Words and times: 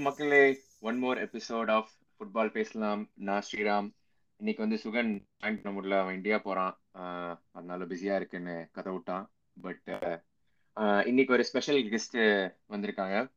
வணக்கம் 0.00 0.26
மக்களே. 0.26 0.58
One 0.80 0.98
more 0.98 1.30
episode 1.30 1.70
of 1.70 1.90
football 2.18 2.50
பேசலாம். 2.50 3.10
நான் 3.14 3.42
ஸ்ரீராம். 3.50 3.90
இன்னைக்கு 4.36 4.68
வந்து 4.68 4.80
சுகன் 4.84 5.24
ஜாயின் 5.42 5.62
பண்ண 5.62 5.80
முடியல 5.80 6.00
அவன் 6.00 6.14
இந்தியா 6.14 6.38
போறான். 6.38 6.80
அதனால 7.52 7.84
பிஸியா 7.84 8.16
இருக்குன்னு 8.16 8.68
கதை 8.72 8.92
விட்டான். 8.92 9.30
பட் 9.60 10.22
இன்னைக்கு 11.06 11.32
ஒரு 11.32 11.44
ஸ்பெஷல் 11.44 11.82
கெஸ்ட் 11.84 12.54
வந்திருக்காங்க. 12.68 13.32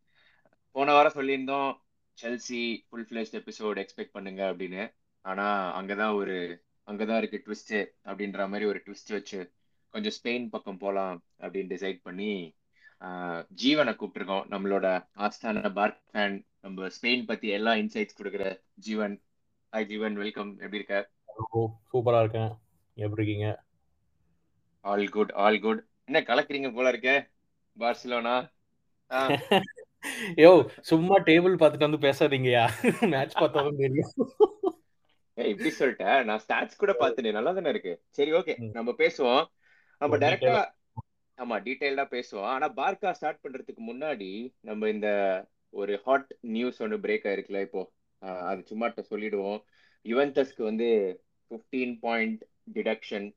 போன 0.72 0.92
வாரம் 0.92 1.12
சொல்லியிருந்தோம் 1.16 1.76
Chelsea 2.22 2.78
full 2.90 3.08
fledged 3.10 3.32
episode 3.32 3.86
expect 3.86 4.10
பண்ணுங்க 4.12 4.52
அப்படின்னு. 4.52 4.96
ஆனா 5.22 5.80
அங்கதான் 5.82 6.16
ஒரு 6.16 6.64
அங்கதான் 6.88 7.18
இருக்கு 7.18 7.44
ட்விஸ்ட் 7.46 8.10
அப்படின்ற 8.10 8.38
மாதிரி 8.38 8.66
ஒரு 8.66 8.84
ட்விஸ்ட் 8.86 9.12
வச்சு 9.12 9.52
கொஞ்சம் 9.90 10.14
ஸ்பெயின் 10.24 10.50
பக்கம் 10.50 10.78
போலாம் 10.78 11.24
அப்படின்னு 11.40 11.74
டிசைட் 11.74 12.00
பண்ணி 12.04 12.56
ஆஹ் 13.00 13.46
ஜீவனை 13.64 13.94
கூப்பிட்டுருக்கோம். 13.94 14.48
நம்மளோட 14.50 15.08
ஆஸ்தான 15.18 15.74
பார்க் 15.74 16.02
ஃபேன் 16.14 16.52
நம்ம 16.64 16.88
ஸ்பெயின் 16.96 17.24
பத்தி 17.26 17.48
எல்லா 17.48 17.72
இன்சைட்ஸ் 17.74 18.18
கொடுக்குற 18.20 18.44
ஜீவன். 18.86 19.16
ஹாய் 19.74 19.88
ஜீவன். 19.90 20.16
வெல்கம் 20.16 20.52
எப்படி 20.60 20.80
இருக்க? 20.80 20.98
சூப்பரா 21.92 22.20
இருக்கேன். 22.24 22.52
எப்படி 22.98 23.20
இருக்கீங்க? 23.22 23.48
ஆல் 24.86 25.10
குட் 25.10 25.34
ஆல் 25.46 25.60
குட் 25.60 25.82
என்ன 26.06 26.20
கலக்குறீங்க 26.30 26.70
போல 26.74 26.94
இருக்க? 26.94 27.12
பார்சிலோனா 27.78 28.36
யோ 30.44 30.52
சும்மா 30.90 31.16
டேபிள் 31.30 31.60
பார்த்துட்டு 31.60 31.88
வந்து 31.88 32.04
பேசாதீங்கயா 32.08 32.64
மேட்ச் 33.14 33.38
பார்த்தாதான் 33.42 33.84
தெரியும். 33.84 34.12
ஏய் 35.38 35.52
இப்படி 35.54 35.72
சொல்லிட்டேன் 35.80 36.18
நான் 36.24 36.44
ஸ்டாட்ஸ் 36.48 36.82
கூட 36.82 36.94
பார்த்துட்டேன். 37.00 37.38
நல்லா 37.40 37.52
தானே 37.52 37.70
இருக்கு. 37.70 37.94
சரி 38.10 38.32
ஓகே 38.32 38.56
நம்ம 38.78 38.92
பேசுவோம். 39.04 39.46
நம்ம 40.02 40.18
டைரக்டா 40.18 40.58
ஆமா 41.38 41.58
டீடைல்டா 41.68 42.06
பேசுவோம். 42.16 42.52
ஆனா 42.56 42.70
பார்க்கா 42.82 43.12
ஸ்டார்ட் 43.12 43.44
பண்றதுக்கு 43.44 43.84
முன்னாடி 43.92 44.32
நம்ம 44.62 44.90
இந்த 44.90 45.10
ஒரு 45.74 45.94
ஹாட் 46.06 46.32
நியூஸ் 46.56 46.82
ஒன்று 46.82 46.98
பிரேக் 46.98 47.28
ஆயிருக்குல்ல 47.30 47.62
இப்போ? 47.62 47.84
அது 48.50 48.62
சும்மாட்ட 48.72 49.02
சொல்லிடுவோம். 49.12 49.60
யுவென்டஸ்க்கு 50.06 50.64
வந்து 50.64 50.88
ஃபிஃப்டீன் 51.52 51.96
பாயிண்ட் 52.06 52.42
டிடக்ஷன் 52.76 53.28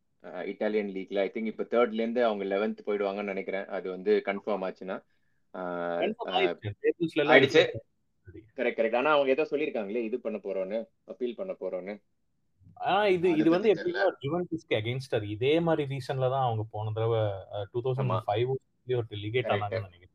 இட்டாலியன் 0.51 0.91
லீக்ல 0.95 1.19
ஐ 1.19 1.31
திங்க் 1.35 1.51
இப்போ 1.53 1.65
தேர்ட்ல 1.73 2.03
இருந்து 2.03 2.23
அவங்க 2.25 2.45
லெவன்த் 2.45 2.87
போயிடுவாங்கன்னு 2.87 3.33
நினைக்கிறேன். 3.33 3.67
அது 3.77 3.87
வந்து 3.91 4.13
கன்ஃபார்ம் 4.29 4.65
ஆச்சுன்னா. 4.69 4.97
ஆயிடுச்சு. 7.31 7.63
கரெக்ட் 8.57 8.79
கரெக்ட் 8.79 8.97
ஆனா 8.97 9.11
அவங்க 9.13 9.31
ஏதோ 9.31 9.45
சொல்லிருக்காங்களே 9.51 10.03
இது 10.07 10.17
பண்ண 10.21 10.39
போறோம்னு 10.39 10.79
அப்பீல் 11.05 11.39
பண்ண 11.41 11.53
போறோம்னு 11.61 11.95
ஆனா 12.81 13.03
இது 13.17 13.29
இது 13.41 13.49
வந்து 13.51 13.69
எப்படின்னா 13.73 14.05
யுவென்டஸ்க்கு 14.27 14.75
அகைன்ஸ்டர் 14.79 15.25
இதே 15.35 15.53
மாதிரி 15.61 15.85
ரீசன்ல 15.93 16.29
தான் 16.35 16.47
அவங்க 16.47 16.65
போன 16.71 16.93
தடவை 16.93 17.21
டூ 17.73 17.81
தௌசண்ட் 17.85 18.27
ஃபைவ் 18.27 18.51
ஒரு 18.97 19.07
ரிலிகேட் 19.15 19.51
ஆனாங்கன்னு 19.53 19.89
நினைக்கிறேன். 19.89 20.06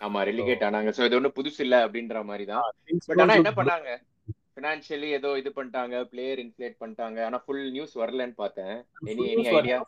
ஆமா 0.00 0.20
ரிலிகேட் 0.28 0.66
ஆனாங்க. 0.68 0.90
சோ 0.96 1.04
இது 1.04 1.16
ஒன்றும் 1.18 1.36
புதுசு 1.38 1.60
இல்ல 1.66 1.76
அப்படின்ற 1.86 2.24
மாதிரி 2.30 2.44
தான் 2.52 2.66
பட் 3.08 3.22
ஆனா 3.24 3.36
என்ன 3.40 3.52
பண்ணாங்க? 3.60 3.90
ஃபினான்ஷியலி 4.54 5.08
ஏதோ 5.18 5.30
இது 5.36 5.50
பண்ணிட்டாங்க 5.50 5.96
பிளேயர் 6.12 6.40
இன்ஃபிளேட் 6.44 6.80
பண்ணிட்டாங்க. 6.82 7.18
ஆனா 7.28 7.38
ஃபுல் 7.44 7.66
நியூஸ் 7.70 7.94
வரலன்னு 8.02 8.36
பார்த்தேன். 8.42 8.74
Any 9.12 9.24
any 9.34 9.44
idea 9.54 9.78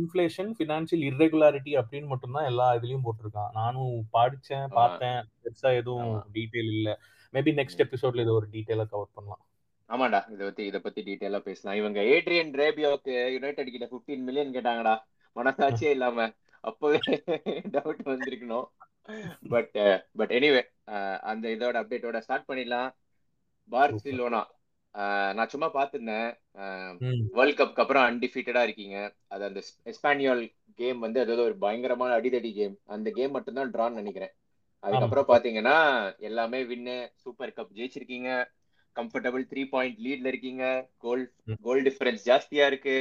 inflation 0.00 0.50
financial 0.58 1.04
irregularity 1.10 1.72
அப்படின்னு 1.80 2.08
மட்டும் 2.12 2.36
தான் 2.36 2.48
எல்லா 2.50 2.66
இதுலயும் 2.78 3.04
போட்டிருக்கான். 3.06 3.50
நானும் 3.54 3.92
படிச்சேன் 4.16 4.68
பார்த்தேன். 4.78 5.18
பெருசா 5.42 5.70
எதுவும் 5.80 6.14
டீடைல் 6.36 6.70
இல்ல. 6.76 6.90
மேபி 7.34 7.52
நெக்ஸ்ட் 7.60 7.84
எபிசோட்ல 7.84 8.24
இது 8.26 8.38
ஒரு 8.38 8.46
டீடைலா 8.54 8.86
கவர் 8.92 9.14
பண்ணலாம். 9.16 9.42
ஆமாடா 9.90 10.20
இதை 10.34 10.42
பத்தி 10.46 10.62
இதை 10.66 10.80
பத்தி 10.80 11.00
டீடைலா 11.02 11.40
பேசலாம். 11.48 11.78
இவங்க 11.80 12.00
ஏட்ரியன் 12.14 12.52
ரேபியோக்கு 12.60 13.14
யுனைடெட் 13.34 13.74
கிட்ட 13.74 13.86
பிப்டீன் 13.86 14.26
மில்லியன் 14.28 14.54
கேட்டாங்கடா. 14.56 14.94
மனசாட்சியே 15.36 15.90
இல்லாம. 15.90 16.26
அப்பவே 16.64 16.98
டவுட் 17.74 18.02
வந்திருக்கணும். 18.12 18.66
பட் 19.52 19.76
பட் 20.18 20.32
எனிவே 20.38 20.62
அந்த 21.30 21.46
இதோட 21.56 21.74
அப்டேட்டோட 21.80 22.18
ஸ்டார்ட் 22.26 22.48
பண்ணிடலாம். 22.50 22.90
பார்சிலோனா. 23.70 24.42
நான் 25.36 25.50
சும்மா 25.52 25.68
பார்த்துருந்தேன். 25.76 26.30
வேர்ல்ட் 27.36 27.58
கப்க்கு 27.60 27.82
அப்புறம் 27.84 28.06
அன்டிஃபீட்டடா 28.08 28.62
இருக்கீங்க. 28.66 28.96
அது 29.32 29.42
அந்த 29.48 29.60
எஸ்பானியல் 29.92 30.42
கேம் 30.80 30.98
வந்து 31.04 31.18
அதாவது 31.24 31.46
ஒரு 31.48 31.56
பயங்கரமான 31.64 32.12
அடிதடி 32.18 32.50
கேம் 32.58 32.74
அந்த 32.96 33.08
கேம் 33.18 33.34
மட்டும்தான் 33.36 33.72
ட்ரான்னு 33.74 34.00
நினைக்கிறேன். 34.00 34.34
அதுக்கப்புறம் 34.82 35.28
பாத்தீங்கன்னா 35.32 35.76
எல்லாமே 36.28 36.60
வின்னு 36.70 36.96
சூப்பர் 37.22 37.56
கப் 37.58 37.76
ஜெயிச்சிருக்கீங்க. 37.78 38.30
கம்ஃபர்டபுள் 38.96 39.44
த்ரீ 39.50 39.62
பாயிண்ட் 39.72 39.98
லீட்ல 40.04 40.30
இருக்கீங்க 40.32 40.64
கோல் 41.04 41.24
கோல் 41.66 41.82
டிஃபரன்ஸ் 41.88 42.26
ஜாஸ்தியா 42.30 42.66
இருக்கு. 42.70 42.96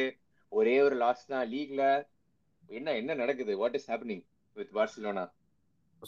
ஒரே 0.52 0.76
ஒரு 0.88 0.96
லாஸ் 1.04 1.30
தான் 1.34 1.46
லீக்ல 1.54 1.84
என்ன 2.70 2.94
என்ன 3.02 3.12
நடக்குது? 3.22 3.54
What 3.62 3.78
is 3.80 3.90
happening 3.92 4.24
with 4.58 4.74
Barcelona 4.78 5.26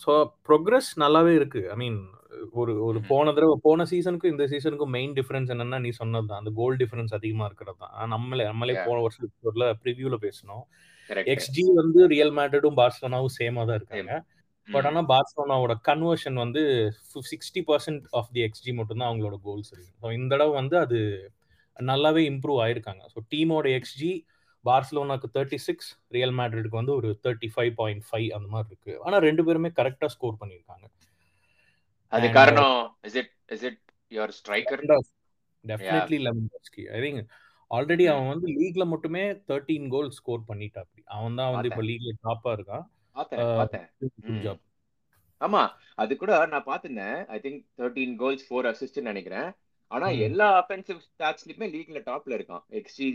so 0.03 0.11
progress 0.47 0.91
நல்லாவே 1.03 1.33
இருக்கு. 1.39 1.61
ஐ 1.73 1.75
மீன் 1.81 1.97
ஒரு 2.61 2.73
ஒரு 2.87 2.99
போன 3.09 3.31
தடவை 3.35 3.55
போன 3.65 3.85
சீசனுக்கும் 3.91 4.33
இந்த 4.33 4.45
சீசனுக்கும் 4.51 4.93
மெயின் 4.95 5.13
டிஃபரன்ஸ் 5.19 5.51
என்னன்னா 5.53 5.77
நீ 5.85 5.91
சொன்னது 5.99 6.27
தான். 6.29 6.41
அந்த 6.41 6.51
கோல் 6.59 6.77
டிஃபரன்ஸ் 6.81 7.13
அதிகமா 7.17 7.45
இருக்கிறது 7.49 7.79
தான். 7.83 7.93
நம்மளே 8.13 8.45
நம்மளே 8.51 8.75
போன 8.87 8.97
வருஷத்துல 9.05 9.67
ப்ரிவியூல 9.83 10.17
பேசணும் 10.25 10.63
எக்ஸ்ஜி 11.33 11.63
வந்து 11.81 11.99
ரியல் 12.13 12.33
மேட்ரிடும் 12.39 12.77
பார்சலோனாவும் 12.81 13.35
சேமா 13.39 13.63
தான் 13.69 13.79
இருக்காங்க. 13.79 14.13
பட் 14.67 14.87
ஆனால் 14.89 15.07
பார்சலோனாவோட 15.13 15.73
கன்வர்ஷன் 15.89 16.37
வந்து 16.43 16.61
sixty 17.31 17.61
percent 17.69 18.05
of 18.19 18.31
the 18.35 18.43
xG 18.47 18.71
மட்டும்தான் 18.79 19.09
அவங்களோட 19.09 19.37
கோல்ஸ் 19.47 19.71
இருக்கு. 19.73 19.91
ஸோ 20.03 20.13
இந்த 20.19 20.29
தடவை 20.33 20.53
வந்து 20.61 20.77
அது 20.83 20.99
நல்லாவே 21.77 22.21
இம்ப்ரூவ் 22.31 22.59
ஆயிருக்காங்க. 22.65 23.03
ஸோ 23.13 23.19
டீமோட 23.33 23.67
எக்ஸ்ஜி 23.79 24.11
பார்சலோனாக்கு 24.65 25.27
தேர்ட்டி 25.35 25.59
சிக்ஸ் 25.65 25.89
ரியல் 26.15 26.35
மேட்ரிடுக்கு 26.39 26.79
வந்து 26.79 26.95
ஒரு 26.95 27.09
தேர்ட்டி 27.25 27.49
ஃபைவ் 27.55 27.73
பாயிண்ட் 27.79 28.05
ஃபைவ் 28.09 28.27
அந்த 28.37 28.47
மாதிரி 28.53 28.71
இருக்கு. 28.73 28.93
ஆனா 29.05 29.17
ரெண்டு 29.27 29.45
பேருமே 29.47 29.71
கரெக்டா 29.79 30.09
ஸ்கோர் 30.15 30.39
பண்ணிருக்காங்க 30.41 30.85
அது 32.13 32.27
காரணம் 32.37 32.77
is 33.03 33.17
it 33.21 33.33
is 33.55 33.65
it 33.69 33.81
your 34.11 34.33
striker 34.39 34.83
definitely 35.65 36.19
Lewandowski 36.27 36.83
I 36.95 36.99
think 37.05 37.21
already 37.71 38.05
அவன் 38.11 38.31
வந்து 38.33 38.47
லீக்ல 38.57 38.83
மட்டுமே 38.85 39.23
தேர்ட்டீன் 39.49 39.87
கோல் 39.89 40.11
ஸ்கோர் 40.17 40.43
பண்ணிட்டா 40.49 40.81
அப்படி 40.83 41.01
அவன் 41.15 41.39
தான் 41.39 41.53
வந்து 41.53 41.69
இப்போ 41.71 41.83
லீக்ல 41.89 42.11
டாப்பா 42.25 42.51
இருக்கான். 42.57 42.85
ஆமா 45.41 45.61
அது 46.01 46.13
கூட 46.17 46.33
நான் 46.51 46.67
பாத்துனேன் 46.69 47.17
I 47.27 47.37
think 47.45 47.61
thirteen 47.79 48.13
goals 48.21 48.45
four 48.47 48.67
assist 48.71 48.99
நினைக்கிறேன். 49.09 49.49
ஆனா 49.91 50.07
எல்லா 50.27 50.47
அஃபென்சிவ் 50.61 50.99
ஸ்டாட்ஸ்லயுமே 51.07 51.67
லீக்ல 51.75 51.99
டாப்ல 52.09 52.37
இருக்கான். 52.37 52.63
எக்ஸ்டி 52.79 53.07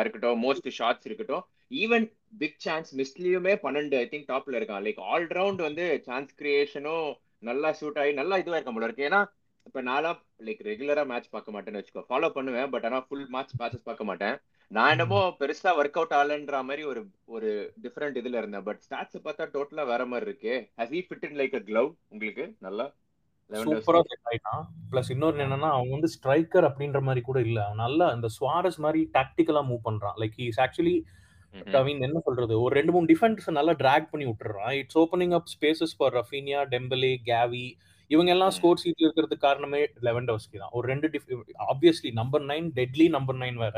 இருக்கட்டும் 0.00 0.42
மோஸ்ட் 0.44 0.68
ஷாட்ஸ் 0.78 1.06
இருக்கட்டும். 1.08 1.44
ஈவன் 1.82 2.06
பிக் 2.42 2.60
சான்ஸ் 2.66 2.90
மிஸ்லயுமே 3.00 3.54
பன்னெண்டு 3.64 3.96
ஐ 4.02 4.06
திங்க் 4.12 4.30
டாப்ல 4.32 4.58
இருக்கான். 4.60 4.84
லைக் 4.86 5.00
ஆல் 5.10 5.26
ரவுண்ட் 5.38 5.62
வந்து 5.68 5.86
சான்ஸ் 6.08 6.32
கிரியேஷனும் 6.40 7.08
நல்லா 7.48 7.70
ஷூட் 7.80 7.98
ஆகி 8.02 8.12
நல்லா 8.20 8.38
இதுவா 8.42 8.56
இருக்க 8.58 8.72
போல 8.76 8.88
இருக்கு. 8.88 9.08
ஏன்னா 9.10 9.20
இப்ப 9.66 9.80
நான்லாம் 9.88 10.18
லைக் 10.46 10.60
ரெகுலரா 10.68 11.02
மேட்ச் 11.10 11.32
பார்க்க 11.34 11.54
மாட்டேன்னு 11.54 11.80
வச்சுக்கோ. 11.80 12.04
ஃபாலோ 12.10 12.28
பண்ணுவேன் 12.36 12.70
பட் 12.74 12.86
ஆனா 12.88 12.98
ஃபுல் 13.06 13.26
மேட்ச் 13.34 13.52
மேட்சஸ் 13.60 13.88
பார்க்க 13.88 14.08
மாட்டேன். 14.10 14.36
நான் 14.70 14.92
என்னமோ 14.94 15.20
பெருசா 15.40 15.70
ஒர்க் 15.80 15.98
அவுட் 16.00 16.14
ஆகலன்ற 16.18 16.62
மாதிரி 16.68 16.82
ஒரு 16.92 17.00
ஒரு 17.36 17.50
டிஃப்ரெண்ட் 17.84 18.18
இதுல 18.22 18.40
இருந்தேன். 18.42 18.66
பட் 18.68 18.80
ஸ்டாட்ஸ் 18.86 19.24
பார்த்தா 19.26 19.46
டோட்டலா 19.56 19.84
வேற 19.92 20.02
மாதிரி 20.12 20.26
இருக்கு. 20.30 20.54
Has 20.80 20.94
he 20.96 21.02
fit 21.08 21.26
in 21.28 21.38
like 21.40 21.56
a 21.60 21.62
glove 21.70 21.90
உங்களுக்கு? 22.14 22.46
நல்லா? 22.66 22.86
சூப்பரா 23.50 24.00
ஆயிட்டான். 24.30 24.64
பிளஸ் 24.90 25.10
இன்னொரு 25.14 25.38
என்னன்னா 25.44 25.68
அவன் 25.76 25.94
வந்து 25.94 26.08
ஸ்ட்ரைக்கர் 26.14 26.66
அப்படின்ற 26.68 27.00
மாதிரி 27.00 27.20
கூட 27.28 27.40
இல்ல. 27.40 27.58
அவன் 27.66 27.82
நல்லா 27.84 28.06
இந்த 28.16 28.28
ஸ்வாரஸ் 28.38 28.78
மாதிரி 28.86 29.00
டாக்டிக்கலா 29.18 29.62
மூவ் 29.70 29.86
பண்றான். 29.88 30.16
லைக் 30.22 30.38
இஸ் 30.48 30.60
ஆக்சுவலி 30.60 30.96
கவின் 31.74 32.00
என்ன 32.06 32.18
சொல்றது? 32.24 32.54
ஒரு 32.60 32.72
ரெண்டு 32.78 32.92
மூணு 32.92 33.06
டிஃபென்ஸ் 33.12 33.46
நல்லா 33.58 33.74
டிராக் 33.82 34.10
பண்ணி 34.10 34.26
விட்டுறான். 34.30 34.74
It's 34.80 34.98
opening 34.98 35.34
up 35.38 35.48
spaces 35.54 35.94
for 35.98 36.14
Raphinha 36.14 36.62
Dembele 36.74 37.12
Gavi 37.30 37.66
இவங்க 38.10 38.30
எல்லாம் 38.34 38.52
ஸ்கோர் 38.56 38.82
சீட்ல 38.82 39.06
இருக்கிறதுக்கு 39.06 39.46
காரணமே 39.46 39.80
லெவன்டோஸ்கி 40.08 40.56
தான். 40.58 40.72
ஒரு 40.72 40.86
ரெண்டு 40.88 41.08
obviously 41.72 42.12
number 42.12 42.44
nine 42.46 42.68
deadly 42.78 43.08
number 43.16 43.40
nine 43.42 43.58
வேற. 43.64 43.76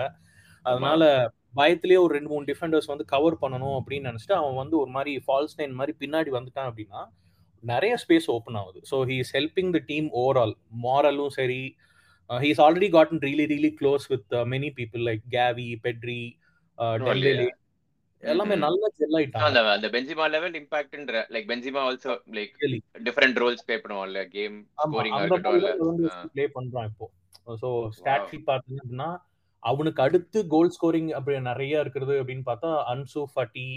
அதனால 0.62 1.32
பயத்திலேயே 1.58 2.00
ஒரு 2.04 2.12
ரெண்டு 2.16 2.30
மூணு 2.32 2.44
டிஃபெண்டர்ஸ் 2.44 2.86
வந்து 2.86 3.04
கவர் 3.04 3.36
பண்ணணும் 3.42 3.76
அப்படின்னு 3.78 4.08
நினைச்சிட்டு 4.10 4.36
அவன் 4.40 4.54
வந்து 4.54 4.78
ஒரு 4.78 4.90
மாதிரி 4.90 5.12
ஃபால்ஸ் 5.26 5.56
நைன் 5.60 5.74
மாதிரி 5.78 5.94
பின்னாடி 6.02 6.30
வந்துட்டான் 6.36 6.68
அப்படின்னா 6.70 7.00
நிறைய 7.62 7.92
ஸ்பேஸ் 8.02 8.28
ஓப்பன் 8.34 8.58
ஆகுது. 8.60 8.80
So 8.90 8.96
he 9.10 9.16
is 9.24 9.32
helping 9.36 9.72
the 9.76 9.80
team 9.90 10.08
overall 10.22 10.54
மாரலும் 10.84 11.32
சரி 11.38 11.62
he's 12.30 12.60
already 12.66 12.88
gotten 12.96 13.22
really 13.28 13.46
really 13.52 13.70
close 13.80 14.04
with 14.12 14.34
many 14.52 14.70
people 14.78 15.04
like 15.08 15.22
Gavi 15.36 15.68
Pedri 15.86 16.22
Dembele 17.06 17.48
எல்லாமே 18.22 18.56
நல்ல 18.64 18.82
ஜெல் 18.98 19.16
ஆயிட்டாங்க. 19.18 19.60
அந்த 19.76 19.88
Benzema 19.94 20.24
level 20.34 20.56
இம்பாக்ட்ன்ற 20.60 21.20
like 21.34 21.46
Benzema 21.50 21.80
also 21.88 22.14
like 22.38 22.54
different 23.06 23.38
roles 23.42 23.64
play 23.66 23.76
பண்ணுவான்ல 23.84 24.22
game 24.34 24.56
scoring 24.82 25.16
இருக்கட்டும் 25.18 26.00
play 26.34 26.44
பண்றான் 26.56 26.88
இப்போ. 26.90 27.06
So 27.62 27.68
start 27.98 28.26
sheet 28.30 28.48
பார்த்தீங்க 28.50 28.80
அப்படின்னா 28.82 29.10
அவனுக்கு 29.62 30.00
அடுத்து 30.06 30.38
கோல் 30.54 30.74
ஸ்கோரிங் 30.76 31.08
அப்படி 31.16 31.40
நிறைய 31.48 31.84
இருக்கிறது 31.84 32.14
அப்படின்னு 32.20 32.44
பார்த்தா 32.50 32.70
அன்சு 32.92 33.22
ஃபட்டி 33.32 33.68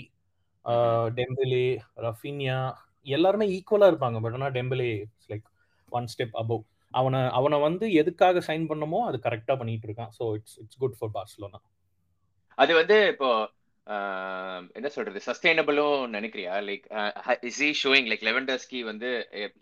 டெம்பலே 1.18 1.66
ரஃபினியா 2.06 2.60
எல்லாருமே 3.06 3.46
ஈக்குவலா 3.56 3.90
இருப்பாங்க. 3.92 4.20
பட் 4.26 4.38
ஆனா 4.40 4.50
Dembele 4.58 4.92
like 5.32 5.48
one 5.98 6.08
step 6.14 6.38
above 6.44 6.64
அவனை 6.94 7.20
அவனை 7.38 7.58
வந்து 7.68 7.86
எதுக்காக 8.02 8.42
சைன் 8.48 8.66
பண்ணமோ 8.72 9.00
அது 9.10 9.18
கரெக்டா 9.26 9.54
பண்ணிட்டு 9.62 9.88
இருக்கான். 9.90 10.14
So 10.20 10.24
it's 10.38 10.58
it's 10.64 10.80
good 10.84 10.98
for 11.00 11.14
Barcelona 11.18 11.60
அது 12.58 12.72
வந்து 12.80 12.98
இப்போ 13.14 13.30
என்ன 14.78 14.90
சொல்றது? 14.96 15.20
சஸ்டைனபிளும் 15.28 16.04
நினைக்கிறியா? 16.16 16.54
Like 16.68 16.86
is 17.50 17.62
he 17.64 17.70
showing 17.84 18.08
like 18.12 18.26
Lewandowski 18.30 18.80
வந்து 18.90 19.10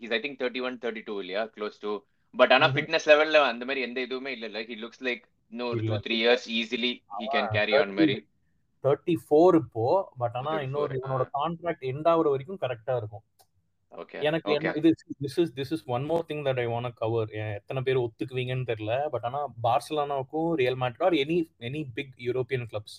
is 0.04 0.14
I 0.16 0.20
think 0.24 0.38
thirty 0.42 0.60
one 0.68 0.76
thirty 0.84 1.02
two 1.08 1.14
இல்லையா? 1.22 1.42
க்ளோஸ் 1.54 1.78
டு 1.84 1.92
பட் 2.34 2.52
ஆனா 2.56 2.66
ஃபிட்னஸ் 2.74 3.08
லெவல்ல 3.12 3.40
அந்த 3.52 3.64
மாதிரி 3.68 3.86
எந்த 3.88 3.98
இதுவுமே 4.06 4.30
இல்ல. 4.36 4.46
லைக் 4.56 4.70
ஹி 4.72 4.78
லுக்ஸ் 4.84 5.02
லைக் 5.08 5.24
இன்னும் 5.52 5.70
ஒரு 5.72 5.80
two 5.88 5.96
three 6.04 6.16
years 6.22 6.46
easily 6.58 6.92
he 7.18 7.26
can 7.34 7.50
carry 7.56 7.74
on 7.80 7.96
மாதிரி. 7.98 8.16
தேர்ட்டி 8.84 9.16
ஃபோர் 9.24 9.56
இப்போ. 9.62 9.86
பட் 10.20 10.36
ஆனா 10.40 10.52
இன்னொரு 10.66 10.94
இவனோட 11.00 11.24
கான்ட்ராக்ட் 11.38 11.84
எண்ட் 11.90 12.08
ஆகுற 12.12 12.30
வரைக்கும் 12.34 12.62
கரெக்டா 12.64 12.94
இருக்கும். 13.00 13.24
எனக்கு 14.28 14.52
இது 14.80 14.90
this 15.22 15.38
is 15.42 15.52
this 15.58 15.72
is 15.76 15.84
one 15.96 16.04
more 16.10 16.26
thing 16.28 16.44
that 16.48 16.60
I 16.64 16.66
want 16.72 16.98
cover 17.00 17.30
எத்தனை 17.60 17.80
பேர் 17.86 18.04
ஒத்துக்குவீங்கன்னு 18.04 18.68
தெரியல 18.72 18.94
பட் 19.14 19.26
ஆனா 19.30 19.40
பார்சலோனாவுக்கும் 19.66 20.50
Real 20.60 20.78
Madrid 20.82 21.08
any 21.24 21.38
any 21.70 21.82
big 21.98 22.14
European 22.26 22.68
clubs 22.72 22.98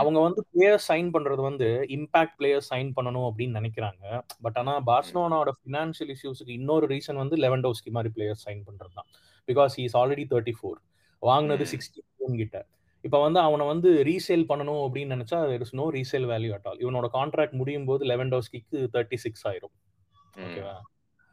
அவங்க 0.00 0.18
வந்து 0.26 0.40
பிளேயர் 0.52 0.82
சைன் 0.88 1.08
பண்றது 1.14 1.42
வந்து 1.48 1.66
இம்பாக்ட் 1.96 2.36
பிளேயர் 2.38 2.62
சைன் 2.68 2.90
பண்ணணும் 2.96 3.26
அப்படின்னு 3.28 3.58
நினைக்கிறாங்க. 3.60 4.04
பட் 4.44 4.58
ஆனா 4.60 4.74
பார்சலோனாவோட 4.90 5.52
பினான்சியல் 5.64 6.12
இஷ்யூஸ்க்கு 6.14 6.56
இன்னொரு 6.60 6.86
ரீசன் 6.92 7.20
வந்து 7.22 7.36
லெவன்டோஸ்கி 7.44 7.90
மாதிரி 7.96 8.10
பிளேயர் 8.16 8.40
சைன் 8.44 8.62
பண்றது 8.68 8.94
தான். 8.98 9.08
Because 9.48 9.74
is 9.84 9.96
already 10.00 10.24
thirty 10.32 10.54
four 10.58 10.78
வாங்கினது 11.22 11.66
சிக்ஸ்டி 11.72 12.00
கிட்ட 12.42 12.56
இப்போ 13.04 13.18
வந்து 13.24 13.40
அவனை 13.46 13.64
வந்து 13.72 13.90
ரீசேல் 14.08 14.48
பண்ணணும் 14.50 14.82
அப்படின்னு 14.84 15.14
நினைச்சா 15.16 15.38
is 15.66 15.76
no 15.80 15.84
resale 15.96 16.26
value 16.32 16.52
at 16.56 16.66
all 16.70 16.80
இவனோட 16.84 17.08
கான்ட்ராக்ட் 17.18 17.58
முடியும் 17.60 17.86
போது 17.90 18.02
லெவன்டோஸ்கிக்கு 18.12 18.78
தேர்ட்டி 18.94 19.18
சிக்ஸ் 19.24 19.44
ஆயிரும். 19.50 19.74
ஓகேவா 20.36 20.74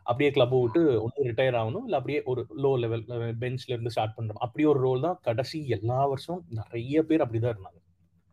அப்படியே 0.05 0.29
கிளப் 0.31 0.53
விட்டு 0.55 0.81
ஒன்று 1.03 1.27
ரிட்டையர் 1.27 1.57
ஆகணும். 1.59 1.83
இல்லை 1.87 1.97
அப்படியே 1.99 2.19
ஒரு 2.31 2.41
லோ 2.63 2.71
லெவல் 2.77 3.03
பெஞ்ச்ல 3.43 3.73
இருந்து 3.73 3.93
ஸ்டார்ட் 3.93 4.15
பண்றோம் 4.17 4.41
அப்படி 4.45 4.63
ஒரு 4.71 4.79
ரோல் 4.85 5.05
தான் 5.05 5.19
கடைசி 5.27 5.59
எல்லா 5.77 5.99
வருஷம் 6.11 6.41
நிறைய 6.59 7.03
பேர் 7.09 7.23
அப்படிதான் 7.25 7.53
இருந்தாங்க. 7.53 7.79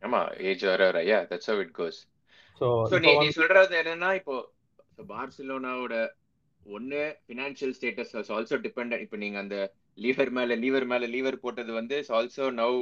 ஆமா 0.01 0.19
ஏஜ் 0.49 0.65
வர 0.69 0.81
வர 0.89 0.99
yeah 1.07 1.19
that's 1.31 1.49
how 1.51 1.61
it 1.65 1.75
goes 1.79 1.99
so 2.61 2.67
நீ 3.05 3.11
நீ 3.21 3.29
சொல்றது 3.37 3.75
என்னன்னா 3.81 4.09
இப்போ 4.19 4.35
பார்சிலோனாவோட 5.11 5.95
ஒன்னு 6.61 6.99
financial 7.25 7.73
status 7.77 8.13
was 8.17 8.31
also 8.35 8.57
depend 8.65 9.01
இப்போ 9.05 9.17
நீங்க 9.17 9.37
அந்த 9.43 9.57
லீவர் 9.97 10.31
மேல 10.37 10.55
லீவர் 10.63 10.87
மேல 10.91 11.07
லீவர் 11.13 11.43
போட்டது 11.45 11.71
வந்து 11.79 11.97
also 12.17 12.47
now 12.59 12.77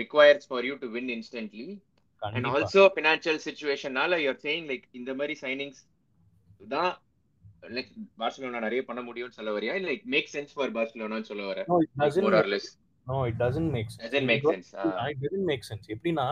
requires 0.00 0.46
for 0.50 0.66
you 0.68 0.74
to 0.82 0.88
win 0.96 1.10
instantly 1.16 1.68
and 2.22 2.48
also 2.52 2.84
financial 2.96 3.40
சுச்சுவேஷனால 3.46 4.18
you're 4.24 4.42
saying 4.44 4.68
like 4.70 4.86
இந்த 5.00 5.12
மாதிரி 5.20 5.36
சைனிங்ஸ் 5.42 5.80
தான் 6.68 6.92
லைக் 7.76 7.90
பார்சிலோனா 8.20 8.60
நிறைய 8.66 8.82
பண்ண 8.88 9.00
முடியும்னு 9.08 9.36
சொல்ல 9.38 9.50
வரியா? 9.58 9.74
இல்ல 9.80 9.90
இட் 9.92 10.08
மேக் 10.14 10.28
சென்ஸ் 10.34 10.52
ஃபார் 10.56 10.72
பார்சிலோனான்னு 10.78 11.28
சொல்ல 11.30 11.44
வர? 11.50 11.64
More 12.24 12.36
or 12.40 12.50
less 12.54 12.68
no 13.06 13.18
it 13.28 13.38
doesn't 13.44 13.70
make 13.76 13.90
sense 13.92 14.02
doesn't 14.04 14.28
make 14.32 14.44
sense 14.50 14.70
it 15.12 15.22
doesn't 15.24 15.48
make 15.52 15.64
sense 15.68 15.88
எப்படின்னா 15.94 16.26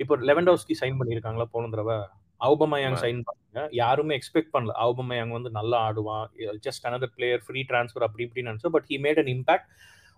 இப்போ 0.00 0.14
லெவன்டோஸ்கி 0.30 0.74
சைன் 0.82 0.98
பண்ணிருக்காங்களா 1.00 1.46
போன 1.54 1.70
தடவை? 1.74 1.98
அவுபமயாங் 2.40 2.96
சைன் 3.02 3.20
பண்ணாங்க 3.26 3.60
யாருமே 3.72 4.16
எக்ஸ்பெக்ட் 4.18 4.52
பண்ணல. 4.54 4.72
அவுபமயாங் 4.84 5.34
வந்து 5.36 5.50
நல்லா 5.50 5.78
ஆடுவான். 5.88 6.26
Just 6.66 6.86
another 6.88 7.12
player 7.16 7.42
free 7.46 7.60
transfer 7.70 8.06
அப்படி 8.06 8.24
இப்படின்னு 8.26 8.50
நினைச்சோம். 8.50 8.74
But 8.76 8.88
he 8.90 8.96
made 9.04 9.20
an 9.22 9.30
impact 9.34 9.68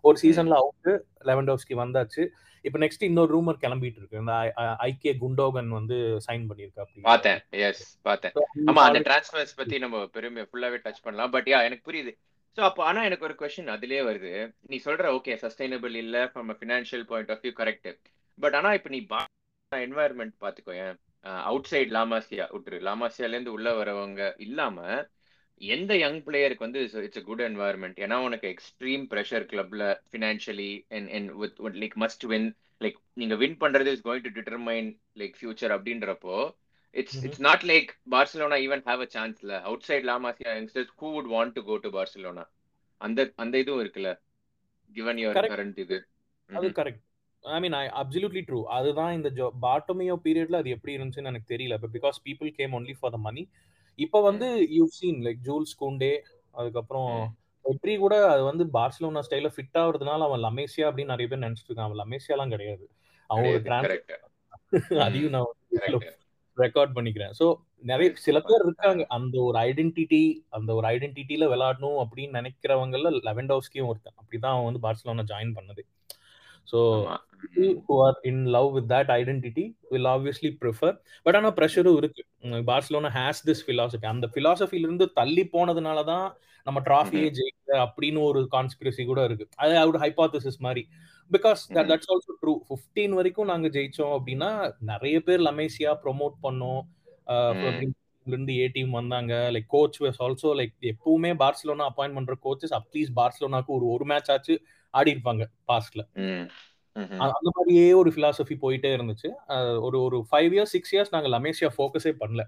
ஒரு 0.04 0.16
சீசன்ல 0.22 0.56
அவுட்டு 0.62 0.92
லெவன்டோஸ்கி 1.30 1.74
வந்தாச்சு. 1.82 2.24
இப்போ 2.66 2.78
நெக்ஸ்ட் 2.82 3.04
இன்னொரு 3.08 3.30
ரூமர் 3.34 3.60
கிளம்பிட்டு 3.64 4.00
இருக்கு 4.00 4.20
இந்த 4.22 4.34
ஐகே 4.88 5.12
குண்டோகன் 5.22 5.70
வந்து 5.78 5.96
சைன் 6.26 6.46
பண்ணிருக்கா 6.50 6.82
அப்படி 6.84 7.04
பார்த்தேன். 7.10 7.40
எஸ் 7.66 7.84
பார்த்தேன். 8.08 8.34
ஆமா 8.70 8.84
அந்த 8.88 9.00
டிரான்ஸ்ஃபர்ஸ் 9.08 9.58
பத்தி 9.60 9.78
நம்ம 9.84 10.00
பெருமை 10.16 10.44
ஃபுல்லாவே 10.48 10.80
டச் 10.86 11.04
பண்ணலாம். 11.06 11.32
பட் 11.36 11.50
யா 11.52 11.60
எனக்கு 11.68 11.86
புரியுது. 11.90 12.12
ஸோ 12.58 12.62
அப்போ 12.68 12.82
ஆனா 12.88 13.00
எனக்கு 13.08 13.26
ஒரு 13.28 13.34
கொஸ்டின் 13.40 13.72
அதுலயே 13.74 14.02
வருது. 14.08 14.32
நீ 14.70 14.76
சொல்ற 14.86 15.06
ஓகே 15.16 15.32
சஸ்டைனபிள் 15.42 15.96
இல்ல 16.04 16.18
from 16.32 16.52
financial 16.60 17.06
point 17.10 17.32
of 17.34 17.42
view 17.44 17.54
correct 17.62 17.90
but 18.38 18.56
ஆனா 18.60 18.70
இப்போ 18.78 18.90
நீ 18.94 19.00
என்வாயர்மெண்ட் 19.72 20.34
பாத்துக்கோ 20.44 20.74
அவுட் 21.50 21.70
சைட் 21.70 21.92
லாமாசியா 21.96 22.44
விட்டுரு 22.52 22.78
லாமாசியால 22.88 23.36
இருந்து 23.36 23.54
உள்ள 23.56 23.68
வரவங்க 23.78 24.22
இல்லாம 24.46 24.76
எந்த 25.60 25.92
யங் 25.96 26.20
பிளேயருக்கு 26.26 26.66
வந்து 26.66 26.80
இட்ஸ் 27.00 27.26
குட் 27.28 27.42
என்வாயர்மெண்ட் 27.42 27.98
ஏன்னா 28.04 28.16
உனக்கு 28.24 28.46
எக்ஸ்ட்ரீம் 28.48 29.04
ப்ரெஷர் 29.12 29.46
கிளப்ல 29.52 29.84
financially 30.10 30.72
and 30.90 31.10
and 31.10 31.30
with 31.42 31.60
like 31.82 31.96
must 32.04 32.26
win 32.32 32.48
like 32.80 32.98
நீங்க 33.14 33.34
வின் 33.34 33.58
பண்றது 33.62 33.92
is 33.96 34.04
going 34.06 34.26
to 34.26 34.32
determine 34.38 34.88
like 35.18 35.36
future 35.40 35.74
அப்படின்றப்போ 35.76 36.36
it's 36.96 37.16
it's 37.26 37.42
not 37.48 37.64
like 37.72 37.90
Barcelona 38.14 38.58
even 38.66 38.84
have 38.86 39.02
a 39.06 39.08
சான்ஸ்ல 39.16 39.54
outside 39.88 40.06
La Masia 40.10 40.52
youngsters 40.58 40.92
who 41.00 41.10
would 41.16 41.30
want 41.34 41.56
to 41.58 41.62
go 41.62 41.76
to 41.78 41.90
Barcelona 41.96 42.44
அந்த 43.00 43.20
அந்த 43.36 43.54
இதுவும் 43.58 43.82
இருக்குல்ல. 43.84 44.10
Given 44.96 45.18
your 45.22 45.50
current 45.52 45.78
இது. 45.84 45.96
அது 46.50 46.66
correct 46.78 47.02
I 47.44 47.58
mean 47.64 47.76
I 47.78 47.84
absolutely 48.00 48.42
true 48.48 48.60
அதுதான் 48.76 49.12
இந்த 49.16 49.28
Bartomeu 49.64 50.14
பீரியட்ல 50.24 50.60
அது 50.62 50.70
எப்படி 50.76 50.94
இருந்துச்சுன்னு 50.96 51.32
எனக்கு 51.32 51.52
தெரியல. 51.54 51.76
இப்போ 51.78 51.90
because 51.96 52.18
people 52.26 52.50
came 52.58 52.76
only 52.78 52.94
for 53.00 53.14
the 53.16 53.20
money 53.26 53.42
இப்போ 53.98 54.18
வந்து 54.22 54.46
you 54.70 54.84
seen 54.90 55.20
like 55.22 55.40
Jules 55.44 55.74
Kounde 55.80 56.12
அதுக்கப்புறம் 56.50 57.10
வெற்றி 57.64 57.94
கூட 57.96 58.14
அது 58.30 58.42
வந்து 58.42 58.64
பார்சலோனா 58.72 59.22
ஸ்டைல 59.28 59.48
ஃபிட் 59.54 59.78
ஆகுறதுனால 59.78 60.26
அவன் 60.28 60.44
லமேசியா 60.44 60.86
அப்படின்னு 60.88 61.14
நிறைய 61.14 61.28
பேர் 61.28 61.44
நினைச்சிட்டு 61.44 61.70
இருக்கான் 61.70 61.88
அவன் 61.88 62.02
லமேசியாலாம் 62.02 62.48
கிடையாது. 62.48 62.84
அவன் 63.30 63.46
ஒரு 63.46 63.62
அதையும் 65.06 65.30
நான் 65.30 65.52
ரெக்கார்ட் 66.56 66.94
பண்ணிக்கிறேன். 66.94 67.32
ஸோ 67.38 67.46
நிறைய 67.82 68.08
சில 68.14 68.40
பேர் 68.40 68.64
இருக்காங்க. 68.64 69.02
அந்த 69.08 69.36
ஒரு 69.42 69.56
ஐடென்டிட்டி 69.58 70.20
அந்த 70.48 70.70
ஒரு 70.74 70.86
ஐடென்டிட்டியில 70.88 71.44
விளையாடணும் 71.52 71.98
அப்படின்னு 72.04 72.36
நினைக்கிறவங்கல 72.38 73.10
லெவன்டோஸ்கியும் 73.28 73.90
ஒருத்தன். 73.90 74.16
அப்படிதான் 74.20 74.54
அவன் 74.54 74.68
வந்து 74.68 74.82
பார்சலோனா 74.86 75.24
ஜாயின் 75.32 75.54
பண்ணது. 75.54 75.84
So 76.72 76.80
who 77.86 77.96
are 78.06 78.16
in 78.30 78.42
love 78.56 78.68
with 78.76 78.88
that 78.94 79.10
identity 79.18 79.64
will 79.92 80.08
obviously 80.14 80.50
prefer 80.62 80.94
but 81.26 81.36
ஆனால் 81.38 81.54
ப்ரெஷரும் 81.58 81.98
இருக்கு. 82.00 82.22
பார்சலோனா 82.70 83.10
ஹேஸ் 83.18 83.42
திஸ் 83.48 83.62
ஃபிலாசபி 83.66 84.06
அந்த 84.14 84.28
ஃபிலாசபிலிருந்து 84.34 85.06
தள்ளி 85.20 85.44
போனதுனால 85.54 86.04
தான் 86.12 86.26
நம்ம 86.66 86.78
டிராஃபியே 86.88 87.28
ஜெயிக்கல 87.38 87.74
அப்படின்னு 87.84 88.20
ஒரு 88.28 88.40
கான்ஸ்பிரசி 88.54 89.02
கூட 89.10 89.20
இருக்கு. 89.28 89.44
அது 89.62 89.74
அவரோட 89.82 89.98
ஹைபாத்தசிஸ் 90.04 90.58
மாதிரி. 90.66 90.82
Because 91.30 91.60
that's 91.90 92.10
also 92.14 92.32
true 92.42 92.54
fifteen 92.68 93.14
வரைக்கும் 93.18 93.50
நாங்க 93.52 93.68
ஜெயிச்சோம் 93.76 94.14
அப்படின்னா 94.16 94.50
நிறைய 94.90 95.16
பேர் 95.28 95.42
லமேசியா 95.48 95.92
ப்ரொமோட் 96.04 96.36
பண்ணோம். 96.46 96.82
இருந்து 98.26 98.52
ஏ 98.60 98.64
டீம் 98.74 98.92
வந்தாங்க. 98.98 99.32
Like 99.54 99.68
coach 99.74 99.98
was 100.04 100.18
also 100.24 100.50
like 100.60 100.74
எப்பவுமே 100.92 101.30
பார்சலோனா 101.42 101.84
அப்பாயின்ட் 101.90 102.16
பண்ற 102.18 102.34
கோச்சஸ் 102.46 102.74
அட்லீஸ்ட் 102.78 103.14
பார்சலோனாக்கு 103.20 103.70
ஒரு 103.76 103.86
ஒரு 103.94 104.04
மேட்ச் 104.12 104.30
ஆச்சு. 104.34 104.54
ஆடி 104.96 105.10
இருப்பாங்க 105.14 105.44
பாஸ்ட்ல 105.68 106.02
அந்த 107.26 107.48
மாதிரியே 107.56 107.88
ஒரு 107.92 108.10
பிலாசபி 108.10 108.54
போயிட்டே 108.62 108.90
இருந்துச்சு. 108.96 109.28
ஒரு 109.80 109.98
ஒரு 110.02 110.18
ஃபைவ் 110.30 110.52
இயர்ஸ் 110.54 110.74
சிக்ஸ் 110.74 110.92
இயர்ஸ் 110.94 111.12
நாங்க 111.14 111.28
லமேசியா 111.34 111.68
ஃபோக்கஸே 111.76 112.12
பண்ணல. 112.20 112.44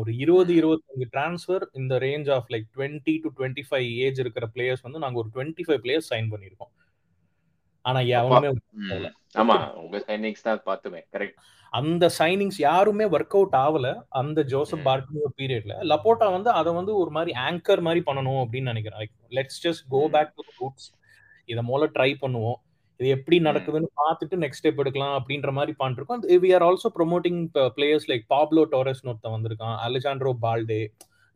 ஒரு 0.00 0.10
இருபது 0.16 0.52
இருபத்தஞ்சு 0.54 1.06
டிரான்ஸ்ஃபர் 1.14 1.64
இந்த 1.72 1.94
range 1.98 2.28
of 2.32 2.48
like 2.52 2.66
twenty 2.76 3.14
to 3.22 3.30
twenty 3.38 3.64
five 3.68 3.88
age 4.04 4.18
இருக்கிற 4.18 4.46
பிளேயர்ஸ் 4.54 4.82
வந்து 4.82 5.02
நாங்க 5.04 5.18
ஒரு 5.22 5.30
டுவெண்ட்டி 5.34 5.64
ஃபைவ் 5.66 5.80
பிளேயர்ஸ் 5.84 6.10
சைன் 6.12 6.30
பண்ணிருக்கோம் 6.32 6.72
ஆனா 7.84 8.00
எவனுமே 8.14 8.48
ஆமா 9.40 9.56
உங்க 9.82 9.96
சைனிங்ஸ் 10.08 10.46
தான் 10.46 10.62
பார்த்துமே 10.66 11.00
கரெக்ட் 11.12 11.38
அந்த 11.72 12.04
சைனிங்ஸ் 12.18 12.58
யாருமே 12.60 13.04
ஒர்க் 13.14 13.34
அவுட் 13.36 13.56
ஆகல. 13.56 13.86
அந்த 14.20 14.40
ஜோசப் 14.52 14.84
பார்டியோ 14.86 15.28
பீரியட்ல 15.38 15.74
லப்போட்டா 15.90 16.26
வந்து 16.32 16.50
அதை 16.50 16.70
வந்து 16.72 16.92
ஒரு 16.96 17.10
மாதிரி 17.10 17.32
ஆங்கர் 17.46 17.80
மாதிரி 17.80 18.02
பண்ணணும் 18.06 18.40
அப்படின்னு 18.42 18.70
நினைக்கிறேன். 18.72 19.12
Let's 19.30 19.60
just 19.64 19.84
go 19.88 20.00
back 20.14 20.32
to 20.36 20.44
roots 20.60 20.88
இதை 21.48 21.62
மூல 21.64 21.84
ட்ரை 21.96 22.10
பண்ணுவோம். 22.22 22.58
இது 23.00 23.08
எப்படி 23.14 23.36
நடக்குதுன்னு 23.46 23.88
பார்த்துட்டு 24.00 24.36
நெக்ஸ்ட் 24.42 24.60
ஸ்டெப் 24.60 24.80
எடுக்கலாம் 24.82 25.16
அப்படின்ற 25.18 25.50
மாதிரி 25.52 25.72
பண்ணிருக்கோம் 25.80 26.22
we 26.44 26.50
are 26.56 26.64
also 26.68 26.88
promoting 26.94 27.40
players 27.76 28.08
like 28.10 28.24
Pablo 28.30 28.62
Torres 28.72 29.02
ஒருத்தன் 29.06 29.34
வந்திருக்கான் 29.34 29.76
Alejandro 29.86 30.32
Balde 30.44 30.80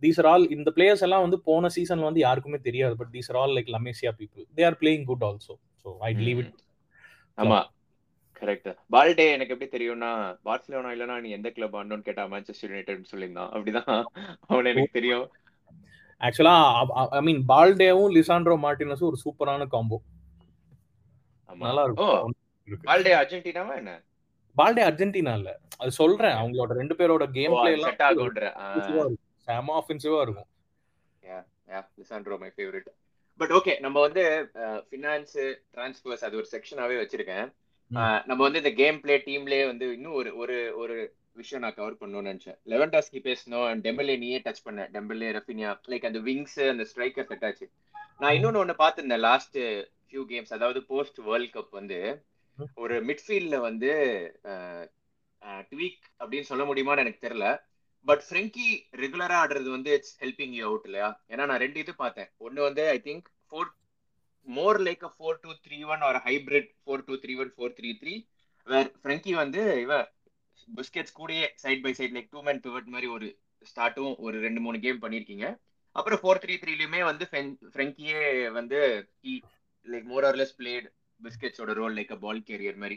these 0.03 0.21
are 0.23 0.29
all 0.31 0.47
இந்த 0.57 0.71
பிளேயர்ஸ் 0.77 1.05
எல்லாம் 1.07 1.25
வந்து 1.27 1.39
போன 1.49 1.71
சீசன் 1.75 2.07
வந்து 2.07 2.21
யாருக்குமே 2.21 2.61
தெரியாது 2.69 2.95
but 3.01 3.13
these 3.17 3.29
are 3.33 3.41
all 3.43 3.55
like 3.57 3.69
La Masia 3.77 4.13
people 4.21 4.47
they 4.59 4.65
are 4.69 4.79
playing 4.83 5.05
good 5.11 5.27
also 5.29 5.55
so 5.85 5.91
I 6.03 6.11
leave 6.21 6.41
it 6.45 6.55
ஆமா. 7.39 7.61
கரெக்ட் 8.43 8.69
பால்டே 8.93 9.27
எனக்கு 9.35 9.55
எப்படி 9.55 9.71
தெரியும்னா 9.73 10.11
பார்சிலோனா 10.47 10.93
இல்லனா 10.95 11.17
நீ 11.25 11.31
எந்த 11.31 11.49
கிளப் 11.51 11.77
ஆடணும்னு 11.79 12.07
கேட்டா 12.07 12.25
மேன்செஸ்டர் 12.33 12.71
யுனைடெட் 12.71 13.11
சொல்லியிருந்தான். 13.13 13.51
அப்படிதான். 13.55 13.99
அவன் 14.49 14.71
எனக்கு 14.73 14.97
தெரியும். 14.99 15.27
ஆக்சுவலா 16.21 16.55
ஐ 17.19 17.23
மீன் 17.29 17.43
பால்டேவும் 17.51 18.15
லிசாண்ட்ரோ 18.17 18.57
மார்டினஸும் 18.67 19.11
ஒரு 19.11 19.19
சூப்பரான 19.25 19.67
காம்போ 19.75 19.99
நல்லா 21.49 21.83
இருக்கும் 21.89 22.35
பால்டே 22.89 23.13
அர்ஜென்டினாவா 23.21 23.75
என்ன? 23.81 23.93
பால்டே 24.57 24.83
அர்ஜென்டினா 24.89 25.33
இல்ல. 25.39 25.51
அது 25.81 25.91
சொல்றேன். 25.99 26.37
அவங்களோட 26.41 26.73
ரெண்டு 26.81 26.95
பேரோட 26.99 27.25
கேம் 27.37 27.55
பிளே 27.57 27.73
எல்லாம் 27.77 29.17
செம 29.49 29.73
ஆஃபென்சிவா 29.81 30.19
இருக்கும். 30.25 30.49
Yeah 31.23 31.39
yeah 31.73 31.81
Lisandro 32.01 32.37
my 32.43 32.51
favourite 32.57 32.89
but 33.41 33.53
okay 33.59 33.75
நம்ம 33.85 33.97
வந்து 34.07 34.23
ஃபினான்ஸ் 34.89 35.35
டிரான்ஸ்ஃபர்ஸ் 35.75 36.25
அது 36.29 36.39
ஒரு 36.41 36.49
செக்ஷனாவே 36.55 36.97
வச்சிருக்கேன். 37.01 37.47
நம்ம 38.29 38.41
வந்து 38.47 38.63
இந்த 38.63 38.73
கேம் 38.81 39.01
பிளே 39.05 39.17
டீம்லயே 39.29 39.65
வந்து 39.71 39.87
இன்னும் 39.97 40.19
ஒரு 40.21 40.33
ஒரு 40.43 40.59
ஒரு 40.83 40.97
விஷயம் 41.37 41.63
நான் 41.65 41.77
கவர் 41.79 41.99
பண்ணணும்னு 42.01 42.31
நினைச்சேன். 42.31 42.59
லெவன் 42.73 42.93
டாஸ்கி 42.95 43.21
பேசணும் 43.29 43.83
டெம்பலே 43.87 44.17
நீயே 44.23 44.39
டச் 44.47 44.65
பண்ண. 44.67 44.89
டெம்பலே 44.95 45.29
ரஃபினியா 45.39 45.71
லைக் 45.93 46.07
அந்த 46.09 46.21
விங்ஸ் 46.29 46.59
அந்த 46.73 46.85
ஸ்ட்ரைக்கர் 46.91 47.29
செட் 47.31 47.47
ஆச்சு. 47.49 47.67
நான் 48.23 48.35
இன்னொன்னு 48.39 48.63
ஒன்னு 48.63 48.75
பார்த்திருந்தேன் 48.83 49.25
லாஸ்ட் 49.29 49.59
ஃபியூ 50.09 50.23
கேம்ஸ் 50.33 50.53
அதாவது 50.57 50.81
போஸ்ட் 50.93 51.19
வேர்ல்ட் 51.29 51.55
கப் 51.57 51.79
வந்து 51.81 51.99
ஒரு 52.83 52.97
மிட்ஃபீல்ட்ல 53.09 53.57
வந்து 53.69 53.91
ட்வீக் 55.73 56.03
அப்படின்னு 56.21 56.49
சொல்ல 56.49 56.65
முடியுமான்னு 56.71 57.05
எனக்கு 57.05 57.25
தெரியல. 57.27 57.49
பட் 58.07 58.23
ஃப்ரெங்கி 58.27 58.69
ரெகுலரா 59.03 59.37
ஆடுறது 59.43 59.69
வந்து 59.77 59.91
இட்ஸ் 59.97 60.17
ஹெல்பிங் 60.23 60.55
யூ 60.59 60.65
அவுட் 60.69 60.87
இல்லையா? 60.89 61.09
ஏன்னா 61.33 61.45
நான் 61.51 61.63
ரெண்டு 61.65 61.79
இது 61.85 61.93
பார்த்தேன். 62.03 62.29
ஒன்னு 62.47 62.61
வந்து 62.69 62.83
I 62.95 62.99
think 63.09 63.27
four 63.49 63.71
more 64.47 64.79
like 64.87 65.03
a 65.09 65.11
four 65.17 65.41
two 65.43 65.51
three 65.65 65.79
one 65.93 66.05
ஒரு 66.11 66.21
hybrid 66.29 66.71
four 66.83 67.05
two 67.09 67.17
three 67.25 67.35
one 67.43 67.53
four 67.57 67.75
three 67.79 67.91
three 68.03 68.15
where 68.67 68.91
Frenkie 69.03 69.35
வந்து 69.43 69.63
இவன் 69.85 70.07
புஸ்கெட்ஸ் 70.71 71.17
கூடயே 71.17 71.47
side 71.57 71.85
by 71.85 71.93
side 71.93 72.17
like 72.17 72.33
two 72.33 72.43
man 72.43 72.63
pivot 72.65 72.93
மாதிரி 72.95 73.09
ஒரு 73.09 73.29
ஸ்டார்ட்டும் 73.67 74.15
ஒரு 74.19 74.37
ரெண்டு 74.41 74.61
மூணு 74.61 74.79
கேம் 74.79 75.03
பண்ணியிருக்கீங்க 75.03 75.47
அப்புறம் 75.97 76.21
ஃபோர் 76.23 76.43
த்ரீ 76.43 76.55
த்ரீலயுமே 76.57 77.01
வந்து 77.05 77.25
ஃப்ரெங்கியே 77.73 78.21
வந்து 78.59 78.79
key 79.23 79.33
like 79.87 80.07
more 80.07 80.27
or less 80.27 80.57
played 80.59 80.87
பிஸ்கெட்ஸோட 81.21 81.73
role 81.79 81.97
like 81.99 82.13
a 82.13 82.19
ball 82.19 82.45
carrier 82.49 82.79
மாதிரி. 82.83 82.97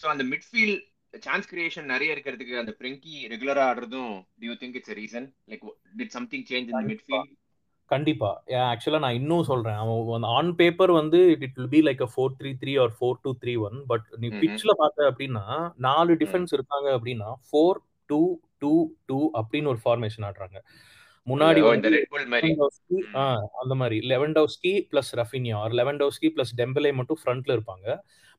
ஸோ 0.00 0.06
அந்த 0.06 0.24
மிட்ஃபீல்ட் 0.32 0.82
சான்ஸ் 1.14 1.48
கிரியேஷன் 1.50 1.90
நிறைய 1.92 2.14
இருக்கிறதுக்கு 2.14 2.54
அந்த 2.60 2.72
ஃப்ரெங்கி 2.78 3.14
ரெகுலரா 3.32 3.64
ஆடுறதும் 3.70 4.12
do 4.38 4.50
you 4.50 4.56
think 4.62 4.76
it's 4.76 4.94
reason 5.00 5.26
like 5.50 5.64
did 5.98 6.14
something 6.16 6.46
change 6.50 6.70
in 6.72 6.88
midfield 6.90 7.32
கண்டிப்பா. 7.90 8.28
ஆக்சுவலா 8.70 8.98
நான் 8.98 9.14
இன்னும் 9.14 9.42
சொல்றேன். 9.42 9.78
அவன் 9.82 10.26
ஆன் 10.36 10.54
பேப்பர் 10.56 10.92
வந்து 10.92 11.18
it 11.30 11.56
will 11.56 11.68
be 11.68 11.80
like 11.82 12.02
a 12.02 12.08
four 12.14 12.36
three 12.38 12.50
three 12.62 12.72
or 12.82 12.92
four 12.98 13.18
two 13.22 13.30
three 13.42 13.54
one 13.66 13.76
but 13.86 14.06
நீ 14.16 14.28
பிச்ல 14.42 14.72
பார்த்த 14.76 15.10
அப்படின்னா 15.10 15.44
நாலு 15.88 16.14
டிஃபென்ஸ் 16.14 16.52
இருக்காங்க 16.52 16.88
அப்படின்னா 16.98 17.30
ஃபோர் 17.48 17.80
டூ 18.10 18.20
டூ 18.58 18.72
டூ 19.06 19.18
அப்படின்னு 19.40 19.70
ஒரு 19.72 19.80
ஃபார்மேஷன் 19.84 20.26
ஆடுறாங்க. 20.30 20.58
முன்னாடி 21.26 21.60
அந்த 23.62 23.74
மாதிரி. 23.74 23.98
Lewandowski 24.12 24.72
plus 24.90 25.12
Raphinha 25.20 25.56
or 25.56 25.72
Lewandowski 25.72 26.28
plus 26.34 26.52
Dembele 26.56 26.92
மட்டும் 26.94 27.20
ஃப்ரண்ட்ல 27.20 27.54
இருப்பாங்க. 27.56 27.86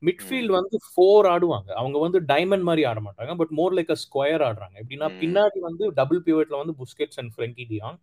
மிட்ஃபீல்ட் 0.01 0.53
வந்து 0.57 0.75
ஃபோர் 0.87 1.27
ஆடுவாங்க. 1.33 1.69
அவங்க 1.81 1.97
வந்து 1.99 2.19
டைமண்ட் 2.33 2.67
மாதிரி 2.69 2.83
ஆட 2.83 2.99
மாட்டாங்க 2.99 3.35
but 3.35 3.53
more 3.59 3.75
like 3.77 3.93
a 3.95 3.99
square 4.05 4.43
ஆடுறாங்க. 4.49 4.75
எப்படின்னா 4.83 5.09
பின்னாடி 5.21 5.59
வந்து 5.59 5.85
டபுள் 5.93 6.21
பிவட்ல 6.27 6.57
வந்து 6.63 6.75
புஸ்கெட்ஸ் 6.83 7.19
அண்ட் 7.21 7.33
ஃப்ரெங்கி 7.37 7.65
டியாங் 7.71 7.97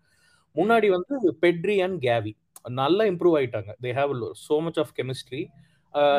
முன்னாடி 0.56 0.88
வந்து 0.96 1.14
பெட்ரி 1.44 1.76
அண்ட் 1.86 1.98
கேவி 2.06 2.32
நல்லா 2.80 3.04
இம்ப்ரூவ் 3.12 3.36
ஆயிட்டாங்க. 3.38 3.70
They 3.84 3.92
have 4.00 4.12
so 4.48 4.56
much 4.66 4.80
of 4.82 4.92
chemistry 4.98 5.42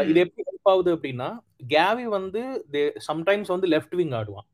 இது 0.09 0.17
எப்படி 0.23 0.43
ஹெல்ப் 0.47 0.69
ஆகுது 0.71 0.89
அப்படின்னா 0.95 1.29
கேவி 1.75 2.05
வந்து 2.17 2.41
சம்டைம்ஸ் 3.09 3.53
வந்து 3.53 3.67
லெஃப்ட் 3.73 3.95
விங் 3.99 4.15
ஆடுவான். 4.19 4.47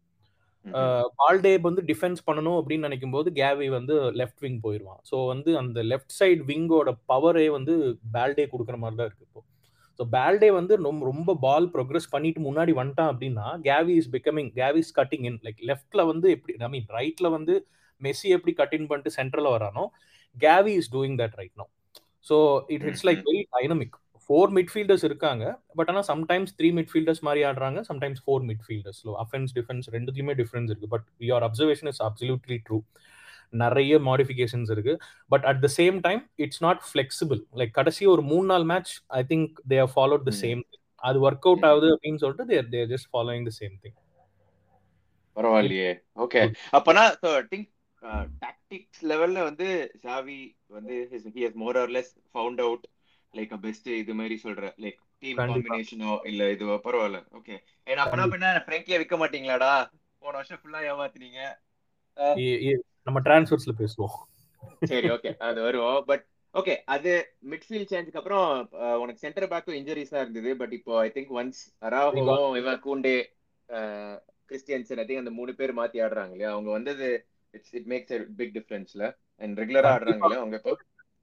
பால்டே 1.19 1.51
வந்து 1.67 1.81
டிஃபென்ஸ் 1.89 2.21
பண்ணணும் 2.27 2.57
அப்படின்னு 2.59 2.87
நினைக்கும் 2.87 3.13
போது 3.15 3.29
கேவி 3.39 3.67
வந்து 3.77 3.95
லெஃப்ட் 4.19 4.43
விங் 4.45 4.59
போயிடுவான் 4.65 4.99
ஸோ 5.09 5.15
வந்து 5.31 5.51
அந்த 5.61 5.79
லெஃப்ட் 5.91 6.15
சைடு 6.19 6.41
விங்கோட 6.51 6.89
பவரே 7.11 7.45
வந்து 7.57 7.73
பேல்டே 8.15 8.45
கொடுக்குற 8.53 8.77
மாதிரி 8.81 8.97
தான் 8.99 9.09
இருக்கு 9.09 9.27
இப்போ. 9.27 9.41
ஸோ 9.99 10.05
பேல்டே 10.15 10.49
வந்து 10.57 10.73
ரொம்ப 10.87 11.01
ரொம்ப 11.11 11.31
பால் 11.45 11.67
ப்ரோக்ரஸ் 11.75 12.11
பண்ணிட்டு 12.13 12.41
முன்னாடி 12.47 12.73
வந்துட்டான் 12.81 13.11
அப்படின்னா 13.13 13.47
Gavi 13.67 13.95
is 14.01 14.11
becoming 14.15 14.51
Gavi 14.59 14.81
is 14.85 14.93
cutting 14.99 15.25
in 15.29 15.39
like 15.47 15.61
லெஃப்ட்ல 15.71 16.03
வந்து 16.11 16.29
எப்படி 16.35 16.55
ஐ 16.67 16.69
மீன் 16.75 16.87
ரைட்ல 16.97 17.29
வந்து 17.37 17.55
மெஸ்ஸி 18.01 18.29
எப்படி 18.37 18.53
கட்டின் 18.61 18.87
பண்ணிட்டு 18.91 19.11
central 19.19 19.49
வரானோ 19.55 19.85
Gavi 20.37 20.73
is 20.81 20.91
doing 20.95 21.17
that 21.21 21.35
right 21.41 21.57
no 21.61 21.65
so 22.27 22.37
it 22.75 22.85
it's 22.89 23.05
like 23.09 23.21
very 23.29 23.43
dynamic 23.57 23.95
four 24.23 24.51
midfielders 24.57 25.03
இருக்காங்க 25.07 25.43
பட் 25.77 25.89
ஆனால் 25.91 26.07
சம்டைம்ஸ் 26.09 26.51
த்ரீ 26.57 26.69
மிட்ஃபீல்டர்ஸ் 26.79 27.21
மாதிரி 27.27 27.41
ஆடுறாங்க 27.49 27.79
sometimes 27.87 28.21
four 28.25 28.43
midfielders 28.49 28.99
offense 29.23 29.53
defence 29.57 29.87
ரெண்டுத்துலையுமே 29.95 30.35
difference 30.41 30.69
இருக்கு. 30.71 30.89
But 30.95 31.07
your 31.29 31.45
observation 31.47 31.89
is 31.93 32.01
absolutely 32.07 32.57
true 32.67 32.79
நிறைய 33.63 33.93
modifications 34.09 34.71
இருக்கு. 34.73 34.93
But 35.31 35.45
at 35.51 35.61
the 35.65 35.69
same 35.77 35.95
time 36.07 36.21
it's 36.45 36.61
not 36.65 36.83
flexible 36.89 37.41
like 37.61 37.73
கடைசி 37.79 38.03
ஒரு 38.13 38.23
மூணு 38.31 38.45
நாள் 38.51 38.67
match 38.73 38.91
I 39.19 39.21
think 39.31 39.55
they 39.71 39.79
have 39.83 39.95
followed 39.95 40.27
the 40.29 40.33
same 40.43 40.61
அது 41.01 41.17
ஒர்க் 41.27 41.47
அவுட் 41.49 41.65
ஆகுது 41.69 41.89
அப்படின்னு 41.95 42.21
சொல்லிட்டு 42.23 42.45
there 42.51 42.69
there 42.75 42.91
just 42.93 43.09
following 43.13 43.47
the 43.49 43.53
same 43.59 43.75
thing 43.83 43.97
பரவாயில்லையே. 45.37 45.91
ஓகே 46.25 46.41
அப்பனா 46.79 47.03
திங்க் 47.51 47.67
டாக்டிக்ஸ் 48.43 49.03
லெவல்ல 49.11 49.39
வந்து 49.49 49.67
சாவி 50.03 50.39
வந்து 50.77 50.95
he 51.11 51.43
has 51.45 51.59
more 51.63 51.77
or 51.77 51.93
less 51.97 52.13
found 52.33 52.61
out 52.65 52.85
like 53.33 53.53
best 53.65 53.89
இது 54.01 54.13
மாதிரி 54.19 54.35
சொல்ற 54.43 54.71
லைக் 54.83 54.99
டீம் 55.23 55.39
காம்பினேஷனோ 55.39 56.13
இல்ல 56.29 56.43
இதுவோ 56.55 56.75
பரவாயில்ல. 56.85 57.19
ஓகே 57.39 57.55
ஏன்னா 57.87 58.03
அப்பனா 58.05 58.25
பின்ன 58.33 58.51
ஃப்ரெங்கியா 58.65 58.99
விக்க 59.01 59.15
மாட்டீங்களாடா? 59.21 59.71
போன 60.23 60.35
வருஷம் 60.37 60.61
ஃபுல்லா 60.61 60.81
ஏமாத்துனீங்க. 60.91 61.41
நம்ம 63.07 63.19
டிரான்ஸ்ஃபர்ஸ்ல 63.27 63.73
பேசுவோம். 63.81 64.15
சரி 64.91 65.07
ஓகே 65.09 65.31
அது 65.47 65.59
வருவோம். 65.61 65.99
பட் 66.09 66.23
ஓகே 66.55 66.73
அது 66.93 67.11
மிட்ஃபீல்ட் 67.51 67.91
சேஞ்சுக்கு 67.91 68.19
அப்புறம் 68.21 68.47
உனக்கு 69.01 69.23
சென்டர் 69.25 69.51
பேக்கும் 69.51 69.77
இன்ஜுரிஸா 69.79 70.19
இருந்தது. 70.23 70.51
பட் 70.61 70.73
இப்போ 70.77 70.93
ஐ 70.99 71.09
திங்க் 71.15 71.33
ஒன்ஸ் 71.39 71.61
அராஹோவும் 71.87 72.57
இவன் 72.61 72.81
கூண்டே 72.85 73.15
கிறிஸ்டியன்சன் 74.49 75.01
ஐ 75.01 75.05
திங்க் 75.07 75.23
அந்த 75.23 75.33
மூணு 75.39 75.51
பேர் 75.59 75.77
மாத்தி 75.79 75.97
ஆடுறாங்க 76.05 76.33
இல்லையா? 76.35 76.53
அவங்க 76.55 76.69
வந்தது 76.77 77.09
it's 77.53 77.75
it 77.79 77.89
makes 77.93 78.13
a 78.17 78.19
big 78.39 78.53
டிஃபரன்ஸ்ல 78.57 79.03
and 79.41 79.59
ரெகுலரா 79.61 79.91
ஆடுறாங்க 79.95 80.23
இல்லையா 80.23 80.41
அவங்க 80.43 80.57
இப்போ 80.61 80.73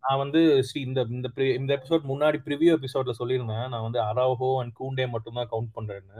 நான் 0.04 0.20
வந்து 0.22 0.40
ஸ்ரீ 0.66 0.80
இந்த 0.88 1.00
இந்த 1.14 1.28
இந்த 1.60 1.70
எபிசோட் 1.76 2.04
முன்னாடி 2.10 2.38
ப்ரிவியூ 2.44 2.72
எபிசோட்ல 2.76 3.12
சொல்லியிருந்தேன். 3.20 3.64
நான் 3.72 3.84
வந்து 3.86 4.00
அராஹோ 4.00 4.50
அண்ட் 4.60 4.72
கூண்டே 4.80 5.06
மட்டும் 5.14 5.38
தான் 5.38 5.48
கவுண்ட் 5.52 5.72
பண்றேன்னு. 5.76 6.18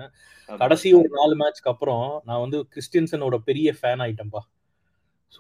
கடைசி 0.49 0.89
ஒரு 1.01 1.11
நாலு 1.19 1.35
மேட்ச்க்கு 1.43 1.73
அப்புறம் 1.73 2.05
நான் 2.29 2.43
வந்து 2.45 2.61
கிறிஸ்டியன்சனோட 2.75 3.39
பெரிய 3.49 3.75
ஃபேன் 3.79 4.03
ஆயிட்டேன்பா. 4.07 4.43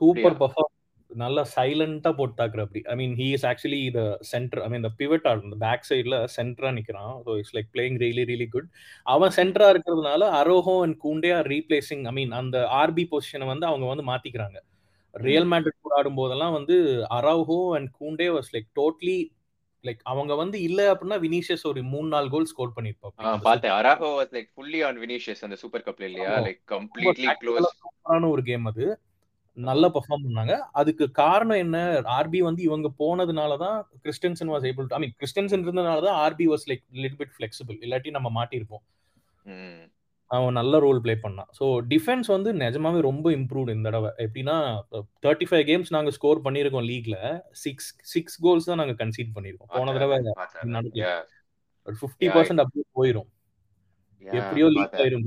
சூப்பர் 0.01 0.39
பர்ஃபார்ம் 0.43 0.73
நல்லா 1.11 1.43
சைலண்டா 1.55 2.11
போட்டு 2.19 2.37
தாக்குற 2.41 2.61
அப்படி. 2.67 2.81
I 2.93 2.95
mean 3.01 3.15
he 3.21 3.29
is 3.37 3.45
actually 3.51 3.81
the 3.97 4.01
centre 4.31 4.61
I 4.65 4.69
mean 4.71 4.81
இந்த 4.83 4.93
பிவட் 5.01 5.27
ஆடு 5.31 5.47
இந்த 5.49 5.59
பேக் 5.65 5.87
சைட்ல 5.91 6.17
சென்டரா 6.37 6.71
நிக்கிறான். 6.79 7.13
So 7.27 7.37
it's 7.41 7.55
like 7.57 7.69
playing 7.75 7.99
really 8.05 8.25
really 8.31 8.49
good 8.55 8.69
அவன் 9.07 9.35
சென்டரா 9.39 9.69
இருக்கிறதுனால 9.75 10.31
Araujo 10.41 10.75
and 10.87 10.99
Kounde 11.05 11.31
are 11.39 11.49
replacing 11.55 12.05
I 12.11 12.15
mean 12.19 12.35
அந்த 12.41 12.59
ஆர்பி 12.81 13.07
பொசிஷனை 13.13 13.49
வந்து 13.53 13.69
அவங்க 13.71 13.87
வந்து 13.93 14.07
மாத்திக்கிறாங்க. 14.11 14.59
ரியல் 15.15 15.49
மேட்ரிட் 15.53 15.85
கூட 15.85 15.95
ஆடும் 16.01 16.19
போதெல்லாம் 16.21 16.57
வந்து 16.59 16.77
Araujo 17.19 17.61
and 17.77 17.91
Kounde 18.01 18.29
was 18.37 18.53
like 18.55 18.69
totally 18.79 19.19
like 19.85 20.01
அவங்க 20.13 20.33
வந்து 20.41 20.57
இல்ல 20.69 20.81
அப்படின்னா 20.93 21.19
வினிஷியஸ் 21.25 21.65
ஒரு 21.71 21.81
மூணு 21.93 22.09
நாலு 22.15 22.29
கோல் 22.35 22.49
ஸ்கோர் 22.53 22.77
பண்ணிருப்பாங்க 22.77 23.35
பார்த்தேன். 23.47 23.75
Araujo 23.79 24.09
was 24.19 24.33
like 24.37 24.49
fully 24.55 24.81
on 24.89 24.99
Vinicius 25.05 25.43
அந்த 25.47 25.59
சூப்பர் 25.63 25.85
கப்ல 25.89 26.09
இல்லையா? 26.11 26.33
லைக் 26.47 26.63
கம்ப்ளீட்லி 26.75 27.29
க்ளோஸ் 27.43 27.69
சூப்பரான 27.83 28.31
ஒரு 28.35 28.45
கேம் 28.51 28.67
அது. 28.73 28.87
நல்லா 29.57 29.89
பெர்ஃபார்ம் 29.95 30.25
பண்ணாங்க. 30.27 30.55
அதுக்கு 30.81 31.05
காரணம் 31.23 31.61
என்ன? 31.65 31.77
ஆர்பி 32.17 32.41
வந்து 32.47 32.63
இவங்க 32.69 32.89
போனதுனால 33.03 33.53
தான் 33.65 33.77
Christensen 34.05 34.51
was 34.53 34.67
able 34.71 34.87
I 34.97 35.01
mean 35.05 35.15
Christensen 35.21 35.65
இருந்ததுனால 35.67 36.03
தான் 36.07 36.19
RB 36.25 36.47
was 36.53 36.67
like 36.71 36.83
little 37.05 37.19
bit 37.21 37.35
flexible 37.37 37.77
இல்லாட்டி 37.87 38.13
நம்ம 38.17 38.31
மாட்டிருப்போம் 38.39 38.85
அவன் 40.31 40.57
நல்ல 40.59 40.75
ரோல் 40.85 41.01
பிளே 41.03 41.15
பண்ணான். 41.25 41.49
ஸோ 41.59 41.65
டிஃபென்ஸ் 41.91 42.29
வந்து 42.35 42.51
நிஜமாவே 42.63 43.01
ரொம்ப 43.09 43.27
இம்ப்ரூவ்ட் 43.37 43.73
இந்த 43.75 43.87
தடவை. 43.89 44.11
எப்படின்னா 44.25 44.57
தேர்ட்டி 45.25 45.47
ஃபைவ் 45.51 45.65
கேம்ஸ் 45.71 45.93
நாங்க 45.97 46.13
ஸ்கோர் 46.17 46.45
பண்ணியிருக்கோம் 46.47 46.87
லீக்ல 46.91 47.17
சிக்ஸ் 47.65 47.91
சிக்ஸ் 48.13 48.39
கோல்ஸ் 48.47 48.69
தான் 48.71 48.81
நாங்க 48.83 48.97
கன்சீட் 49.03 49.31
பண்ணியிருக்கோம். 49.37 49.71
போன 49.77 49.95
தடவை 49.99 50.19
ஃபிஃப்டி 52.03 52.29
பர்சன்ட் 52.37 52.63
அப்படியே 52.65 52.87
போயிரும். 52.99 53.29
எப்படியோ 54.23 54.69
லீக் 54.77 54.97
ஆயிரும் 55.03 55.27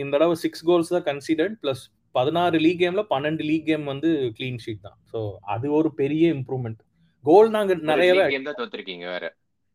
இந்த 0.00 0.10
தடவை 0.16 0.34
சிக்ஸ் 0.44 0.64
கோல்ஸ் 0.68 0.94
தான் 0.96 1.06
கன்சிடர்ட் 1.10 1.56
பிளஸ் 1.62 1.84
பதினாறு 2.14 2.56
லீக் 2.64 2.80
கேம்ல 2.82 3.02
பன்னெண்டு 3.10 3.42
லீக் 3.48 3.66
கேம் 3.70 3.84
வந்து 3.84 4.08
கிளீன் 4.36 4.62
ஷீட் 4.64 4.86
தான். 4.86 4.98
ஸோ 5.12 5.18
அது 5.54 5.66
ஒரு 5.78 5.88
பெரிய 6.00 6.24
இம்ப்ரூவ்மெண்ட் 6.34 6.80
கோல் 7.24 7.50
நாங்க 7.56 7.74
நிறையவே 7.90 8.24
தோத்துருக்கீங்க 8.60 9.06
வேற. 9.14 9.26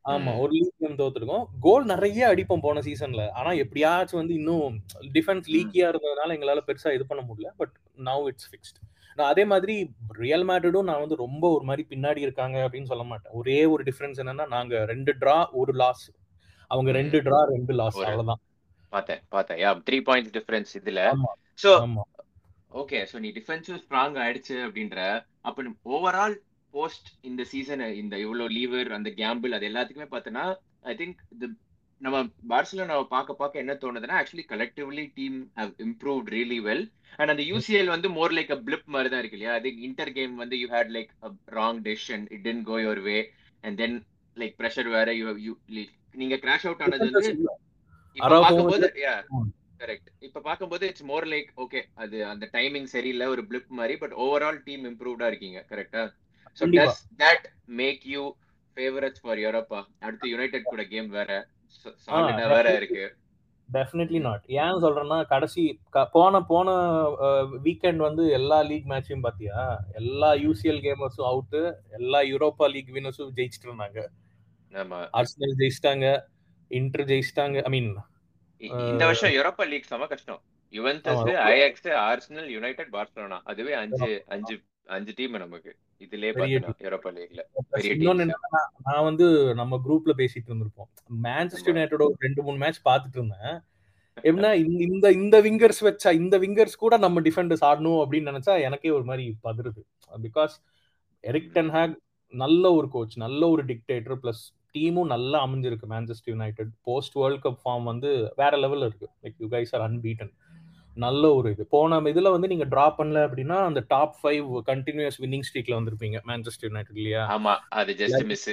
ஆமா 0.06 0.32
ஒரு 0.44 0.52
லீக் 0.56 0.82
கேம் 0.84 0.98
தோத்துருக்கோம். 1.02 1.44
கோல் 1.66 1.86
நிறைய 1.92 2.22
அடிப்போம் 2.32 2.64
போன 2.66 2.82
சீசன்ல 2.88 3.26
ஆனா 3.40 3.52
எப்படியாச்சும் 3.64 4.20
வந்து 4.22 4.34
இன்னும் 4.40 4.74
டிஃபென்ஸ் 5.18 5.46
லீக்கியா 5.56 5.86
இருந்ததுனால 5.92 6.36
எங்களால 6.38 6.64
பெருசா 6.70 6.92
இது 6.98 7.06
பண்ண 7.12 7.22
முடியல. 7.30 7.52
பட் 7.62 7.76
நவ் 8.10 8.26
இட்ஸ் 8.32 8.50
ஃபிக்ஸ்ட் 8.52 8.80
நான் 9.18 9.30
அதே 9.34 9.44
மாதிரி 9.52 9.76
ரியல் 10.24 10.46
மேட்ரிடும் 10.50 10.88
நான் 10.90 11.02
வந்து 11.04 11.18
ரொம்ப 11.24 11.44
ஒரு 11.56 11.66
மாதிரி 11.70 11.84
பின்னாடி 11.90 12.22
இருக்காங்க 12.26 12.58
அப்படின்னு 12.66 12.92
சொல்ல 12.92 13.04
மாட்டேன். 13.12 13.34
ஒரே 13.40 13.60
ஒரு 13.74 13.84
டிஃபரன்ஸ் 13.90 14.20
என்னன்னா 14.24 14.48
நாங்க 14.56 14.84
ரெண்டு 14.92 15.14
டிரா 15.22 15.38
ஒரு 15.62 15.74
லாஸ் 15.82 16.06
அவங்க 16.72 16.92
ரெண்டு 17.00 17.20
டிரா 17.28 17.40
ரெண்டு 17.56 17.74
லாஸ் 17.82 18.00
அவ்வளவுதான். 18.00 18.42
பார்த்தேன் 18.94 19.22
பார்த்தேன். 19.36 19.60
த்ரீ 19.90 20.00
பாயிண்ட்ஸ் 20.10 20.34
டிஃபரன்ஸ் 20.38 20.74
இதுல. 20.80 21.04
சோ 21.60 21.72
ஓகே 22.82 23.00
சோ 23.10 23.18
நீ 23.24 23.30
டிஃபென்சிவ் 23.36 23.82
ஸ்ட்ராங் 23.84 24.16
ஆயிடுச்சு 24.22 24.56
அப்படின்ற 24.66 25.00
அப்ப 25.42 25.66
ஓவரால் 25.94 26.36
போஸ்ட் 26.74 27.10
இந்த 27.30 27.42
சீசன் 27.52 27.84
இந்த 28.02 28.16
இவ்வளவு 28.24 28.56
லீவர் 28.56 28.90
அந்த 28.98 29.10
கேம்பிள் 29.20 29.56
அது 29.58 29.70
எல்லாத்துக்குமே 29.70 30.10
பார்த்தோன்னா 30.14 30.46
ஐ 30.86 30.96
திங்க் 31.00 31.20
நம்ம 32.02 32.18
பார்சலோனாவை 32.52 33.04
பார்க்க 33.12 33.34
பார்க்க 33.34 33.62
என்ன 33.62 33.74
தோணுதுன்னா 33.82 34.16
actually 34.20 34.46
collectively 34.50 35.06
team 35.18 35.38
have 35.60 35.72
improved 35.86 36.32
really 36.34 36.58
well 36.66 36.84
and 37.20 37.32
அந்த 37.34 37.44
யூசிஎல் 37.52 37.92
வந்து 37.94 38.08
மோர் 38.18 38.36
லைக் 38.38 38.52
அ 38.52 38.60
பிளிப் 38.66 38.90
மாதிரி 38.94 39.10
தான் 39.12 39.22
இருக்கு 39.22 39.38
இல்லையா? 39.38 39.54
அது 39.60 39.70
இன்டர் 39.88 40.12
கேம் 40.18 40.34
வந்து 40.42 40.58
you 40.62 40.68
had 40.74 40.92
like 40.96 41.12
wrong 41.58 41.80
decision 41.88 42.26
it 42.34 42.44
didn't 42.48 42.66
go 42.70 42.78
your 42.82 43.02
way 43.08 43.18
and 43.64 43.78
then 43.82 43.96
like 44.38 44.56
pressure 44.60 44.90
வேற 44.90 45.10
யூ 45.18 45.54
நீங்க 46.16 46.36
கிராஷ் 46.44 46.68
அவுட் 46.68 46.84
ஆனது 46.86 47.08
வந்து 47.10 47.34
பார்க்கும்போது 48.40 48.90
கரெக்ட் 49.84 50.10
இப்ப 50.20 50.42
பார்க்கும்போது 50.42 50.88
இட்ஸ் 50.90 51.08
மோர் 51.10 51.28
லைக் 51.28 51.50
ஓகே 51.58 51.82
அது 51.96 52.18
அந்த 52.26 52.46
டைமிங் 52.54 52.90
சரியில்லை 52.94 53.28
ஒரு 53.28 53.44
பிளிப் 53.50 53.72
மாதிரி 53.72 53.96
பட் 53.98 54.16
ஓவரால் 54.26 54.62
டீம் 54.66 54.86
இம்ப்ரூவ்டா 54.92 55.28
இருக்கீங்க 55.28 55.62
கரெக்டா 55.72 56.04
so 56.58 56.70
does 56.76 57.02
that 57.20 57.46
make 57.82 58.06
you 58.14 58.24
favourites 58.78 59.24
for 59.24 59.42
Europa 59.44 59.82
அடுத்து 60.02 60.32
யுனைடெட் 60.34 60.72
கூட 60.72 60.84
கேம் 60.86 61.10
வேற 61.10 61.32
சாலிடா 62.06 62.46
வேற 62.50 62.68
இருக்கு. 62.76 63.06
டெஃபினெட்லி 63.70 64.20
நாட் 64.20 64.44
ஏன் 64.58 64.82
சொல்றேன்னா 64.84 65.18
கடைசி 65.26 65.64
போன 66.14 66.42
போன 66.50 66.70
வீக்கெண்ட் 67.64 68.02
வந்து 68.06 68.24
எல்லா 68.32 68.58
லீக் 68.62 68.90
மேட்சையும் 68.92 69.24
பாத்தியா? 69.26 69.60
எல்லா 69.94 70.30
யூசிஎல் 70.44 70.82
கேமர்ஸும் 70.86 71.30
அவுட்டு 71.30 71.62
எல்லா 72.00 72.20
யூரோப்பா 72.32 72.68
லீக் 72.74 72.92
வினர்ஸும் 72.98 73.34
ஜெயிச்சிட்டு 73.38 73.68
இருந்தாங்க. 73.70 74.00
ஆமா. 74.74 75.00
ஆர்சனல் 75.20 75.58
ஜெயிச்சிட்டாங்க 75.62 76.06
இன்டர் 76.72 77.06
ஜெயிச்சிட்டாங்க 77.10 77.58
ஐ 77.62 77.72
மீன் 77.72 77.90
இந்த 78.62 79.04
வருஷம் 79.06 79.34
யூரோப்பா 79.38 79.64
லீக் 79.68 79.84
செம 79.84 80.06
கஷ்டம். 80.08 80.42
Juventus. 80.74 81.24
Ajax 81.50 81.90
Arsenal 82.10 82.50
United 82.56 82.92
Barcelona 82.92 83.40
அதுவே 83.44 83.74
அஞ்சு 83.74 84.10
அஞ்சு 84.28 84.56
அஞ்சு 84.96 85.12
டீம் 85.16 85.36
நமக்கு. 85.38 85.72
இதுலயே 86.02 86.32
யூரோப்பா 86.86 87.12
லீக்ல 87.18 87.42
நான் 88.88 89.06
வந்து 89.10 89.28
நம்ம 89.56 89.80
குரூப்ல 89.86 90.14
பேசிட்டு 90.22 90.50
இருந்திருப்போம். 90.50 90.90
மான்செஸ்டர். 91.26 91.72
யுனைடெட் 91.72 92.24
ரெண்டு 92.26 92.44
மூணு 92.44 92.58
மேட்ச் 92.58 92.82
பார்த்துட்டு 92.90 93.20
இருந்தேன். 93.20 93.54
எப்படின்னா 94.28 94.50
இந்த 94.88 95.08
இந்த 95.12 95.38
விங்கர்ஸ் 95.42 95.80
வச்சா 95.88 96.10
இந்த 96.14 96.36
விங்கர்ஸ் 96.40 96.76
கூட 96.76 96.98
நம்ம 96.98 97.22
டிஃபெண்டர்ஸ் 97.22 97.64
ஆடணும் 97.70 98.02
அப்படின்னு 98.02 98.32
நினைச்சா 98.32 98.54
எனக்கே 98.62 98.90
ஒரு 98.90 99.04
மாதிரி 99.04 99.26
பதறுது. 99.44 99.82
பிகாஸ் 100.26 100.56
எரிக் 101.24 101.54
டென் 101.54 101.72
ஹேக் 101.72 101.96
நல்ல 102.34 102.74
ஒரு 102.74 102.88
கோச் 102.90 103.16
நல்ல 103.18 103.42
ஒரு 103.50 103.64
டிக்டேட்டர் 103.66 104.20
பிளஸ் 104.24 104.44
டீமும் 104.76 105.12
நல்லா 105.14 105.38
அமைஞ்சிருக்கு 105.46 105.88
Manchester 105.92 106.34
United 106.34 106.72
post 106.88 107.16
World 107.20 107.44
Cup 107.44 107.60
form 107.64 107.86
வந்து 107.92 108.10
வேற 108.42 108.54
லெவல்ல 108.64 108.88
இருக்கு. 108.90 109.08
Like 109.24 109.38
you 109.44 109.50
guys 109.50 109.74
are 109.76 109.86
unbeaten 109.88 110.34
நல்ல 110.98 111.30
ஒரு 111.36 111.48
இது. 111.54 111.64
போன 111.68 112.00
இதுல 112.12 112.32
வந்து 112.34 112.50
நீங்க 112.52 112.66
டிரா 112.74 112.86
பண்ணல 112.98 113.22
அப்படின்னா 113.28 113.58
அந்த 113.70 113.82
டாப் 113.94 114.16
ஃபைவ் 114.20 114.48
கண்டினியூஸ் 114.68 115.18
வின்னிங் 115.24 115.46
ஸ்ட்ரீக்ல 115.48 115.78
வந்திருப்பீங்க 115.80 116.20
மான்செஸ்டர் 116.30 116.68
யுனைடெட் 116.70 117.00
இல்லையா? 117.02 117.24
ஆமா 117.36 117.54
அது 117.80 117.94
ஜஸ்ட் 118.02 118.26
மிஸ் 118.32 118.48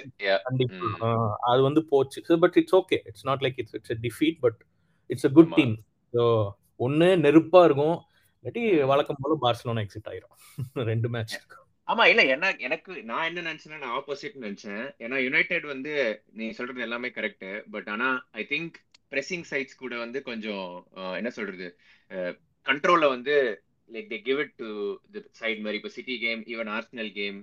அது 1.51 1.61
வந்து 1.69 1.83
போச்சு. 1.93 2.21
But 2.45 2.57
it's 2.63 2.77
okay 2.81 2.99
it's 3.09 3.27
not 3.31 3.45
like 3.47 3.59
it's 3.63 3.77
it's 3.79 4.01
defeat 4.07 4.39
but 4.41 4.61
it's 5.11 5.29
a 5.31 5.33
good. 5.39 5.53
Team 5.59 5.75
so 6.15 6.25
ஒன்னு 6.87 7.09
நெருப்பா 7.25 7.63
இருக்கும். 7.69 7.97
இல்லாட்டி. 8.45 8.63
வழக்கம் 8.91 9.21
போல 9.23 9.35
பார்சலோனா 9.43 9.85
எக்ஸிட் 9.87 10.11
ஆயிரும். 10.13 10.35
ரெண்டு 10.91 11.09
மேட்ச் 11.09 11.37
ஆமா 11.91 12.05
இல்ல 12.05 12.23
என்ன 12.27 12.47
எனக்கு 12.59 12.93
நான் 13.03 13.25
என்ன 13.25 13.41
நினைச்சேன்னா 13.43 13.79
நான் 13.79 13.97
ஆப்போசிட் 13.99 14.37
நினைச்சேன். 14.41 14.85
ஏன்னா 14.99 15.17
யுனைடெட் 15.17 15.65
வந்து 15.65 15.93
நீ 16.33 16.51
சொல்றது 16.51 16.81
எல்லாமே 16.81 17.09
கரெக்ட் 17.09 17.47
பட் 17.71 17.89
ஆனா 17.89 18.09
ஐ 18.33 18.47
திங்க் 18.51 18.75
பிரessing 19.13 19.43
சைட்ஸ் 19.51 19.77
கூட 19.77 19.95
வந்து 19.99 20.23
கொஞ்சம் 20.23 20.67
என்ன 21.17 21.31
சொல்றது 21.31 21.67
கண்ட்ரோல்ல 22.67 23.09
வந்து 23.09 23.35
like 23.95 24.09
they 24.13 24.19
give 24.29 24.41
it 24.45 24.53
to 24.63 24.69
the 25.15 25.21
side 25.41 25.61
மாதிரி. 25.65 25.79
இப்போ 25.81 25.91
City 25.97 26.15
game 26.25 26.41
even 26.53 26.71
Arsenal 26.77 27.11
game 27.19 27.39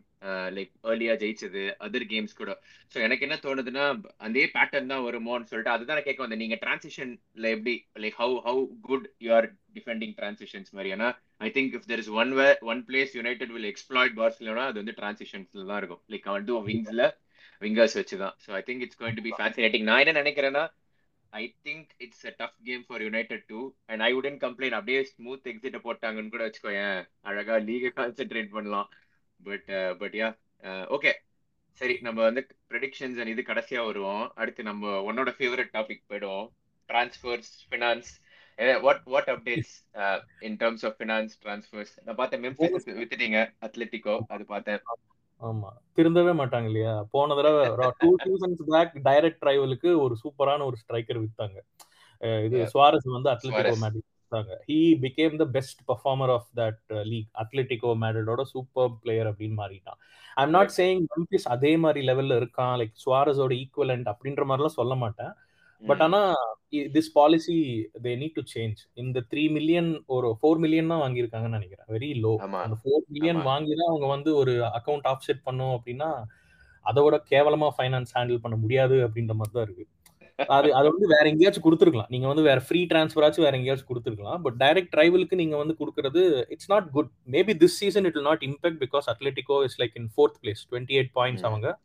like 0.58 0.72
ஏர்லியா 0.92 1.14
ஜெயிச்சது 1.24 1.64
அதர் 1.86 2.06
கேம்ஸ் 2.14 2.38
கூட. 2.40 2.52
ஸோ 2.94 2.98
எனக்கு 3.06 3.26
என்ன 3.28 3.38
தோணுதுன்னா 3.46 3.86
அதே 4.28 4.46
பேட்டர்ன் 4.56 4.92
தான் 4.94 5.06
வருமோன்னு 5.08 5.50
சொல்லிட்டு 5.52 5.74
அதுதான் 5.76 6.04
கேட்க 6.08 6.20
வந்தேன். 6.24 6.44
நீங்க 6.44 6.58
டிரான்சிஷன்ல 6.64 7.52
எப்படி 7.56 7.76
like 8.06 8.18
how 8.24 8.36
how 8.48 8.64
good 8.90 9.08
you 9.28 9.32
are 9.40 9.50
defending 9.78 10.16
transitions 10.22 10.74
மாதிரி. 10.78 10.92
ஏன்னா 10.98 11.12
I 11.48 11.52
think 11.58 11.78
if 11.80 11.88
there 11.92 12.04
is 12.06 12.12
one 12.22 12.34
way 12.42 12.50
one 12.72 12.82
place 12.90 13.14
United 13.20 13.54
will 13.58 13.70
exploit 13.74 14.18
Barcelona 14.22 14.66
அது 14.72 14.80
வந்து 14.84 14.98
டிரான்சிஷன்ஸ்ல 15.02 15.70
தான் 15.72 15.80
இருக்கும். 15.84 16.04
லைக் 16.14 16.28
அவன் 16.32 16.48
டூ 16.50 16.58
விங்ஸ்ல 16.70 17.06
விங்கர்ஸ் 17.62 17.96
வச்சு 18.00 18.16
தான் 18.26 18.36
so 18.46 18.50
I 18.58 18.64
think 18.68 18.84
it's 18.86 19.00
going 19.04 19.18
to 19.20 19.26
be 19.28 19.32
fascinating 19.38 19.88
நான் 19.90 20.02
என்ன 20.04 20.20
நினைக்கிறேன்னா 20.24 20.64
I 21.42 21.44
think 21.68 21.90
it's 22.06 22.26
a 22.30 22.34
tough 22.42 22.58
game 22.68 22.84
for 22.88 23.04
United 23.08 23.46
too 23.52 23.62
and 23.92 24.04
I 24.08 24.10
wouldn't 24.20 24.40
complained 24.44 24.78
அப்படியே 24.80 25.00
ஸ்மூத் 25.14 25.50
எக்ஸிட்ட 25.52 25.80
போட்டாங்கன்னு 25.88 26.34
கூட 26.36 26.44
வச்சுக்கோயேன். 26.48 27.00
அழகா 27.30 27.56
லீகை 27.70 27.92
கான்சென்ட்ரேட் 28.00 28.54
பண்ணலாம். 28.58 28.90
பட் 29.40 29.72
பட் 30.02 30.16
யா 30.22 30.30
ஓகே 30.98 31.14
சரி 31.82 31.96
நம்ம 32.08 32.20
வந்து 32.28 32.42
ப்ரெடிக்ஷன்ஸ் 32.72 33.18
அண்ட் 33.22 33.32
இது 33.34 33.42
கடைசியா 33.50 33.82
வருவோம். 33.90 34.24
அடுத்து 34.42 34.62
நம்ம 34.70 34.94
உன்னோட 35.10 35.32
ஃபேவரட் 35.40 35.76
டாபிக் 35.78 36.08
போயிடுவோம். 36.12 36.48
Transfers 36.90 37.52
finance 37.70 38.10
what 38.86 39.04
what 39.14 39.30
updates 39.34 39.74
in 40.48 40.58
terms 40.62 40.86
of 40.88 40.96
finance 41.00 41.34
transfers 41.44 41.94
நான் 42.06 42.18
பார்த்தேன் 42.22 42.44
மெம்பிஸ் 42.46 42.88
வித்துட்டீங்க 43.02 43.40
அத்லெட்டிகோ 43.68 44.16
அது 44.36 44.46
பார்த்தேன். 44.54 44.82
ஆமா. 45.42 45.70
திருந்தவே 45.96 46.32
மாட்டாங்க 46.40 46.66
இல்லையா? 46.66 46.94
போன 47.12 47.36
தடவை 47.36 47.90
டூ 47.98 48.16
சீசன்ஸ் 48.26 48.62
பேக் 48.66 48.94
டைரக்ட் 49.04 49.46
ரைவலுக்கு 49.46 49.90
ஒரு 50.00 50.16
சூப்பரான 50.24 50.64
ஒரு 50.66 50.78
ஸ்ட்ரைக்கர் 50.84 51.24
வித்தாங்க. 51.24 51.58
இது. 52.46 52.60
சுவாரஸ் 52.74 53.10
வந்து 53.16 53.30
Atletico. 53.30 53.76
Madrid 53.82 54.08
வித்தாங்க. 54.22 54.54
He 54.68 54.80
became 55.04 55.38
the 55.38 55.46
best 55.46 55.82
performer 55.88 56.34
of 56.34 56.48
that 56.56 57.04
league 57.04 57.30
Atletico 57.34 57.92
மேட்ரிடோட 58.02 58.42
super 58.42 58.98
player 59.02 59.30
அப்படின்னு 59.34 59.60
மாறிட்டான். 59.62 60.00
ஐம் 60.36 60.50
நாட் 60.50 60.74
சேயிங் 60.78 61.04
மெம்பிஸ் 61.14 61.48
அதே 61.56 61.78
மாதிரி 61.78 62.08
லெவல்ல 62.08 62.36
இருக்கான். 62.42 62.76
லைக் 62.82 62.96
சுவாரஸோட 63.06 63.54
ஈக்குவலண்ட் 63.62 64.10
அப்படின்ற 64.14 64.44
மாதிரிலாம் 64.50 64.78
சொல்ல 64.80 64.96
மாட்டேன். 64.96 65.34
பட் 65.82 66.02
ஆனா 66.02 66.20
this 66.96 67.12
policy 67.14 67.56
they 68.06 68.12
need 68.22 68.34
to 68.34 68.44
change 68.54 68.80
இந்த 68.94 69.20
த்ரீ 69.32 69.44
மில்லியன் 69.50 69.90
ஒரு 70.08 70.30
ஃபோர் 70.40 70.60
மில்லியன் 70.60 70.88
தான் 70.88 71.04
வாங்கியிருக்காங்கன்னு 71.04 71.58
நினைக்கிறேன். 71.60 71.88
Very 71.96 72.10
low. 72.24 72.34
அந்த 72.64 72.78
ஃபோர் 72.82 73.06
மில்லியன். 73.08 73.42
வாங்கி 73.44 73.74
தான் 73.76 73.92
அவங்க 73.92 74.08
வந்து 74.16 74.36
ஒரு 74.36 74.54
அக்கௌண்ட் 74.80 75.08
ஆஃப்செட் 75.14 75.46
பண்ணோம் 75.48 75.76
அப்படின்னா 75.78 76.10
அதோட 76.86 77.16
கேவலமா 77.32 77.70
ஃபைனான்ஸ் 77.78 78.14
ஹேண்டில் 78.18 78.44
பண்ண 78.44 78.56
முடியாது 78.64 78.98
அப்படின்ற 79.08 79.34
மாதிரி 79.40 79.56
தான் 79.56 79.66
இருக்கு. 79.68 79.86
அது 80.46 80.74
அதை 80.74 80.90
வந்து 80.90 81.08
வேற 81.08 81.30
எங்கேயாச்சும் 81.30 81.64
கொடுத்துருக்கலாம். 81.64 82.10
நீங்க 82.10 82.28
வந்து 82.28 82.44
வேற 82.44 82.60
ஃப்ரீ 82.60 82.86
டிரான்ஸ்ஃபராச்சும் 82.90 83.46
வேற 83.46 83.58
எங்கேயாச்சும் 83.58 83.90
கொடுத்துருக்கலாம். 83.92 84.42
பட் 84.42 84.54
டைரக்ட் 84.60 84.92
ட்ரைவலுக்கு 84.96 85.36
நீங்க 85.36 85.58
வந்து 85.58 85.76
கொடுக்கறது 85.80 86.44
it's 86.50 86.70
not 86.70 86.92
good 86.92 87.10
maybe 87.32 87.54
this 87.64 87.78
season 87.82 88.06
it 88.06 88.20
not 88.28 88.44
impact 88.50 88.80
because 88.84 89.08
Atletico 89.14 89.64
is 89.64 89.82
like 89.82 89.98
in 90.02 90.10
fourth 90.16 90.38
place 90.42 90.64
twenty 90.72 90.96
eight 91.00 91.12
points. 91.20 91.46
அவங்க. 91.50 91.80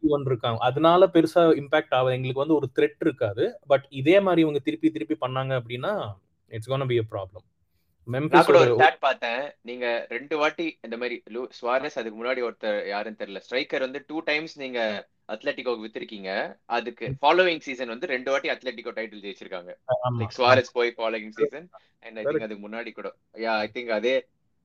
ஒன் 0.00 0.26
இருக்காங்க. 0.26 0.58
அதனால 0.68 1.06
பெருசா 1.06 1.42
இம்பாக்ட் 1.62 1.94
ஆகுது. 1.98 2.14
எங்களுக்கு 2.14 2.44
வந்து 2.44 2.54
ஒரு 2.54 2.68
த்ரெட் 2.76 3.00
இருக்காது. 3.00 3.58
பட் 3.66 3.86
இதே 3.88 4.20
மாதிரி 4.20 4.40
இவங்க 4.40 4.58
திருப்பி 4.58 4.90
திருப்பி 4.90 5.16
பண்ணாங்க 5.26 5.52
அப்படின்னா 5.60 6.12
it's 6.48 6.68
gonna 6.68 6.86
be 6.86 6.98
a 6.98 7.06
problem 7.10 7.46
பார்த்தேன். 9.00 9.42
நீங்க 9.62 10.06
ரெண்டு 10.08 10.36
வாட்டி 10.36 10.78
இந்த 10.82 10.96
மாதிரி 10.96 11.22
சுவாரஸ் 11.60 11.98
அதுக்கு 12.00 12.18
முன்னாடி 12.18 12.40
ஒருத்தர் 12.48 12.88
யாருன்னு 12.88 13.20
தெரியல. 13.22 13.40
ஸ்ட்ரைக்கர் 13.48 13.80
வந்து 13.80 14.04
டூ 14.06 14.18
டைம்ஸ் 14.18 14.58
நீங்க 14.58 14.80
அத்லெட்டிகோக்கு 15.28 15.84
வித்திருக்கீங்க. 15.84 16.30
அதுக்கு 16.76 17.06
ஃபாலோவிங் 17.20 17.64
சீசன் 17.64 17.92
வந்து 17.94 18.06
ரெண்டு 18.06 18.30
வாட்டி 18.30 18.48
அத்லெட்டிகோ 18.48 18.92
டைட்டில் 18.96 19.24
ஜெயிச்சிருக்காங்க. 19.24 19.72
லைக் 20.18 20.36
சுவாரஸ் 20.36 20.72
போய் 20.72 20.96
following 20.98 21.34
season 21.38 21.66
and 22.02 22.18
I 22.18 22.24
think. 22.24 22.46
அதுக்கு 22.46 22.64
முன்னாடி 22.66 22.92
கூட. 22.92 23.08
யா 23.44 23.54
ஐ 23.58 23.68
திங்க் 23.74 23.92
அதே 23.96 24.14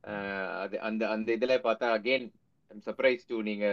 அஹ், 0.03 0.51
அது 0.61 0.75
அந்த 0.81 1.03
அந்த 1.09 1.29
இதுல 1.35 1.55
பார்த்தா 1.63 1.87
அகைன் 1.95 2.27
சர்ப்ரைஸ் 2.85 3.27
டு 3.27 3.37
நீங்க 3.43 3.65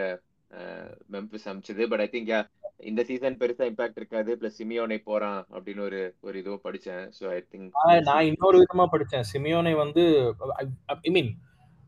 மெம்பிஸ் 1.11 1.49
அமிச்சது. 1.51 1.83
பட் 1.87 2.01
ஐ 2.01 2.09
திங்க் 2.13 2.31
யா 2.33 2.41
இந்த 2.83 3.01
சீசன் 3.03 3.39
பெருசா 3.41 3.65
இம்பாக்ட் 3.71 3.97
இருக்காது. 3.97 4.31
பிளஸ் 4.41 4.59
சிமியோனை 4.59 4.99
போறான் 5.03 5.41
அப்படின்னு 5.53 5.83
ஒரு 5.83 6.01
ஒரு 6.21 6.37
இதுவும் 6.39 6.65
படிச்சேன். 6.65 7.05
ஸோ 7.17 7.25
ஐ 7.31 7.39
திங்க் 7.53 7.71
நான் 8.09 8.27
இன்னொரு 8.27 8.59
விதமா 8.59 8.87
படிச்சேன். 8.93 9.29
சிமியோனை 9.33 9.75
வந்து 9.77 10.05
ஐ 10.97 11.11
மீன் 11.11 11.31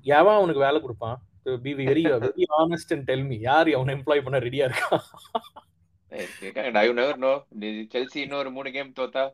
எவன் 0.06 0.38
அவனுக்கு 0.38 0.60
வேலை 0.60 0.80
கொடுப்பான்? 0.80 1.18
Be 1.42 1.72
very 1.74 2.04
very 2.26 2.46
honest 2.62 2.92
and 2.96 3.06
tell 3.10 3.26
me 3.32 3.38
யார் 3.48 3.70
அவனை 3.78 3.94
எம்ப்ளாய் 3.94 4.24
பண்ண 4.26 4.38
ரெடியா 4.46 4.66
இருக்கான் 4.70 5.04
ஐ 6.82 6.86
நெவர் 6.92 7.22
நோ 7.26 7.34
செல்சி 7.94 8.20
இன்னொரு 8.26 8.50
மூணு 8.50 8.70
game 8.78 8.98
தோத்தா 9.00 9.26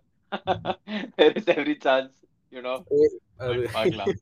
there 1.19 1.35
is 1.39 1.47
every 1.55 1.75
chance 1.85 2.15
you 2.55 2.63
know. 2.65 2.77
அது 3.37 3.69
பார்க்கலாம். 3.73 4.15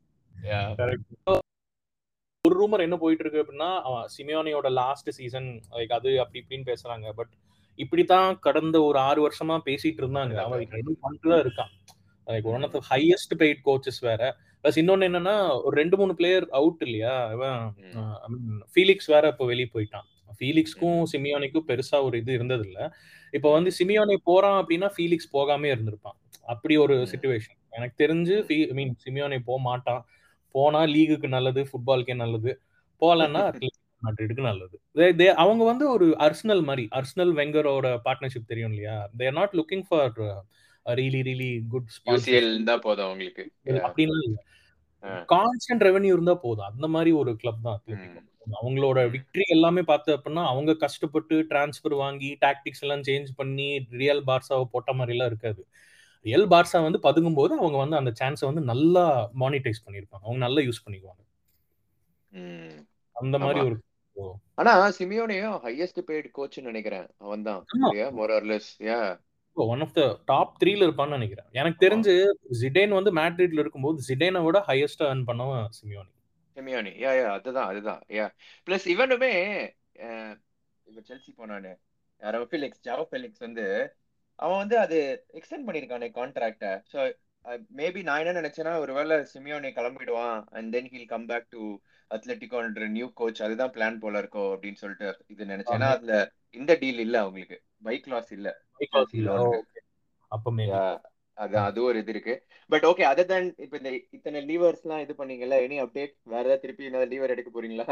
ஒரு 2.47 2.55
ரூமர் 2.61 2.85
என்ன 2.87 2.97
போயிட்டு 3.03 3.25
இருக்கு 3.25 3.43
அப்படின்னா 3.43 3.69
சிமியோனியோட 4.17 4.71
லாஸ்ட் 4.81 5.11
சீசன் 5.19 5.49
லைக் 5.77 5.95
அது 5.99 6.11
அப்படி 6.23 6.41
இப்படின்னு 6.43 6.69
பேசுறாங்க. 6.71 7.07
பட் 7.19 7.33
இப்படித்தான் 7.75 8.39
கடந்த 8.47 8.77
ஒரு 8.89 8.99
ஆறு 8.99 9.21
வருஷமா 9.27 9.57
பேசிட்டு 9.69 10.01
இருந்தாங்க. 10.05 10.35
அவன் 10.47 10.69
பண்ணிட்டு 11.05 11.45
இருக்கான். 11.47 11.73
Like 12.27 12.49
one 12.55 12.67
of 12.69 12.75
the 12.77 12.83
highest 12.91 13.35
paid 13.39 13.63
coaches 13.69 14.01
வேற. 14.01 14.23
பிளஸ் 14.65 14.79
இன்னொன்னு 14.81 15.07
என்னன்னா 15.09 15.35
ஒரு 15.65 15.75
ரெண்டு 15.77 15.97
மூணு 15.97 16.13
பிளேயர் 16.15 16.47
அவுட் 16.59 16.83
இல்லையா? 16.87 17.15
ஃபீலிக்ஸ் 18.73 19.09
வேற 19.15 19.25
இப்போ 19.33 19.45
வெளியே 19.45 19.69
போயிட்டான். 19.75 20.07
ஃபீலிக்ஸ்க்கும் 20.39 21.01
சிமியோனிக்கும் 21.13 21.67
பெருசா 21.69 21.97
ஒரு 22.07 22.17
இது 22.23 22.33
இருந்தது 22.33 22.65
இல்ல 22.69 22.79
இப்போ 23.33 23.49
வந்து 23.53 23.71
சிமியோனி 23.79 24.17
போறான் 24.31 24.59
அப்படின்னா 24.61 24.89
ஃபீலிக்ஸ் 24.97 25.31
போகாமே 25.37 25.69
இருந்திருப்பான். 25.75 26.17
அப்படி 26.53 26.75
ஒரு 26.77 26.97
சுச்சுவேஷன் 27.13 27.59
எனக்கு 27.71 27.97
தெரிஞ்சு 28.05 28.35
ஐ 28.53 28.75
மீன் 28.79 28.95
சிமியோனி 29.05 29.39
போக 29.51 29.61
மாட்டான். 29.69 30.03
போனா 30.55 30.81
லீகுக்கு 30.87 31.29
நல்லது 31.37 31.61
ஃபுட்பாலுக்கே 31.71 32.17
நல்லது. 32.25 32.53
போகலன்னா 33.03 33.43
மேட்ரிடுக்கு 34.03 34.43
நல்லது. 34.49 34.77
அவங்க 35.43 35.63
வந்து 35.65 35.85
ஒரு 35.93 36.07
அர்சனல் 36.27 36.63
மாதிரி 36.63 36.85
அர்சனல் 36.99 37.33
வெங்கரோட 37.39 37.87
பார்ட்னர்ஷிப் 38.07 38.51
தெரியும் 38.51 38.73
இல்லையா? 38.73 38.97
They're 39.21 39.37
not 39.39 39.55
looking 39.61 39.85
for 39.89 40.13
really 40.87 41.21
really 41.29 41.51
good 41.73 41.91
UCL 42.07 42.51
இருந்தா 42.51 42.77
போதும் 42.87 43.11
உங்களுக்கு 43.13 43.45
அப்படின்னு 43.87 44.17
இல்ல. 44.25 44.39
கான்ஸ்டன்ட் 45.33 45.85
ரெவென்யூ 45.89 46.13
இருந்தா 46.17 46.35
போதும். 46.45 46.69
அந்த 46.71 46.87
மாதிரி 46.95 47.11
ஒரு 47.21 47.33
கிளப் 47.41 47.65
தான் 47.67 47.77
அத்லெட்டிகோ 47.79 48.21
அவங்களோட 48.61 48.99
விக்டரி 49.15 49.45
எல்லாமே 49.55 49.83
பார்த்து 49.91 50.11
அப்படின்னா 50.17 50.43
அவங்க 50.51 50.73
கஷ்டப்பட்டு 50.83 51.35
டிரான்ஸ்பர் 51.51 51.95
வாங்கி 52.03 52.31
டாக்டிக்ஸ் 52.43 52.83
எல்லாம் 52.85 53.05
சேஞ்ச் 53.09 53.31
பண்ணி 53.39 53.69
ரியல் 54.01 54.23
பார்சாவை 54.31 54.65
போட்ட 54.73 54.93
மாதிரி 54.99 55.15
எல்லாம் 55.15 55.31
இருக்காது. 55.33 55.63
ரியல் 56.27 56.47
பார்சா 56.53 56.79
வந்து 56.87 57.01
பதுங்கும் 57.07 57.39
போது 57.39 57.53
அவங்க 57.61 57.79
வந்து 57.83 57.97
அந்த 58.01 58.13
சான்ஸை 58.21 58.47
வந்து 58.51 58.63
நல்லா 58.73 59.05
மானிட்டைஸ் 59.43 59.85
பண்ணிருப்பாங்க 59.87 60.25
அவங்க 60.27 60.43
நல்லா 60.47 60.63
யூஸ் 60.69 60.85
பண்ணிக்குவாங்க. 60.85 61.23
அந்த 63.17 63.37
மாதிரி 63.39 63.61
ஒரு 63.67 63.77
ஆனா 64.61 64.73
சிமியோனையும் 64.99 65.57
ஹையஸ்ட் 65.65 66.01
பெய்டு 66.09 66.29
கோச் 66.33 66.59
நினைக்கிறேன். 66.69 67.07
அவன் 67.25 67.47
தான் 67.49 67.63
more 68.19 68.33
or less 68.39 68.71
yeah 68.89 68.99
one 69.57 69.81
of 69.81 69.95
the 69.95 70.03
top 70.25 70.53
த்ரீல 70.61 70.87
இருப்பான்னு 70.87 71.17
நினைக்கிறேன். 71.19 71.49
எனக்கு 71.53 71.79
தெரிஞ்சு 71.85 72.15
ஜிடேன் 72.61 72.97
வந்து 72.99 73.11
மேட்ரிட்ல 73.13 73.63
இருக்கும்போது 73.63 73.99
ஜிடேனை 74.09 74.43
விட 74.47 74.61
ஹையஸ்டா 74.69 75.07
earn 75.11 75.23
பண்ணவன் 75.29 75.67
சிமியோனி 75.79 76.13
செமியோனி 76.57 76.93
யா 77.05 77.13
யா 77.19 77.29
அதுதான் 77.37 77.69
அதுதான். 77.71 78.01
யா 78.19 78.27
பிளஸ் 78.67 78.87
இவனுமே 78.95 79.33
இப்ப 80.87 81.01
செல்சி 81.09 81.31
போனானு 81.39 81.73
யாரோ 82.21 82.41
ஃபிலிக்ஸ் 82.51 82.83
ஜாவோ 82.87 83.05
ஃபிலிக்ஸ் 83.11 83.45
வந்து 83.47 83.65
அவன் 84.39 84.61
வந்து 84.63 84.77
அது 84.79 84.99
எக்ஸ்டெண்ட் 85.39 85.67
பண்ணிருக்கானே 85.67 86.09
கான்ட்ராக்ட 86.17 86.69
ஸோ 86.93 86.99
மேபி 87.79 88.01
நான் 88.03 88.21
என்ன 88.23 88.41
நினைச்சேன்னா 88.41 88.73
ஒருவேளை 88.79 89.17
Simeone 89.33 89.71
கிளம்பிடுவான் 89.79 90.39
and 90.51 90.71
then 90.75 90.89
he'll 90.93 91.11
come 91.11 91.27
back 91.27 91.49
to 91.51 91.63
அத்லெட்டிகோன்ற 92.11 92.87
new 92.89 93.09
coach 93.15 93.43
அதுதான் 93.43 93.75
பிளான் 93.77 94.01
போல 94.01 94.23
இருக்கோ 94.23 94.45
அப்படின்னு 94.55 94.81
சொல்லிட்டு 94.83 95.09
இது 95.27 95.45
நினைச்சேன். 95.45 95.77
ஏன்னா 95.77 95.91
அதுல 95.97 96.15
இந்த 96.55 96.73
டீல் 96.83 96.99
இல்ல 96.99 97.17
அவங்களுக்கு. 97.21 97.57
பைக் 97.83 98.09
லாஸ் 98.13 98.33
இல்ல. 98.33 98.49
Chelsea 98.87 99.21
loan-க்கு. 99.29 99.81
அப்ப 100.33 100.53
மேபி 100.53 100.71
Yeah, 100.73 100.95
அது 101.39 101.55
அது 101.61 101.79
ஒரு 101.83 101.99
இது 101.99 102.13
இருக்கு. 102.15 102.35
பட் 102.71 102.85
ஓகே 102.85 103.05
அதர் 103.11 103.31
தென் 103.31 103.49
இப்ப 103.59 103.77
இந்த 103.81 103.91
இத்தனை 104.13 104.41
லீவர்ஸ் 104.51 104.85
எல்லாம் 104.85 105.03
இது 105.05 105.15
பண்ணீங்கல்ல 105.21 105.57
எனி 105.65 105.77
அப்டேட் 105.85 106.13
வேற 106.27 106.45
ஏதாவது 106.45 106.63
திருப்பி 106.63 106.91
ஏதாவது 106.91 107.11
லீவர் 107.13 107.35
எடுக்க 107.35 107.51
போறீங்களா? 107.51 107.87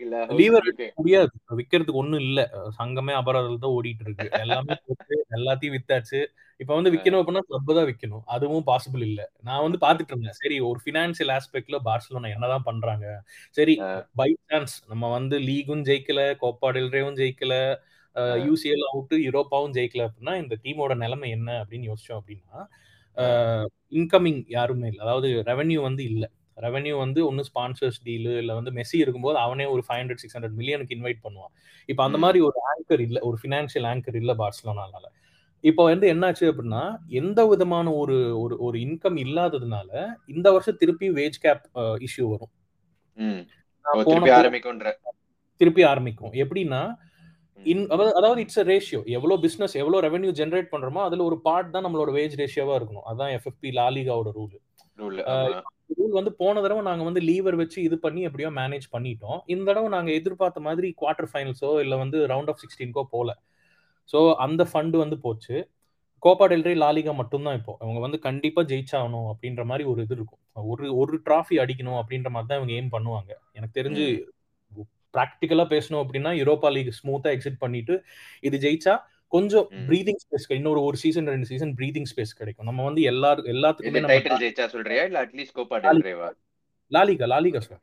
இல்ல 0.00 0.14
லீவர்? 0.38 0.68
முடியாது. 0.98 1.28
விக்கிறதுக்கு 1.58 2.00
ஒண்ணும் 2.02 2.22
இல்ல. 2.24 2.40
சங்கமே 2.78 3.12
அபராதம் 3.20 3.62
தான் 3.64 3.74
ஓடிட்டு 3.76 4.04
இருக்கு. 4.06 4.26
எல்லாமே 4.40 4.74
எல்லாத்தையும் 5.36 5.76
வித்தாச்சு. 5.76 6.20
இப்ப 6.60 6.70
வந்து 6.74 6.92
விக்கணும் 6.94 7.20
அப்படின்னா 7.20 7.42
கிளப் 7.48 7.76
தான் 7.78 7.88
விக்கணும். 7.90 8.24
அதுவும் 8.34 8.66
பாசிபிள் 8.70 9.04
இல்ல. 9.08 9.20
நான் 9.42 9.64
வந்து 9.66 9.78
பாத்துட்டு 9.78 10.12
இருந்தேன். 10.14 10.38
சரி 10.42 10.58
ஒரு 10.68 10.80
பினான்சியல் 10.86 11.32
ஆஸ்பெக்ட்ல 11.36 11.78
பார்சலோனா 11.88 12.30
என்னதான் 12.36 12.68
பண்றாங்க? 12.70 13.06
சரி 13.56 13.74
பை 14.20 14.30
சான்ஸ் 14.44 14.76
நம்ம 14.92 15.10
வந்து 15.10 15.38
லீகும் 15.48 15.84
ஜெயிக்கல 15.90 16.22
கோப்பா 16.42 16.70
டெல்ரேவும் 16.78 17.18
ஜெயிக்கல 17.22 17.54
யூசிஎல் 18.46 18.84
அவுட் 18.90 19.14
யூரோப்பாவும் 19.26 19.74
ஜெயிக்கல 19.76 20.06
அப்படின்னா 20.06 20.34
இந்த 20.42 20.54
டீமோட 20.64 20.94
நிலைமை 21.04 21.28
என்ன 21.36 21.50
அப்படின்னு 21.62 21.88
யோசிச்சோம் 21.90 22.20
அப்படின்னா 22.20 22.60
இன்கமிங் 23.92 24.40
யாருமே 24.56 24.88
இல்லை. 24.92 25.02
அதாவது 25.06 25.28
ரெவென்யூ 25.50 25.80
வந்து 25.88 26.04
இல்லை. 26.12 26.28
ரெவென்யூ 26.66 26.94
வந்து 27.02 27.20
ஒன்று 27.28 27.42
ஸ்பான்சர்ஸ் 27.50 27.98
டீலு 28.06 28.32
இல்லை 28.40 28.54
வந்து 28.58 28.72
மெஸ்ஸி 28.78 28.98
இருக்கும்போது 29.02 29.38
அவனே 29.44 29.64
ஒரு 29.74 29.82
ஃபைவ் 29.86 30.00
ஹண்ட்ரட் 30.00 30.22
சிக்ஸ் 30.22 30.36
ஹண்ட்ரட் 30.36 30.56
மில்லியனுக்கு 30.60 30.96
இன்வைட் 30.96 31.20
பண்ணுவான். 31.26 31.52
இப்போ 31.88 32.02
அந்த 32.04 32.18
மாதிரி 32.24 32.40
ஒரு 32.48 32.58
ஆங்கர் 32.72 33.02
இல்லை 33.06 33.20
ஒரு 33.28 33.38
ஃபினான்ஷியல் 33.42 33.88
ஆங்கர் 33.92 34.18
இல்லை 34.22 34.34
பார்சலோனால 34.42 35.06
இப்போ 35.64 35.82
வந்து 35.84 36.06
என்னாச்சு 36.12 36.44
அப்படின்னா 36.50 36.82
எந்த 37.20 37.40
விதமான 37.50 37.86
ஒரு 38.00 38.16
ஒரு 38.40 38.54
ஒரு 38.66 38.76
இன்கம் 38.86 39.18
இல்லாததுனால 39.24 39.90
இந்த 40.34 40.48
வருஷம் 40.54 40.78
திருப்பி 40.80 41.06
வேஜ் 41.18 41.38
கேப் 41.44 41.64
இஷ்யூ 42.06 42.24
வரும். 42.32 42.52
திருப்பி 45.60 45.82
ஆரம்பிக்கும். 45.92 46.32
எப்படின்னா 46.42 46.82
அதாவது- 47.88 48.12
அதாவது 48.12 48.40
இட்ஸ் 48.40 48.58
அ 48.58 48.64
ரேஷியோ 48.64 49.04
எவ்வளோ 49.04 49.36
பிசினஸ் 49.36 49.74
எவ்வளோ 49.74 50.08
ரெவென்யூ 50.08 50.30
ஜென்ரேட் 50.30 50.66
பண்றோமோ 50.72 51.02
அதுல 51.02 51.24
ஒரு 51.24 51.40
பார்ட் 51.40 51.72
தான் 51.72 51.86
நம்மளோட 51.86 52.12
வேஜ் 52.12 52.36
ரேஷியோவா 52.36 52.76
இருக்கணும். 52.78 53.06
அதான் 53.06 53.38
எஃப்எஃபி 53.38 53.72
லாலிகாவோட 53.72 54.30
ரூல் 54.34 54.60
ரூல் 55.98 56.08
வந்து 56.08 56.32
போன 56.32 56.60
தடவை 56.60 56.82
நாங்க 56.82 57.04
வந்து 57.04 57.20
லீவர் 57.20 57.54
வச்சு 57.54 57.82
இது 57.82 57.98
பண்ணி 57.98 58.20
எப்படியோ 58.20 58.50
மேனேஜ் 58.50 58.82
பண்ணிட்டோம். 58.92 59.40
இந்த 59.46 59.64
தடவை 59.64 59.88
நாங்க 59.88 60.10
எதிர்பார்த்த 60.12 60.60
மாதிரி 60.60 60.94
குவார்டர் 61.00 61.28
ஃபைனல்ஸோ 61.32 61.80
இல்ல 61.80 61.96
வந்து 61.96 62.26
ரவுண்ட் 62.26 62.48
ஆஃப் 62.48 62.58
சிக்ஸ்டீன்கோ 62.58 63.02
போல. 63.10 63.38
ஸோ 64.12 64.34
அந்த 64.34 64.66
ஃபண்டு 64.72 64.96
வந்து 64.96 65.18
போச்சு. 65.18 65.70
கோப்பா 66.26 66.42
டெல்ரே 66.42 66.74
லாலிகா 66.74 67.14
மட்டும்தான் 67.14 67.56
இப்போ. 67.56 67.76
அவங்க 67.80 68.00
வந்து 68.00 68.18
கண்டிப்பா 68.18 68.62
ஜெயிச்சாகணும் 68.62 69.32
அப்படின்ற 69.32 69.64
மாதிரி 69.64 69.88
ஒரு 69.88 70.02
இது 70.02 70.14
இருக்கும். 70.14 70.68
ஒரு 70.68 70.96
ஒரு 70.96 71.20
டிராஃபி 71.24 71.54
அடிக்கணும் 71.54 72.00
அப்படின்ற 72.02 72.28
மாதிரி 72.28 72.46
தான் 72.46 72.68
இவங்க 72.68 72.72
எய்ம் 72.72 73.00
பண்ணுவாங்க. 73.00 73.32
எனக்கு 73.52 73.82
தெரிஞ்சு 73.82 74.26
ப்ராக்டிக்கலா 75.16 75.66
பேசணும் 75.74 76.02
அப்படின்னா 76.02 76.32
யூரோப்பா 76.40 76.70
லீக் 76.76 76.90
ஸ்மூத்தா 77.00 77.32
எக்ஸிட் 77.36 77.62
பண்ணிட்டு 77.64 77.96
இது 78.48 78.58
ஜெயிச்சா 78.64 78.94
கொஞ்சம். 79.32 79.66
ப்ரீதிங் 79.88 80.20
ஸ்பேஸ் 80.24 80.46
இன்னொரு 80.56 80.80
ஒரு 80.88 80.96
சீசன் 81.02 81.30
ரெண்டு 81.32 81.48
சீசன் 81.50 81.72
ப்ரீதிங் 81.78 82.08
ஸ்பேஸ் 82.10 82.38
கிடைக்கும். 82.40 82.68
நம்ம 82.70 82.84
வந்து 82.88 83.02
எல்லாரும் 83.12 83.50
எல்லாத்துக்குமே 83.52 84.02
டைட்டில் 84.10 84.32
நம்ம 84.32 84.42
ஜெயிச்சா 84.44 84.66
சொல்றியா? 84.74 85.04
இல்ல 85.10 85.18
at least 85.24 85.56
Copa 85.58 85.78
டெல்ரேவா 85.86 86.30
La Liga. 86.92 87.26
La Liga 87.32 87.60
sir 87.66 87.82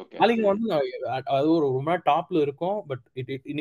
okay 0.00 0.18
La Liga 0.20 0.46
வந்து 0.52 0.68
அது 1.36 1.46
ஒரு 1.54 1.66
ரொம்ப 1.76 1.92
டாப்ல 2.10 2.40
இருக்கும் 2.46 2.76
பட் 2.90 3.04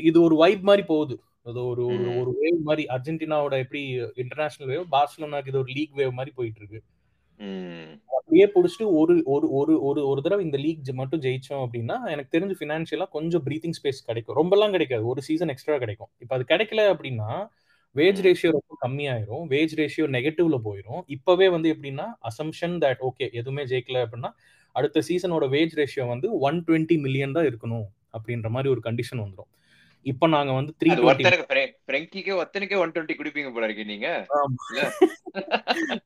இது 0.10 0.18
ஒரு 0.28 0.36
வைப் 0.44 0.66
மாதிரி 0.70 0.84
போகுது. 0.92 1.16
அது 1.50 1.62
ஒரு. 1.72 1.86
ஒரு 2.22 2.32
வேவ் 2.42 2.60
மாதிரி 2.68 2.84
அர்ஜென்டினாவோட 2.96 3.56
எப்படி 3.64 3.82
இன்டர்நேஷனல் 4.24 4.70
வேவ் 4.74 4.86
பார்சலோனாக்கு 4.96 5.52
இது 5.52 5.62
ஒரு 5.64 5.72
லீக் 5.78 5.96
வேவ் 6.02 6.14
மாதிரி 6.20 6.34
போயிட்டு 6.40 6.62
இருக்கு. 6.62 6.82
அப்படியே 8.18 8.46
பிடிச்சிட்டு 8.54 8.86
ஒரு 9.00 9.14
ஒரு 9.26 9.48
ஒரு 9.52 9.74
ஒரு 9.82 10.02
ஒரு 10.08 10.20
தடவை 10.22 10.44
இந்த 10.46 10.58
லீக் 10.58 10.92
மட்டும் 10.94 11.22
ஜெயிச்சோம் 11.22 11.64
அப்படின்னா 11.66 11.98
எனக்கு 12.10 12.32
தெரிஞ்சு 12.36 12.56
ஃபினான்ஷியலா 12.60 13.08
கொஞ்சம் 13.10 13.44
ப்ரீத்திங் 13.46 13.76
ஸ்பேஸ் 13.80 14.00
கிடைக்கும். 14.06 14.38
ரொம்பலாம் 14.42 14.72
கிடைக்காது. 14.72 15.04
ஒரு 15.06 15.22
சீசன் 15.22 15.50
எக்ஸ்ட்ரா 15.50 15.78
கிடைக்கும். 15.78 16.12
இப்போ 16.20 16.36
அது 16.36 16.46
கிடைக்கல 16.50 16.84
அப்படின்னா 16.94 17.30
வேஜ். 17.96 18.22
ரேஷியோ 18.28 18.52
ரொம்ப 18.52 18.74
கம்மியாயிரும். 18.86 19.44
வேஜ் 19.50 19.76
ரேஷியோ 19.80 20.06
நெகட்டிவ்ல 20.10 20.58
போயிடும் 20.66 21.02
இப்பவே 21.08 21.50
வந்து 21.50 21.70
எப்படின்னா 21.74 22.08
அசம்ஷன் 22.24 22.76
தட் 22.86 23.02
ஓகே 23.02 23.28
எதுவுமே 23.34 23.66
ஜெயிக்கல 23.66 24.04
அப்படின்னா 24.06 24.32
அடுத்த 24.76 25.04
சீசனோட 25.10 25.46
வேஜ் 25.50 25.76
ரேஷியோ 25.76 26.06
வந்து 26.08 26.30
ஒன் 26.40 26.60
டுவெண்ட்டி 26.68 26.98
மில்லியன் 27.00 27.32
தான் 27.32 27.46
இருக்கணும் 27.46 27.86
அப்படின்ற 28.14 28.50
மாதிரி 28.50 28.70
ஒரு 28.70 28.82
கண்டிஷன் 28.84 29.24
வந்துடும் 29.24 29.50
இப்போ 30.12 30.26
நாங்க 30.34 30.52
வந்து 30.58 30.72
த்ரீ 30.80 30.90
ஒருத்தனுக்கு 31.10 32.32
ஒருத்தனுக்கே 32.40 32.80
ஒன் 32.84 32.94
டுவெண்ட்டி 32.94 33.16
குடிப்பீங்க 33.20 33.50
போல 33.56 33.68
இருக்கு 33.68 33.86
நீங்க. 33.92 34.08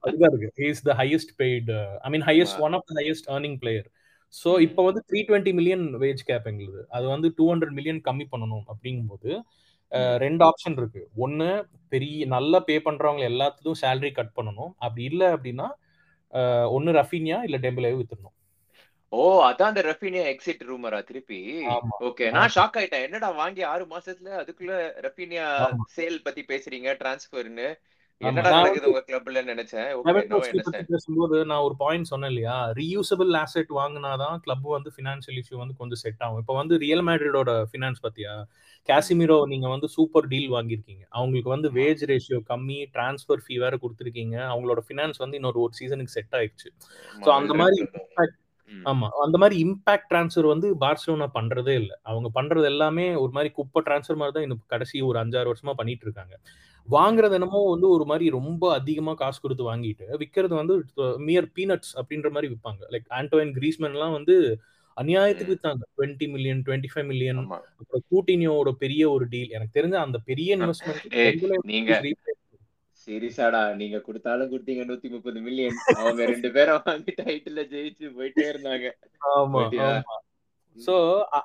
அதுதான் 0.06 0.32
இருக்கு. 0.32 0.50
Is 0.72 0.84
the 0.90 0.96
highest 1.02 1.34
paid 1.42 1.78
I 2.06 2.12
mean 2.16 2.26
highest. 2.30 2.60
One 2.68 2.76
of 2.78 2.88
the 2.90 2.96
highest 3.00 3.30
earning 3.36 3.58
player 3.64 3.88
so. 4.34 4.50
இப்போ 4.68 4.82
வந்து 4.90 5.02
three 5.10 5.22
twenty 5.30 5.54
million 5.60 5.86
wage 6.04 6.24
cap 6.30 6.48
எங்களுது. 6.52 6.82
அது 6.98 7.06
வந்து 7.16 7.28
டூ 7.40 7.48
ஹண்ட்ரட் 7.52 7.76
மில்லியன் 7.80 8.02
கம்மி 8.10 8.28
பண்ணணும் 8.34 8.66
அப்படிங்கும்போது. 8.74 9.32
ரெண்டு 10.26 10.44
ஆப்ஷன் 10.50 10.78
இருக்கு. 10.80 11.02
ஒன்னு 11.26 11.50
பெரிய 11.94 12.26
நல்லா 12.36 12.60
பே 12.70 12.76
பண்றவங்க 12.88 13.24
எல்லாத்துக்கும் 13.32 13.82
சேலரி 13.84 14.12
கட் 14.18 14.34
பண்ணணும். 14.38 14.72
அப்படி 14.86 15.04
இல்லை 15.12 15.28
அப்படின்னா 15.36 15.68
ஒன்னு 16.78 16.90
ரஃபீனியா 17.02 17.38
இல்ல 17.48 17.58
டெம்பிளாவே 17.66 17.98
வித்துடணும். 18.00 18.37
ஓ 19.12 19.20
அதான் 19.48 19.72
அந்த 19.72 19.82
ரஃபீனியா 19.82 20.24
எக்ஸிட் 20.32 20.64
ரூமரா 20.70 21.00
திருப்பி. 21.10 21.42
ஓகே 22.08 22.26
நான் 22.38 22.54
ஷாக் 22.56 22.78
ஆயிட்டேன். 22.80 23.06
என்னடா 23.08 23.30
வாங்கி 23.42 23.62
ஆறு 23.74 23.86
மாசத்துல 23.94 24.32
அதுக்குள்ள 24.42 24.74
ரஃபீனியா. 25.06 25.46
சேல் 25.98 26.26
பத்தி 26.26 26.42
பேசுறீங்க 26.54 26.98
டிரான்ஸ்ஃபர்னு. 27.02 27.68
என்னடா 28.22 28.50
நான் 28.50 28.58
நடக்குது 28.58 28.90
உங்க 28.92 29.02
கிளப்ல 29.08 29.42
நினைச்சேன்? 29.50 29.90
பேசும்போது 30.92 31.38
நான் 31.50 31.66
ஒரு 31.66 31.76
பாயிண்ட் 31.82 32.10
சொன்னேன் 32.12 32.32
இல்லையா? 32.34 32.56
ரீயூசபிள் 32.80 33.32
ஆசெட் 33.42 33.72
வாங்கினாதான் 33.80 34.38
கிளப் 34.46 34.66
வந்து 34.76 34.92
ஃபினான்ஷியல் 34.96 35.38
இஷ்யூ 35.42 35.58
வந்து 35.62 35.76
கொஞ்சம் 35.82 36.02
செட் 36.04 36.24
ஆகும். 36.26 36.40
இப்போ 36.44 36.56
வந்து 36.62 36.78
ரியல் 36.86 37.04
மேட்ரிடோட 37.10 37.52
ஃபினான்ஸ் 37.72 38.02
பத்தியா? 38.06 38.34
காசிமிரோ 38.90 39.38
நீங்க 39.52 39.68
வந்து 39.68 39.88
சூப்பர் 39.96 40.28
டீல் 40.34 40.50
வாங்கியிருக்கீங்க. 40.56 41.06
அவங்களுக்கு 41.10 41.54
வந்து. 41.56 41.70
வேஜ் 41.80 42.04
ரேஷியோ 42.12 42.40
கம்மி 42.52 42.80
டிரான்ஸ்ஃபர் 42.96 43.44
ஃபீ 43.46 43.58
வேற 43.66 43.74
கொடுத்துருக்கீங்க. 43.84 44.38
அவங்களோட 44.54 44.84
ஃபினான்ஸ் 44.90 45.22
வந்து 45.26 45.40
இன்னொரு 45.42 45.62
ஒரு 45.66 45.74
சீசனுக்கு 45.74 46.16
செட் 46.18 46.38
ஆயிடுச்சு. 46.40 46.70
ஸோ 47.26 47.30
அந்த 47.40 47.54
மாதிரி 47.54 47.78
ஆமா. 48.72 49.08
அந்த 49.24 49.38
மாதிரி 49.38 49.56
இம்பாக்ட் 49.64 50.10
ட்ரான்ஸ்ஃபர் 50.12 50.48
வந்து 50.52 50.68
பார்சலோனா 50.76 51.28
பண்றதே 51.34 51.76
இல்லை. 51.82 51.96
அவங்க 52.04 52.30
பண்றது 52.36 52.66
எல்லாமே 52.66 53.06
ஒரு 53.16 53.32
மாதிரி 53.32 53.50
குப்பை 53.54 53.82
ட்ரான்ஸ்ஃபர் 53.86 54.20
மாதிரி 54.22 54.36
தான் 54.36 54.48
இந்த 54.48 54.58
கடைசி 54.68 54.98
ஒரு 55.02 55.20
அஞ்சாறு 55.20 55.52
வருஷமா 55.52 55.74
பண்ணிட்டு 55.74 56.06
இருக்காங்க. 56.08 56.34
வாங்குறது 56.88 57.34
என்னமோ 57.34 57.62
வந்து 57.72 57.88
ஒரு 57.90 58.06
மாதிரி 58.06 58.26
ரொம்ப 58.30 58.64
அதிகமா 58.74 59.14
காசு 59.14 59.40
கொடுத்து 59.42 59.64
வாங்கிட்டு 59.70 60.06
விற்கிறது 60.22 60.56
வந்து 60.56 60.76
மியர் 61.28 61.50
பீனட்ஸ் 61.58 61.94
அப்படின்ற 62.00 62.30
மாதிரி 62.32 62.52
விற்பாங்க 62.54 62.84
லைக் 62.94 63.08
ஆண்டோயின் 63.20 63.54
கிரீஸ்மேன் 63.58 63.96
எல்லாம் 63.98 64.16
வந்து 64.18 64.36
அநியாயத்துக்கு 64.98 65.54
வித்தாங்க. 65.54 65.84
Twenty 65.96 66.28
million 66.34 66.62
twenty 66.68 66.90
five 66.94 67.08
million 67.10 67.42
அப்புறம் 67.42 68.06
கூட்டினியோட 68.12 68.70
பெரிய 68.84 69.04
ஒரு 69.12 69.26
டீல் 69.34 69.54
எனக்கு 69.58 69.78
தெரிஞ்ச 69.80 69.98
அந்த 70.06 70.20
பெரிய 70.30 70.56
இன்வெஸ்ட்மெண்ட் 70.58 71.04
நீங்க 73.08 73.20
சீரியஸாடா 73.20 73.60
நீங்க 73.82 73.98
கொடுத்தாலும் 74.06 74.50
கொடுத்தீங்க 74.52 74.84
நூத்தி 74.88 75.10
முப்பது 75.16 75.40
மில்லியன் 75.48 75.78
அவங்க 76.00 76.22
ரெண்டு 76.32 76.50
பேரும் 76.56 76.82
வாங்கி 76.88 77.12
டைட்டில் 77.20 77.68
ஜெயிச்சு 77.74 78.08
போயிட்டே 78.18 78.46
இருந்தாங்க. 78.54 78.88
ஆமா 79.34 79.62
சோ 80.78 80.96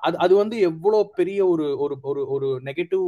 அது 0.05 0.15
அது 0.23 0.33
வந்து 0.39 0.55
எவ்வளவு 0.69 1.05
பெரிய 1.19 1.39
ஒரு 1.51 1.67
ஒரு 1.83 1.95
ஒரு 2.09 2.21
ஒரு 2.33 2.47
நெகட்டிவ் 2.67 3.05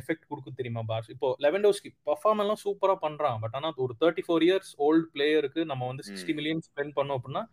எஃபெக்ட் 0.00 0.28
கொடுக்கும் 0.30 0.58
தெரியுமா 0.58 0.82
பாஸ்? 0.90 1.08
இப்போ 1.14 1.28
லெவன்டோஸ்கி 1.44 1.90
பர்ஃபார்ம் 2.08 2.42
எல்லாம் 2.44 2.60
சூப்பரா 2.64 2.94
பண்றான். 3.06 3.38
பட் 3.44 3.56
ஆனா 3.58 3.70
ஒரு 3.86 3.94
தேர்ட்டி 4.02 4.24
ஃபோர் 4.26 4.44
இயர்ஸ் 4.48 4.70
ஓல்டு 4.86 5.06
பிளேயருக்கு 5.14 5.64
நம்ம 5.70 5.88
வந்து 5.90 6.06
சிக்ஸ்டி. 6.10 6.34
மில்லியன் 6.38 6.62
ஸ்பெண்ட் 6.68 6.96
பண்ணோம் 6.98 7.18
அப்படின்னா 7.18 7.44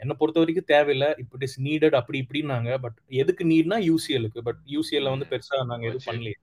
என்ன 0.00 0.12
பொறுத்த 0.20 0.42
வரைக்கும் 0.42 0.70
தேவையில்லை. 0.74 1.08
இப்போ 1.22 1.34
இட் 1.38 1.46
இஸ் 1.48 1.58
நீடட் 1.68 1.96
அப்படி 2.00 2.18
இப்படின்னாங்க. 2.24 2.70
பட் 2.84 2.98
எதுக்கு 3.22 3.44
நீட்னா 3.52 3.78
யூசிஎலுக்கு 3.90 4.42
பட் 4.48 4.60
யூசிஎல்ல 4.74 5.14
வந்து. 5.14 5.28
பெருசா 5.32 5.62
நாங்க 5.72 5.86
எதுவும். 5.90 6.06
பண்ணலையே. 6.10 6.38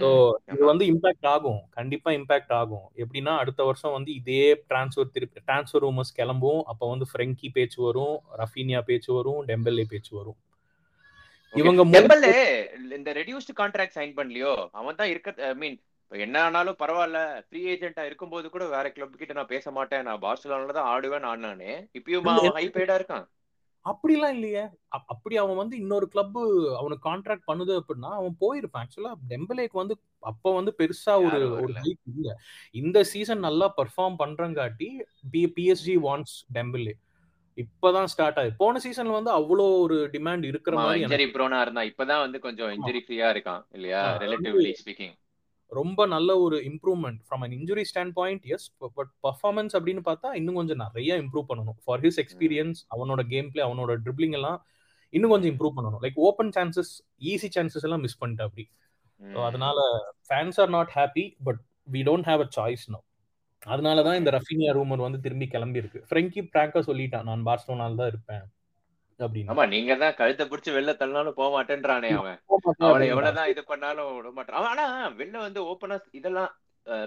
ஸோ 0.00 0.08
இது. 0.52 0.62
வந்து 0.70 0.84
இம்பாக்ட் 0.92 1.26
ஆகும். 1.32 1.60
கண்டிப்பா 1.76 2.10
இம்பாக்ட் 2.18 2.54
ஆகும். 2.60 2.86
எப்படின்னா 3.02 3.32
அடுத்த 3.42 3.64
வருஷம் 3.64 3.94
வந்து 3.96 4.10
இதே 4.20 4.42
டிரான்ஸ்ஃபர் 4.70 5.12
திருப்பி 5.14 5.40
டிரான்ஸ்ஃபர் 5.48 5.84
ரூமர்ஸ் 5.86 6.16
கிளம்பும். 6.18 6.62
அப்போ 6.72 6.84
வந்து 6.92 7.06
ஃப்ரெங்கி 7.12 7.48
பேச்சு 7.56 7.78
வரும் 7.86 8.16
ரஃபீனியா 8.42 8.80
பேச்சு 8.90 9.10
வரும் 9.18 9.40
டெம்பெல்லே 9.50 9.86
பேச்சு 9.92 10.12
வரும். 10.18 10.38
இவங்க 11.54 11.82
டெம்பல்லே 11.96 12.36
இந்த 12.98 13.10
ரெடியூஸ்டு 13.20 13.58
கான்ட்ராக்ட் 13.60 13.98
சைன் 13.98 14.16
பண்ணலையோ? 14.18 14.54
அவன் 14.80 14.98
தான் 15.00 15.12
இருக்க 15.14 15.48
ஐ 15.50 15.54
மீன் 15.62 15.78
என்ன 16.12 16.36
ஆனாலும் 16.46 16.80
பரவாயில்ல. 16.82 17.20
ஃப்ரீ 17.46 17.60
ஏஜென்ட்டா 17.72 18.02
இருக்கும்போது 18.08 18.46
கூட 18.50 18.64
வேற 18.74 18.86
கிளப் 18.96 19.16
கிட்ட 19.20 19.32
நான் 19.38 19.54
பேச 19.54 19.70
மாட்டேன். 19.70 20.04
நான் 20.08 20.24
பார்சலோனால 20.26 20.76
தான் 20.78 20.90
ஆடுவேன் 20.92 21.30
ஆடினானே. 21.30 21.72
இப்பயும் 21.98 22.28
ஹை 22.58 22.66
பெய்டா 22.76 22.96
இருக்கான்? 23.00 23.26
அப்படிலாம் 23.86 24.32
இல்லையே. 24.32 24.62
அப்- 24.62 25.06
அப்படி 25.06 25.36
அவன் 25.36 25.56
வந்து 25.56 25.76
இன்னொரு 25.76 26.08
கிளப் 26.08 26.38
அவனுக்கு 26.78 27.10
கான்ட்ராக்ட் 27.10 27.42
பண்ணுது 27.52 27.80
அப்படின்னா 27.80 28.10
அவன் 28.10 28.36
போயிருப்பான். 28.40 28.82
ஆக்சுவலா 28.82 29.14
டெம்பலேக்கு 29.28 29.72
வந்து 29.72 29.98
அப்ப 30.18 30.54
வந்து 30.54 30.74
பெருசா 30.78 31.14
ஒரு 31.14 31.50
ஒரு. 31.50 31.72
ஹைப் 31.72 31.98
இல்ல. 32.14 32.36
இந்த 32.70 33.04
சீசன் 33.04 33.38
நல்லா 33.38 33.74
பெர்ஃபார்ம் 33.76 34.14
பண்றங்காட்டி 34.18 34.88
பி 35.30 35.52
பிஎஸ்ஜி 35.56 35.98
வாண்ட்ஸ் 36.02 36.44
டெம்பிலே 36.54 36.92
இப்பதான் 37.56 38.04
ஸ்டார்ட் 38.04 38.38
ஆகுது. 38.38 38.54
போன 38.56 38.80
சீசன்ல 38.84 39.22
வந்து 39.22 39.38
அவ்வளோ 39.38 39.78
ஒரு 39.78 40.08
டிமாண்ட் 40.12 40.44
இருக்கிற 40.44 40.76
மாதிரி 40.76 41.04
இன்ஜரி 41.04 41.28
ப்ரோனா 41.28 41.60
இருந்தா 41.60 41.80
இப்பதான் 41.80 42.20
வந்து 42.20 42.38
கொஞ்சம் 42.38 42.68
இன்ஜரி 42.68 43.00
ஃப்ரீயா 43.08 43.30
இருக்கான் 43.30 43.64
இல்லையா? 43.70 44.18
ரிலேட்டிவ்லி 44.18 44.74
ஸ்பீக்கிங் 44.84 45.14
ரொம்ப 45.72 46.00
நல்ல 46.06 46.30
ஒரு 46.44 46.56
improvement 46.70 47.20
from 47.26 47.42
an 47.44 47.54
injury 47.58 47.84
standpoint 48.18 48.44
yes 48.54 48.66
but 48.98 49.10
performance 49.26 49.74
அப்படின்னு 49.78 50.02
பார்த்தா 50.08 50.28
இன்னும் 50.40 50.58
கொஞ்சம் 50.60 50.80
நிறைய 50.84 51.16
இம்ப்ரூவ் 51.22 51.46
பண்ணணும். 51.50 51.78
ஃபார் 51.84 52.02
ஹிஸ் 52.04 52.20
எக்ஸ்பீரியன்ஸ் 52.24 52.80
அவனோட 52.96 53.22
கேம் 53.32 53.50
பிளே 53.52 53.62
அவனோட 53.68 53.94
ட்ரிப்ளிங் 54.04 54.36
எல்லாம் 54.40 54.58
இன்னும் 55.12 55.32
கொஞ்சம் 55.34 55.52
இம்ப்ரூவ் 55.52 55.76
பண்ணணும். 55.78 56.02
Like 56.04 56.18
open 56.28 56.52
chances 56.56 56.92
easy 57.32 57.50
chances 57.56 57.86
எல்லாம் 57.88 58.04
மிஸ் 58.06 58.20
பண்ணிட்டு 58.22 58.46
அப்படி. 58.48 58.64
ஸோ 59.20 59.38
அதனால 59.48 59.78
fans 60.28 60.58
are 60.64 60.72
not 60.76 60.90
happy 60.98 61.24
but 61.48 61.60
we 61.88 62.02
don't 62.08 62.28
have 62.30 62.42
a 62.46 62.48
choice 62.58 62.86
no 62.94 63.00
அதனால 63.66 64.02
தான் 64.06 64.18
இந்த 64.20 64.30
ரஃபினியா 64.38 64.72
ரூமர் 64.78 65.06
வந்து 65.06 65.20
திரும்பி 65.20 65.46
கிளம்பி 65.54 65.80
இருக்கு 65.82 66.00
ஃப்ரெங்கி 66.08 66.40
பிராங்கா 66.52 66.80
சொல்லிட்டான் 66.88 67.26
நான் 67.30 67.46
பார்சலோனால 67.48 67.96
தான் 68.00 68.10
இருப்பேன். 68.12 68.44
அப்படின்னு. 69.20 69.50
ஆமா 69.52 69.64
நீங்க 69.72 69.92
தான் 69.96 70.18
கழுத்தை 70.18 70.44
பிடிச்சு 70.46 70.76
வெளில 70.76 70.94
தள்ளினாலும் 70.98 71.38
போக 71.38 71.48
மாட்டேன்றானே 71.56 72.10
அவன். 72.20 72.38
அவனை. 72.86 73.06
எவ்வளவுதான் 73.12 73.50
இது 73.52 73.64
பண்ணாலும் 73.64 74.12
விட 74.18 74.30
மாட்டான். 74.36 74.68
ஆனா 74.72 74.86
வெளில 75.20 75.44
வந்து 75.46 75.62
ஓப்பனா 75.72 75.98
இதெல்லாம் 76.20 76.52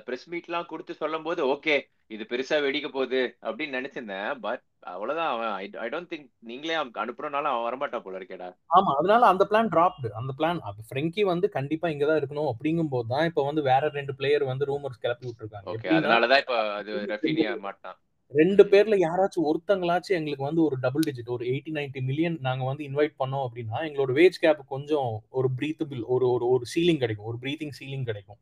பிரஸ் 0.08 0.26
மீட் 0.32 0.48
எல்லாம் 0.50 0.70
கொடுத்து 0.70 0.94
சொல்லும் 1.02 1.26
போது 1.26 1.42
ஓகே 1.52 1.76
இது 2.12 2.24
பெருசா 2.32 2.58
வெடிக்க 2.64 2.88
போகுது 2.90 3.20
அப்படின்னு 3.46 3.78
நினைச்சிருந்தேன். 3.78 4.32
பட் 4.46 4.64
அவ்வளவுதான் 4.94 5.30
அவன். 5.34 5.54
ஐ 5.84 5.88
டோன்ட் 5.94 6.12
திங்க் 6.12 6.28
நீங்களே 6.50 6.76
அனுப்புறனால 7.04 7.52
அவன் 7.52 7.66
வரமாட்டான் 7.68 8.04
போல 8.06 8.20
இருக்கேடா. 8.20 8.50
ஆமா 8.70 8.92
அதனால 9.00 9.28
அந்த 9.32 9.46
பிளான் 9.52 9.72
டிராப்டு 9.76 10.10
அந்த 10.20 10.34
பிளான் 10.40 10.60
ஃப்ரெங்கி 10.90 11.24
வந்து 11.32 11.50
கண்டிப்பா 11.58 11.90
இங்க 11.94 12.06
தான் 12.10 12.20
இருக்கணும் 12.22 12.52
அப்படிங்கும் 12.52 12.94
போது 12.96 13.08
தான் 13.14 13.28
இப்ப 13.30 13.46
வந்து 13.50 13.64
வேற 13.70 13.92
ரெண்டு 13.98 14.16
பிளேயர் 14.20 14.52
வந்து 14.52 14.70
ரூமர்ஸ் 14.72 15.04
கிளப்பி 15.06 15.28
விட்டுருக்காங்க. 15.28 15.70
ஓகே 15.76 15.92
அதனாலதான் 15.98 16.44
இப்ப 16.44 16.58
அது 16.80 16.92
ரஃபினியா 17.14 17.54
மாட்டான் 17.68 17.98
ரெண்டு 18.32 18.64
பேர்ல 18.64 18.96
யாராச்சும் 19.00 19.48
ஒருத்தங்களாச்சும் 19.50 20.18
எங்களுக்கு 20.18 20.48
வந்து 20.48 20.62
ஒரு 20.64 20.76
டபுள் 20.80 21.06
டிஜிட் 21.08 21.32
ஒரு 21.36 21.46
எயிட்டி 21.46 21.72
நைன்டி 21.78 22.02
மில்லியன் 22.02 22.38
நாங்க 22.42 22.64
வந்து 22.64 22.84
இன்வைட் 22.90 23.16
பண்ணோம் 23.22 23.46
அப்படின்னா 23.46 23.78
எங்களோட 23.88 24.12
வேஜ் 24.20 24.38
கேப் 24.40 24.62
கொஞ்சம் 24.68 25.10
ஒரு 25.30 25.48
பிரீத்தபிள் 25.60 26.02
ஒரு 26.16 26.26
ஒரு 26.32 26.46
ஒரு 26.50 26.66
சீலிங் 26.74 27.02
கிடைக்கும். 27.04 27.26
ஒரு 27.26 27.38
பிரீத்திங் 27.42 27.74
சீலிங் 27.80 28.06
கிடைக்கும். 28.10 28.40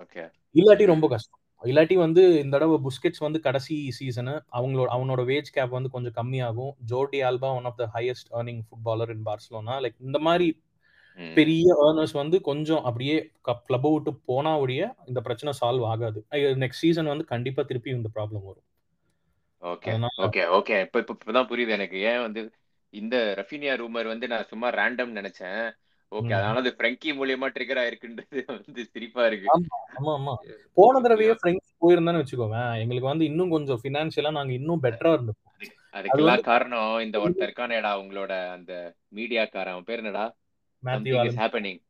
ஓகே 0.00 0.24
இல்லாட்டி 0.54 0.86
ரொம்ப 0.86 1.08
கஷ்டம். 1.08 1.38
இல்லாட்டி 1.64 1.94
வந்து 1.94 2.22
இந்த 2.42 2.54
தடவை 2.56 2.76
புஸ்கெட்ஸ் 2.86 3.24
வந்து 3.26 3.40
கடைசி 3.40 3.76
சீசனு 3.98 4.34
அவங்களோட 4.52 4.88
அவனோட 4.96 5.22
வேஜ் 5.30 5.50
கேப் 5.56 5.76
வந்து 5.76 5.90
கொஞ்சம் 5.90 6.16
கம்மியாகும். 6.20 6.72
Jordi 6.90 7.20
Alba 7.28 7.50
one 7.58 7.68
of 7.70 7.78
the 7.82 7.86
highest 7.94 8.30
earning 8.38 8.62
footballer 8.68 9.12
in 9.14 9.24
Barcelona 9.28 9.76
like 9.84 9.98
இந்த 10.00 10.18
மாதிரி 10.18 10.48
பெரிய 11.36 11.64
ஏர்னர்ஸ் 11.86 12.14
வந்து 12.20 12.36
கொஞ்சம் 12.40 12.84
அப்படியே 12.88 13.16
கிளப் 13.46 13.88
விட்டு 13.94 14.12
போனா 14.30 14.52
ஒழிய 14.58 14.82
இந்த 15.06 15.20
பிரச்சனை 15.20 15.52
சால்வ் 15.60 15.86
ஆகாது. 15.86 16.20
நெக்ஸ்ட் 16.62 16.84
சீசன் 16.84 17.10
வந்து 17.12 17.24
கண்டிப்பா 17.24 17.62
திருப்பி 17.62 17.90
இந்த 17.90 18.10
ப்ராப்ளம் 18.16 18.46
வரும். 18.50 18.66
ஓகே 19.62 19.80
அதனால 19.80 20.08
ஓகே 20.18 20.60
ஓகே. 20.60 20.80
இப்ப 20.80 20.98
இப்ப 20.98 21.16
இப்பதான் 21.18 21.44
புரியுது 21.44 21.68
எனக்கு. 21.68 21.98
ஏன் 21.98 22.20
வந்து 22.20 22.50
இந்த 22.90 23.34
ரஃபினியா 23.36 23.76
ரூமர் 23.76 24.06
வந்து 24.06 24.28
நான் 24.28 24.46
சும்மா 24.46 24.70
ரேண்டம் 24.70 25.14
நினைச்சேன். 25.14 25.72
ஓகே 26.10 26.22
ம். 26.22 26.32
அதனால 26.32 26.58
அது 26.58 26.74
ஃப்ரெங்கி 26.78 27.06
மூலியமா 27.06 27.44
ட்ரிகர் 27.44 27.82
ஆயிருக்குன்றது 27.82 28.46
வந்து 28.46 28.84
சிரிப்பா 28.84 29.26
இருக்கு. 29.26 29.60
ஆமா 29.60 30.06
ஆமா 30.06 30.20
ஆமா. 30.20 30.34
போன 30.74 31.00
தடவையே 31.00 31.32
ஃப்ரெண்ட்ஸ் 31.32 31.76
போயிருந்தான்னு 31.80 32.24
வச்சுக்கோவேன். 32.24 32.78
எங்களுக்கு 32.78 33.08
வந்து 33.08 33.24
இன்னும் 33.24 33.50
கொஞ்சம் 33.50 33.80
ஃபினான்ஷியலா 33.82 34.30
நாங்க 34.30 34.52
இன்னும் 34.52 34.82
பெட்டரா 34.82 35.12
இருந்திருப்போம். 35.16 35.50
அதுக்கு- 35.52 35.90
அது 35.90 36.08
அதுக்கெல்லாம் 36.08 36.24
வந்து 36.24 36.42
காரணம் 36.42 36.98
இந்த 36.98 37.18
ஒருத்தர் 37.18 37.50
இருக்கானேடா 37.50 37.92
உங்களோட 38.00 38.50
அந்த 38.50 38.94
மீடியாக்காரன். 39.14 39.70
அவன் 39.70 39.84
பேர் 39.84 39.96
என்னடா? 39.96 40.36
Matthew 40.84 40.90
something 40.90 41.24
is 41.24 41.38
Alan 41.38 41.50
happening 41.50 41.82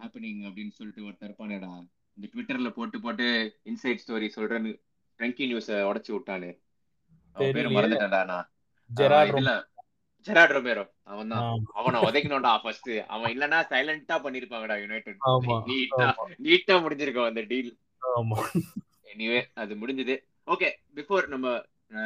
happening 0.00 0.50
அப்படின்னு 0.50 0.70
சொல்லிட்டு 0.70 1.02
ஒருத்தர் 1.02 1.30
இருப்பானேடா. 1.30 1.86
இந்த 2.20 2.28
ட்விட்டர்ல 2.34 2.70
போட்டு 2.70 3.00
போட்டு 3.00 3.58
இன்சைட் 3.64 3.98
ஸ்டோரி 4.06 4.28
சொல்றேன்னு 4.36 4.80
ஃப்ரெங்கி 5.14 5.44
நியூஸ 5.48 5.68
உடைச்சு 5.88 6.12
விட்டானு. 6.12 6.50
அவன் 7.36 7.54
பேரை 7.56 7.68
மறந்துட்டேன்டா 7.76 8.22
நான். 8.32 8.48
ஜெராட் 10.26 10.52
ரொமேரோ 10.54 10.82
அவன் 11.04 11.30
தான் 11.32 11.46
அவனை 11.78 12.00
உதைக்கணும்டா 12.08 12.50
ஃபர்ஸ்ட் 12.62 12.90
அவன் 13.14 13.32
இல்லனா 13.34 13.58
சைலண்டா 13.70 14.16
பண்ணிருப்பாங்கடா 14.24 14.74
யுனைடெட் 14.82 15.18
நீட்டா 15.70 16.06
நீட்டா 16.44 16.74
முடிஞ்சிருக்கும் 16.84 17.28
அந்த 17.30 17.42
டீல் 17.50 17.70
ஆமா. 18.12 18.38
எனிவே 19.12 19.40
அது 19.54 19.72
முடிஞ்சது. 19.80 20.14
ஓகே 20.48 20.68
பிஃபோர் 20.96 21.26
நம்ம 21.28 21.48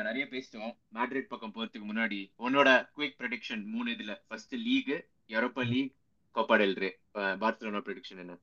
நிறைய 0.06 0.24
பேசிட்டோம். 0.32 0.72
மேட்ரிட் 0.96 1.30
பக்கம் 1.32 1.54
போறதுக்கு 1.54 1.86
முன்னாடி 1.86 2.20
உன்னோட 2.38 2.68
குயிக் 2.96 3.18
ப்ரெடிக்ஷன் 3.20 3.62
மூணு 3.74 3.88
இதுல. 3.96 4.14
First 4.26 4.54
league 4.66 4.94
Europa 5.30 5.64
League 5.72 5.92
Copa 6.34 6.56
Rey 6.76 6.90
Barcelona 7.42 7.80
prediction 7.86 8.22
என்ன? 8.24 8.34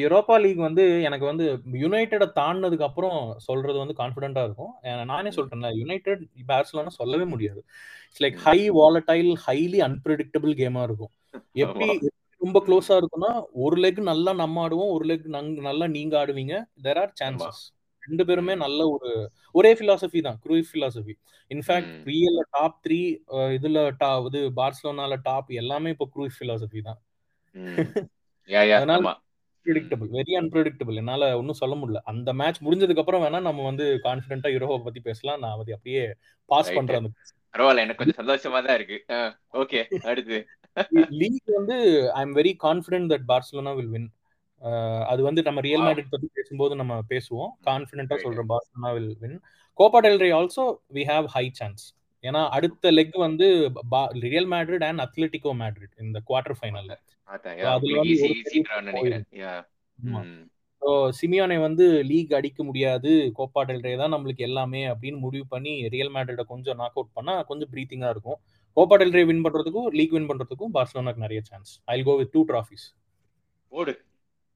யூரோப்பா 0.00 0.34
லீக் 0.42 0.60
வந்து 0.66 0.84
எனக்கு 1.06 1.26
வந்து 1.28 1.44
யுனைடெட 1.82 2.24
தாண்டினதுக்கு 2.38 2.86
அப்புறம் 2.88 3.16
சொல்றது 3.46 3.78
வந்து 3.78 3.96
கான்ஃபிடென்ட்டா 4.00 4.42
இருக்கும். 4.46 4.72
நானே 5.12 5.30
ம், 5.30 5.36
சொல்றேன்ல 5.38 5.70
யுனைடெட் 5.78 6.22
பார்சலோனா 6.50 6.92
சொல்லவே 6.98 7.24
முடியாது. 7.24 7.60
It's 8.08 8.22
like. 8.24 8.38
High 8.46 8.58
volatile 8.78 9.32
highly 9.46 9.80
unpredictable 9.88 10.54
கேமா 10.62 10.82
இருக்கும். 10.88 11.12
எப்படி 11.54 11.88
ரொம்ப 12.40 12.58
க்ளோஸா 12.66 12.96
இருக்கும்னா 13.00 13.32
ஒரு 13.64 13.76
லெக் 13.84 14.00
நல்லா 14.10 14.32
நம்ம 14.42 14.62
ஆடுவோம் 14.64 14.92
ஒரு 14.96 15.04
லெக் 15.10 15.26
நல்லா 15.68 15.86
நீங்க 15.96 16.14
ஆடுவீங்க. 16.22 16.54
தெர் 16.86 17.00
ஆர் 17.02 17.12
சான்சஸ் 17.20 17.62
ரெண்டு 18.02 18.24
பேருமே 18.28 18.54
நல்ல 18.56 18.80
ஒரு 18.88 19.08
ஒரே 19.54 19.70
பிலாசபி 19.80 20.20
தான் 20.26 20.38
க்ரூயிஸ் 20.44 20.70
பிலாசபி 20.74 21.14
இன்ஃபேக்ட் 21.50 21.90
ரியல்ல 22.10 22.42
டாப் 22.56 22.76
த்ரீ 22.84 23.00
இதுல 23.56 23.80
டா 24.02 24.10
இது 24.28 24.40
பார்சலோனால 24.60 25.16
டாப் 25.26 25.50
எல்லாமே 25.62 25.92
இப்போ 25.94 26.06
க்ரூயிஸ் 26.14 26.38
பிலாசபி 26.42 26.80
தான். 26.88 27.00
அதனால 28.78 29.14
ஆமா 29.68 29.74
ம், 29.74 29.76
ப்ரிடிக்டபிள் 29.76 30.08
வெரி 30.16 30.32
அன்பிரடிக்டபிள் 30.40 31.00
என்னால 31.00 31.24
ஒன்றும் 31.40 31.60
சொல்ல 31.60 31.74
முடியல. 31.80 32.00
அந்த 32.12 32.30
மேட்ச் 32.40 32.60
முடிஞ்சதுக்கு 32.66 33.02
அப்புறம் 33.02 33.24
வேணா 33.24 33.40
நம்ம 33.48 33.64
வந்து 33.66 33.86
கான்ஃபிடென்ட்டா 34.06 34.50
யூரோப்பை 34.54 34.78
பத்தி 34.86 35.00
பேசலாம். 35.08 35.40
நான் 35.42 35.54
அதை 35.56 35.74
அப்படியே 35.76 36.02
பாஸ் 36.50 36.70
பண்றேன் 36.78 37.08
பரவாயில்ல 37.54 37.84
எனக்கு 37.84 38.00
கொஞ்சம் 38.00 38.20
சந்தோஷமா 38.20 38.58
தான் 38.66 38.78
இருக்கு. 38.78 38.96
ஓகே 39.54 39.80
அடுத்து. 40.10 40.38
லீக் 41.20 41.48
வந்து 41.56 41.76
I 42.16 42.22
am 42.24 42.34
very 42.36 42.52
confident 42.64 43.08
that 43.12 43.24
Barcelona 43.30 43.72
will 43.78 43.92
win 43.94 44.08
அது 45.10 45.20
வந்து 45.26 45.40
நம்ம 45.46 45.60
ரியல் 45.66 45.84
மேட்ரிட் 45.86 46.12
பத்தி 46.12 46.28
பேசும்போது 46.38 46.74
நம்ம 46.80 46.94
பேசுவோம். 47.10 47.50
கான்ஃபிடென்ட்டா 47.68 48.16
சொல்றோம் 48.24 48.50
Barcelona 48.52 48.90
will 48.96 49.14
win 49.22 49.38
Copa 49.78 50.00
del 50.04 50.20
Rey 50.20 50.30
also 50.38 50.64
we 50.96 51.04
have 51.10 51.26
high 51.34 51.44
chance 51.60 51.84
ஏன்னா 52.24 52.40
அடுத்த 52.56 52.90
லெக் 52.92 53.16
வந்து 53.24 53.46
Real 54.24 54.48
Madrid 54.54 54.86
and 54.88 55.02
Atletico 55.06 55.52
Madrid 55.60 55.94
இந்த 56.04 56.18
குவார்டர் 56.28 56.58
ஃபைனல்ல 56.58 56.94
சிமியோனை 61.18 61.56
வந்து 61.64 61.84
லீக் 62.10 62.32
அடிக்க 62.38 62.60
முடியாது. 62.68 63.10
கோப்பா 63.38 63.62
டெல் 63.68 63.84
ரே 63.86 63.92
தான் 64.02 64.12
நம்மளுக்கு 64.14 64.42
எல்லாமே 64.48 64.82
அப்படின்னு 64.92 65.18
முடிவு 65.24 65.46
பண்ணி 65.54 65.72
ரியல் 65.94 66.12
மேட்ரிட 66.14 66.42
கொஞ்சம் 66.52 66.78
நாக் 66.80 66.96
அவுட் 66.98 67.16
பண்ணா 67.18 67.34
கொஞ்சம் 67.50 67.70
ப்ரீத்திங்கா 67.72 68.10
இருக்கும். 68.14 68.38
கோப்பா 68.76 68.96
டெல் 69.00 69.16
ரே 69.16 69.22
வின் 69.30 69.44
பண்றதுக்கும் 69.46 69.88
லீக் 69.98 70.14
வின் 70.16 70.28
பண்றதுக்கும் 70.30 70.74
பார்சலோனாக்கு 70.76 71.24
நிறைய 71.26 71.42
chance 71.50 71.72
I 71.96 71.98
go 72.08 72.14
with 72.20 72.32
two 72.36 72.42
trophies 72.50 72.86
ஓடு 73.72 73.94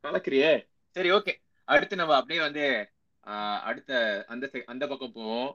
கலக்குறியே. 0.05 0.53
சரி 0.97 1.11
ஓகே 1.19 1.35
அடுத்து 1.69 2.01
நம்ம 2.01 2.15
அப்படியே 2.21 2.41
வந்து 2.49 2.65
அடுத்த 3.71 3.91
அந்த 4.33 4.45
அந்த 4.73 4.85
பக்கம் 4.93 5.13
போவோம். 5.19 5.51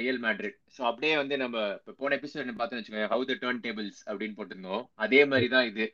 ரியல் 0.00 0.20
மேட்ரிட். 0.24 0.56
ஸோ 0.76 0.80
அப்படியே 0.90 1.14
வந்து 1.22 1.34
நம்ம 1.42 1.56
இப்போ 1.78 1.92
போன 2.02 2.16
எபிசோட் 2.18 2.52
பார்த்தோம்னு 2.60 2.80
வச்சுக்கோங்க 2.80 3.10
ஹவு 3.12 3.24
த 3.30 3.34
டர்ன் 3.42 3.60
டேபிள்ஸ் 3.64 4.00
அப்படின்னு 4.08 4.36
போட்டிருந்தோம். 4.38 4.84
அதே 5.04 5.20
மாதிரி 5.32 5.48
தான் 5.54 5.68
இது. 5.70 5.86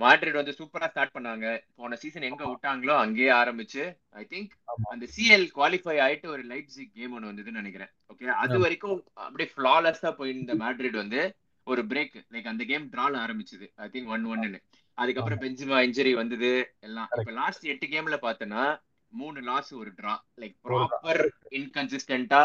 மேட்ரிட் 0.00 0.38
வந்து 0.38 0.54
சூப்பரா 0.58 0.86
ஸ்டார்ட் 0.90 1.14
பண்ணாங்க. 1.16 1.46
போன 1.78 1.96
சீசன் 2.02 2.26
எங்க 2.28 2.42
விட்டாங்களோ 2.50 2.94
அங்கேயே 3.02 3.30
ஆரம்பிச்சு 3.40 3.82
ஐ 4.20 4.22
திங்க் 4.32 4.52
அந்த 4.92 5.06
சிஎல் 5.16 5.46
குவாலிஃபை 5.56 5.96
ஆயிட்டு 6.06 6.28
ஒரு 6.34 6.42
லைப்சிக் 6.52 6.94
கேம் 6.98 7.14
ஒன்று 7.16 7.30
வந்ததுன்னு 7.30 7.60
நினைக்கிறேன். 7.62 7.92
ஓகே 8.12 8.34
அது 8.44 8.56
வரைக்கும் 8.64 8.96
அப்படியே 9.26 9.50
ஃபிளாலெஸ்ஸா 9.54 10.12
போயிருந்த 10.20 10.54
மேட்ரிட் 10.62 11.02
வந்து 11.02 11.22
ஒரு 11.66 11.82
பிரேக் 11.90 12.16
லைக் 12.34 12.48
அந்த 12.52 12.62
கேம் 12.70 12.86
டிரால 12.94 13.20
ஆரம்பிச்சது. 13.24 13.66
ஐ 13.84 13.88
திங்க் 13.94 14.10
ஒன் 14.14 14.24
ஒன்னு 14.34 14.60
அதுக்கப்புறம் 14.98 15.42
பெஞ்சிமா 15.44 15.76
இன்ஜுரி 15.86 16.14
வந்தது. 16.20 16.50
எல்லாம் 16.86 17.10
இப்ப 17.18 17.34
லாஸ்ட் 17.40 17.68
எட்டு 17.72 17.86
கேம்ல 17.94 18.16
பார்த்தோன்னா 18.24 18.64
மூணு 19.12 19.38
லாஸ் 19.50 19.70
ஒரு 19.82 19.90
டிரா 19.98 20.14
லைக் 20.42 20.56
ப்ராப்பர் 20.66 21.22
இன்கன்சிஸ்டன்டா 21.58 22.42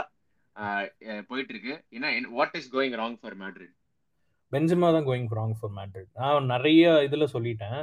போயிட்டு 1.30 1.54
இருக்கு. 1.54 1.74
ஏன்னா 1.96 2.10
what 2.38 2.56
is 2.60 2.70
going 2.76 2.96
wrong 3.02 3.18
for 3.22 3.38
Madrid 3.42 3.74
Benzema 4.52 4.90
தான் 4.96 5.08
கோயிங் 5.08 5.30
ராங் 5.38 5.56
ஃபார் 5.60 5.74
மேட்ரிட் 5.78 6.10
நான் 6.20 6.52
நிறைய 6.54 6.84
இதுல 7.08 7.28
சொல்லிட்டேன். 7.34 7.80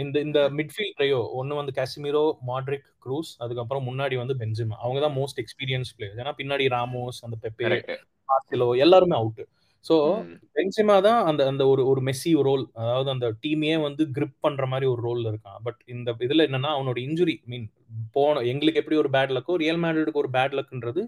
இந்த 0.00 0.16
இந்த 0.20 0.38
மிட்ஃபீல்ட் 0.56 0.96
ட்ரையோ 0.96 1.20
ஒன்னு 1.32 1.58
வந்து 1.58 1.72
காசிமிரோ 1.76 2.24
மாட்ரிக் 2.48 2.88
க்ரூஸ் 3.04 3.30
அதுக்கப்புறம் 3.38 3.86
முன்னாடி 3.88 4.16
வந்து 4.16 4.34
பென்ஜிமா 4.42 4.76
அவங்க 4.80 5.00
தான் 5.00 5.16
மோஸ்ட் 5.16 5.40
எக்ஸ்பீரியன்ஸ் 5.44 5.92
பிளேயர்ஸ் 5.96 6.20
ஏன்னா 6.22 6.34
பின்னாடி 6.40 6.66
ராமோஸ் 6.74 7.20
அந்த 7.26 7.36
பெப்பே 7.44 7.70
மார்சிலோ 8.28 8.68
எல்லாருமே 8.84 9.16
அவுட் 9.20 9.42
ஸோ 9.84 9.94
பென்சிமா 10.56 10.96
தான் 11.00 11.20
அந்த 11.28 11.42
அந்த 11.46 11.62
ஒரு 11.66 11.82
ஒரு 11.90 12.00
மெஸ்ஸி 12.08 12.32
ரோல் 12.48 12.64
அதாவது 12.82 13.08
அந்த 13.12 13.26
டீமையே 13.44 13.76
வந்து 13.84 14.02
கிரிப் 14.16 14.36
பண்ற 14.40 14.64
மாதிரி 14.66 14.86
ஒரு 14.92 15.00
ரோல்ல 15.06 15.30
இருக்கான். 15.32 15.58
பட் 15.62 15.78
இந்த 15.94 16.10
இதுல 16.26 16.44
என்னன்னா 16.48 16.70
அவனோட 16.76 16.98
இன்ஜுரி 17.06 17.36
மீன் 17.46 17.66
போன 18.14 18.42
எங்களுக்கு 18.50 18.80
எப்படி 18.82 18.98
ஒரு 19.02 19.10
பேட் 19.16 19.32
லக்கோ 19.36 19.56
ரியல் 19.62 19.80
மேட்ரிடுக்கு 19.84 20.22
ஒரு 20.24 20.30
பேட் 20.36 20.56
லக்ன்றது 20.58 21.04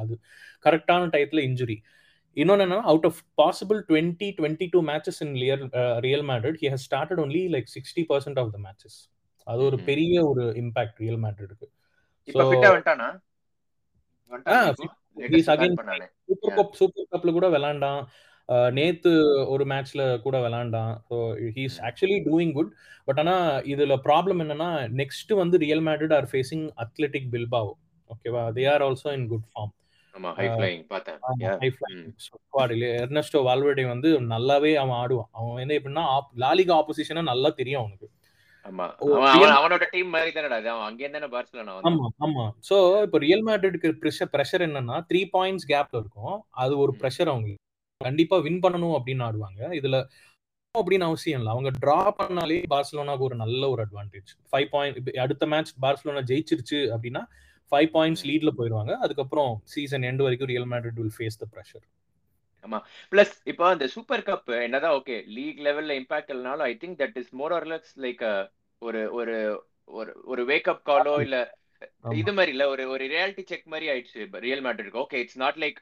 அது 0.00 0.16
கரெக்டான 0.64 1.10
டயத்துல 1.14 1.42
இன்ஜுரி 1.48 1.76
இன்னொன்னு 2.38 2.64
என்ன 2.66 2.76
out 2.90 3.06
of 3.08 3.20
possible 3.40 3.78
twenty 3.88 4.28
twenty 4.38 4.66
two 4.74 4.80
matches 4.90 5.20
in 5.24 5.34
Real 5.42 5.64
Real 6.06 6.24
Madrid 6.30 6.58
he 6.62 6.68
has 6.74 6.84
started 6.88 7.20
only 7.24 7.42
like 7.54 7.68
sixty 7.76 8.04
percent 8.10 8.38
of 8.42 8.52
the 8.54 8.60
matches 8.66 8.98
அது 9.46 9.60
ஒரு. 9.68 9.76
பெரிய 9.90 10.14
ஒரு 10.24 10.44
இம்பாக்ட் 10.62 10.98
ரியல் 11.04 11.20
மேட்ரிடுக்கு 11.24 11.68
சூப்பர். 16.28 16.54
கப் 16.56 16.74
சூப்பர் 16.80 17.08
கப்ல 17.12 17.32
கூட 17.32 17.46
விளாண்டான். 17.48 18.00
நேத்து 18.72 19.10
ஒரு 19.46 19.64
மேட்ச்ல 19.64 20.02
கூட 20.26 20.36
விளாண்டான். 20.44 20.92
So 21.08 21.16
he's. 21.56 21.76
Actually 21.88 22.18
doing 22.28 22.52
good 22.52 22.70
but 23.04 23.18
ஆனா 23.18 23.34
இதுல 23.72 23.96
ப்ராப்ளம் 24.06 24.40
என்னன்னா 24.44 24.70
நெக்ஸ்ட் 25.00 25.32
வந்து 25.32 25.58
Real 25.58 25.84
Madrid 25.88 26.14
are 26.18 26.28
facing 26.32 26.64
Athletic 26.84 27.28
Bilbao 27.34 27.74
ஓகேவா 28.10 28.44
they 28.58 28.64
are 28.74 28.84
also 28.88 29.10
in 29.18 29.28
good 29.28 29.46
form 29.50 29.72
ஆமா 30.18 30.30
ஹை 30.38 30.46
ஃபிளைங் 30.52 30.84
பார்த்தேன். 30.92 31.18
Yeah. 31.42 31.56
High 31.62 31.68
squad 32.26 32.72
Ernesto 33.02 33.40
Valverde 33.48 33.84
வந்து 33.94 34.08
நல்லாவே 34.34 34.72
அவன் 34.82 34.98
ஆடுவான். 35.02 35.30
அவன் 35.38 35.58
வந்து 35.58 35.78
எப்படின்னா 35.78 36.04
லாலிகா 36.44 36.76
ஆப்போசிஷனா 36.80 37.24
நல்லா 37.32 37.50
தெரியும் 37.60 37.82
அவனுக்கு. 37.82 38.08
அவனோட 39.58 39.84
டீம் 39.92 40.10
மாதிரி 40.14 40.30
தானடா 40.36 40.56
அது 40.60 40.68
அவன் 40.72 40.86
அங்கே 40.88 41.10
தானே 41.12 41.28
பார்சலோனா 41.34 41.74
ஆமா 41.90 42.06
ஆமா. 42.26 42.44
சோ 42.68 42.76
இப்போ 43.04 43.18
ரியல் 43.26 43.44
மேட்ரிட்க்கு 43.46 43.90
ப்ரெஷர் 44.02 44.32
ப்ரெஷர் 44.34 44.64
என்னன்னா 44.66 44.96
த்ரீ 45.10 45.20
பாயிண்ட்ஸ் 45.36 45.68
கேப்ல 45.72 46.02
இருக்கும். 46.02 46.36
அது 46.62 46.72
ஒரு. 46.84 46.94
ப்ரெஷர் 47.02 47.30
அவங்களுக்கு. 47.32 47.62
கண்டிப்பா 48.00 48.36
வின் 48.46 48.60
பண்ணணும் 48.64 48.96
அப்படின்னு 48.96 49.24
ஆடுவாங்க. 49.28 49.60
இதுல 49.78 49.98
அப்படின்னு 50.74 51.06
அவசியம் 51.10 51.40
இல்லை. 51.40 51.52
அவங்க 51.54 51.70
டிரா 51.82 52.00
பண்ணாலே 52.18 52.58
பார்சலோனாக்கு 52.74 53.26
ஒரு 53.28 53.36
நல்ல 53.44 53.62
ஒரு 53.74 53.80
அட்வான்டேஜ் 53.86 54.30
ஃபைவ் 54.50 54.68
பாயிண்ட் 54.74 55.16
அடுத்த 55.24 55.46
மேட்ச் 55.52 55.72
பார்சலோனா 55.84 56.22
ஜெயிச்சிருச்சு 56.30 56.80
அப்படின்னா 56.94 57.22
ஃபைவ் 57.72 57.88
பாயிண்ட்ஸ். 57.94 58.24
லீட்ல 58.28 58.50
போயிடுவாங்க 58.58 58.92
அதுக்கப்புறம் 59.04 59.52
சீசன் 59.72 60.06
எண்ட் 60.08 60.24
வரைக்கும் 60.24 60.50
Real 60.52 60.68
Madrid 60.72 61.00
will 61.00 61.16
face 61.16 61.40
the 61.40 61.48
pressure 61.52 61.86
plus 63.12 63.34
இப்போ 63.50 63.64
அந்த 63.68 63.86
சூப்பர் 63.92 64.24
கப் 64.24 64.48
என்னதான் 64.62 64.94
ஓகே 64.96 65.16
லீக் 65.34 65.60
லெவல்ல 65.66 65.92
இம்பாக்ட் 66.00 66.32
இல்லனாலும் 66.32 66.66
I 66.66 66.74
think 66.80 66.98
that 67.02 67.18
is 67.20 67.30
more 67.40 67.52
or 67.54 67.66
less 67.66 67.92
like 68.04 68.24
ஒரு 68.82 69.02
ஒரு 69.18 69.36
ஒரு 69.90 70.10
ஒரு 70.26 70.42
வேக்கப் 70.50 70.82
காலோ 70.88 71.14
இல்ல 71.26 71.36
இது 72.16 72.32
மாதிரி 72.32 72.52
இல்ல 72.54 72.64
ஒரு 72.68 72.84
ஒரு 72.94 73.04
ரியாலிட்டி 73.12 73.44
செக் 73.46 73.70
மாதிரி 73.72 73.86
ஆயிடுச்சு 73.92 74.40
Real 74.46 74.64
Madrid 74.66 74.98
okay 75.02 75.20
it's 75.22 75.40
not 75.44 75.60
like 75.64 75.78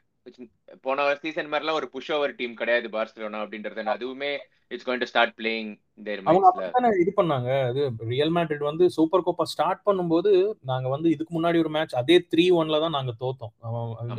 போன 0.85 1.07
சீசன் 1.23 1.49
மாதிரிலாம் 1.51 1.79
ஒரு 1.79 1.87
புஷ் 1.95 2.11
ஓவர் 2.15 2.37
டீம் 2.39 2.53
கிடையாது 2.61 2.87
பார்சலோனா 2.95 3.41
அப்படின்றது. 3.43 3.83
அதுவுமே 3.95 4.31
it's 4.73 4.87
going 4.87 5.03
to 5.03 5.09
start 5.11 5.35
playing 5.39 5.69
there 6.07 6.21
அவங்க 6.31 6.91
இது 7.03 7.11
பண்ணாங்க. 7.19 7.49
அது 7.69 7.81
ரியல் 8.13 8.33
மேட்ரிட் 8.37 8.65
வந்து 8.69 8.87
சூப்பர் 8.97 9.25
கோப்பா 9.27 9.45
ஸ்டார்ட் 9.53 9.81
பண்ணும்போது 9.89 10.31
நாங்க 10.71 10.87
வந்து 10.95 11.09
இதுக்கு 11.15 11.33
முன்னாடி 11.37 11.59
ஒரு 11.65 11.71
மேட்ச் 11.77 11.99
அதே 12.01 12.17
த்ரீ 12.33 12.45
ஒன்ல 12.61 12.79
தான் 12.85 12.97
நாங்க 12.97 13.13
தோத்தோம். 13.23 13.53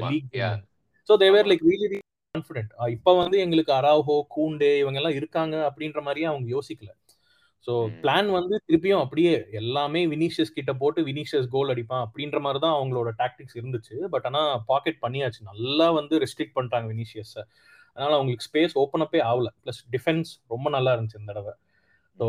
League 0.05 0.39
yeah. 0.43 0.57
So 1.09 1.17
they were. 1.25 1.49
Like 1.51 1.67
really 1.71 2.01
confident 2.35 2.73
இப்போ 2.95 3.13
வந்து 3.23 3.37
எங்களுக்கு 3.45 3.73
அராஹோ 3.81 4.17
கூண்டே 4.37 4.73
இவங்க 4.83 5.01
எல்லாம் 5.03 5.19
இருக்காங்க 5.21 5.57
அப்படின்ற 5.69 6.01
மாதிரியே 6.09 6.29
அவங்க 6.33 6.49
யோசிக்கல. 6.57 6.91
ஸோ. 7.67 7.73
பிளான் 8.03 8.29
வந்து 8.37 8.55
திருப்பியும் 8.67 9.03
அப்படியே 9.05 9.33
எல்லாமே 9.61 10.01
வினிஷியஸ் 10.13 10.57
கிட்ட 10.59 10.73
போட்டு 10.83 11.01
வினிஷியஸ் 11.09 11.49
கோல் 11.55 11.73
அடிப்பான் 11.75 12.05
அப்படின்ற 12.07 12.39
மாதிரி 12.45 12.61
தான் 12.65 12.77
அவங்களோட 12.79 13.11
டாக்டிக்ஸ் 13.23 13.57
இருந்துச்சு. 13.61 13.97
பட் 14.15 14.27
ஆனா 14.31 14.43
பாக்கெட் 14.73 15.01
பண்ணியாச்சு. 15.05 15.41
நல்லா 15.53 15.89
வந்து 15.91 16.21
ரெஸ்ட்ரிக்ட் 16.25 16.57
பண்ணிட்டாங்க 16.59 16.89
வினிஷியஸை 16.95 17.43
அதனால 17.97 18.17
அவங்களுக்கு 18.17 18.47
ஸ்பேஸ் 18.49 18.75
ஓப்பன் 18.83 19.05
அப்பே 19.07 19.23
ஆகல. 19.31 19.49
பிளஸ் 19.63 19.81
டிஃபென்ஸ் 19.95 20.31
ரொம்ப 20.49 20.71
நல்லா 20.71 20.93
இருந்துச்சு 20.95 21.21
இந்த 21.21 21.33
தடவை. 21.33 21.55
ஸோ 22.19 22.27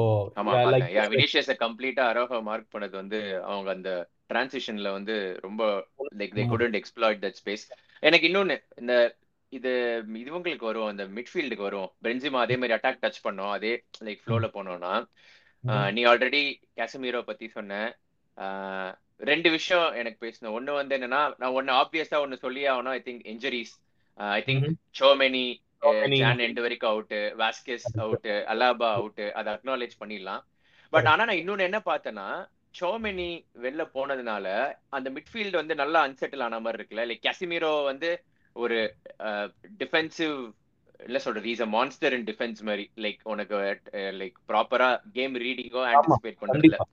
வினிஷியஸ 1.14 1.54
கம்ப்ளீட்டா 1.66 2.04
அரோஹா 2.12 2.40
மார்க் 2.50 2.74
பண்ணது 2.74 2.96
வந்து 3.02 3.20
அவங்க 3.52 3.70
அந்த 3.72 3.92
டிரான்சிஷன்ல 4.28 4.90
வந்து 4.92 5.16
ரொம்ப 5.42 5.62
like 6.20 6.36
they. 6.38 6.46
Couldn't 6.54 6.78
exploit 6.80 7.22
that 7.26 7.40
space 7.42 7.64
எனக்கு 8.04 8.28
இன்னொன்னு 8.30 8.58
இந்த 8.76 8.94
இது 9.58 9.72
இவங்களுக்கு 10.24 10.66
வரும். 10.70 10.90
அந்த 10.92 11.04
மிட்ஃபீல்டுக்கு 11.16 11.68
வரும். 11.68 11.90
பென்சிமா 12.06 12.40
அதே 12.46 12.56
மாதிரி 12.62 12.76
அட்டாக் 12.78 13.02
டச் 13.04 13.26
பண்ணோம். 13.28 13.54
அதே 13.58 13.72
லைக் 14.08 14.22
ஃப்ளோல 14.24 14.48
போனோம்னா 14.58 14.94
நீ 15.96 16.02
ஆல்ரெடி 16.12 16.44
கேசமீரோ 16.80 17.22
பத்தி 17.30 17.48
சொன்ன 17.56 17.80
ரெண்டு 19.30 19.50
விஷயம் 19.56 19.88
எனக்கு 20.02 20.20
பேசணும். 20.26 20.54
ஒண்ணு 20.58 20.74
வந்து 20.80 20.94
என்னன்னா 20.98 21.22
நான் 21.42 21.56
ஒன்னு 21.60 21.72
ஆப்வியஸா 21.80 22.20
ஒன்னு 22.26 22.38
சொல்லி 22.44 22.62
ஆகணும். 22.74 22.94
I 22.98 23.02
think 23.08 23.26
injuries 23.32 23.74
I 24.38 24.40
think. 24.48 24.70
Tchouameni. 25.00 25.48
Jan 26.20 26.46
end 26.46 26.62
வரைக்கும் 26.64 26.92
out 26.94 27.14
Vazquez 27.42 27.86
out 28.06 28.30
Alaba 28.54 28.88
out 29.00 29.22
அதை 29.40 29.50
அக்னாலேஜ் 29.58 30.00
பண்ணிடலாம். 30.02 30.42
பட் 30.94 31.08
ஆனா 31.12 31.22
நான் 31.28 31.42
இன்னொன்னு 31.42 31.68
என்ன 31.70 31.80
பார்த்தேன்னா 31.86 32.28
சோமெனி 32.80 33.30
வெளில 33.64 33.84
போனதுனால 33.94 34.48
அந்த 34.98 35.08
மிட்ஃபீல்டு 35.16 35.56
வந்து 35.62 35.76
நல்லா 35.82 36.00
அன்செட்டில் 36.08 36.44
ஆன 36.48 36.60
மாதிரி 36.66 36.80
இருக்குல்ல. 36.80 37.06
லைக் 37.12 37.26
கேசிமீரோ 37.28 37.72
வந்து 37.92 38.10
ஒரு 38.56 38.78
டிஃபென்சிவ் 39.80 40.36
இல்ல 41.00 41.18
சொல்றது 41.20 41.50
is 41.50 41.62
a 41.62 41.70
monster 41.70 42.14
in 42.14 42.26
defence 42.26 42.62
மாதிரி 42.62 42.86
லைக் 42.98 43.22
உனக்கு 43.26 43.60
லைக் 44.20 44.38
ப்ராப்பரா 44.50 44.90
கேம் 45.14 45.36
ரீடிங்கோ 45.40 45.84
ஆன்டிசிபேட் 45.92 46.40
கண்டிப்பா. 46.48 46.86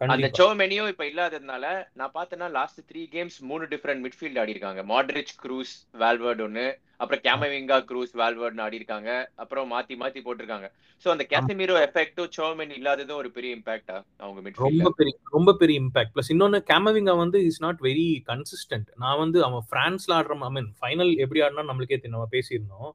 அந்த 0.00 0.28
சோமெனியும் 0.38 0.88
இப்ப 0.88 1.04
இல்லாததுனால 1.04 1.66
நான் 1.92 2.14
பார்த்தேன்னா 2.14 2.48
லாஸ்ட் 2.50 2.80
த்ரீ 2.90 3.02
கேம்ஸ் 3.12 3.36
மூணு 3.42 3.64
டிஃப்ரெண்ட் 3.64 4.02
மிட்ஃபீல்ட் 4.04 4.38
ஆடி 4.38 4.50
இருக்காங்க 4.50 4.82
மாட்ரிச் 4.84 5.32
க்ரூஸ் 5.42 5.72
வால்வர்ட் 5.94 6.42
ஒன்னு 6.42 6.66
அப்புறம் 6.96 7.22
கேமவிங்கா 7.22 7.78
க்ரூஸ் 7.88 8.12
வால்வர்ட்னு 8.14 8.62
ஆடி 8.62 8.76
இருக்காங்க 8.76 9.10
அப்புறம் 9.34 9.70
மாத்தி 9.72 9.94
மாத்தி 9.96 10.20
போட்டிருக்காங்க. 10.26 10.68
சோ 11.04 11.08
அந்த 11.10 11.24
கேசமீரோ 11.24 11.74
எஃபெக்டும் 11.82 12.30
சோமென் 12.36 12.70
இல்லாததும் 12.70 13.16
ஒரு 13.16 13.30
பெரிய 13.30 13.56
இம்பாக்டா 13.56 13.96
அவங்க 14.20 14.38
ரொம்ப 14.38 14.46
மிட்ஃபீல்ட்ல 14.46 14.92
பெரிய 14.96 15.14
ரொம்ப 15.32 15.54
பெரிய 15.54 15.80
இம்பாக்ட் 15.80 16.14
பிளஸ் 16.14 16.32
இன்னொன்னு 16.34 16.60
கேமவிங்கா 16.72 17.16
வந்து 17.16 17.40
இஸ் 17.44 17.62
நாட் 17.62 17.80
வெரி 17.80 18.08
கன்சிஸ்டன்ட் 18.28 18.88
நான் 18.96 19.18
வந்து 19.18 19.44
அவன் 19.44 19.66
பிரான்ஸ்ல 19.72 20.16
ஆடுற 20.18 20.38
ஐ 20.42 20.50
மீன் 20.50 20.70
ஃபைனல் 20.80 21.12
எப்படி 21.16 21.40
ஆடினா 21.40 21.68
நம்மளுக்கே 21.70 21.98
தெரியும் 21.98 22.16
நம்ம 22.16 22.28
பேசியிருந்தோம். 22.32 22.90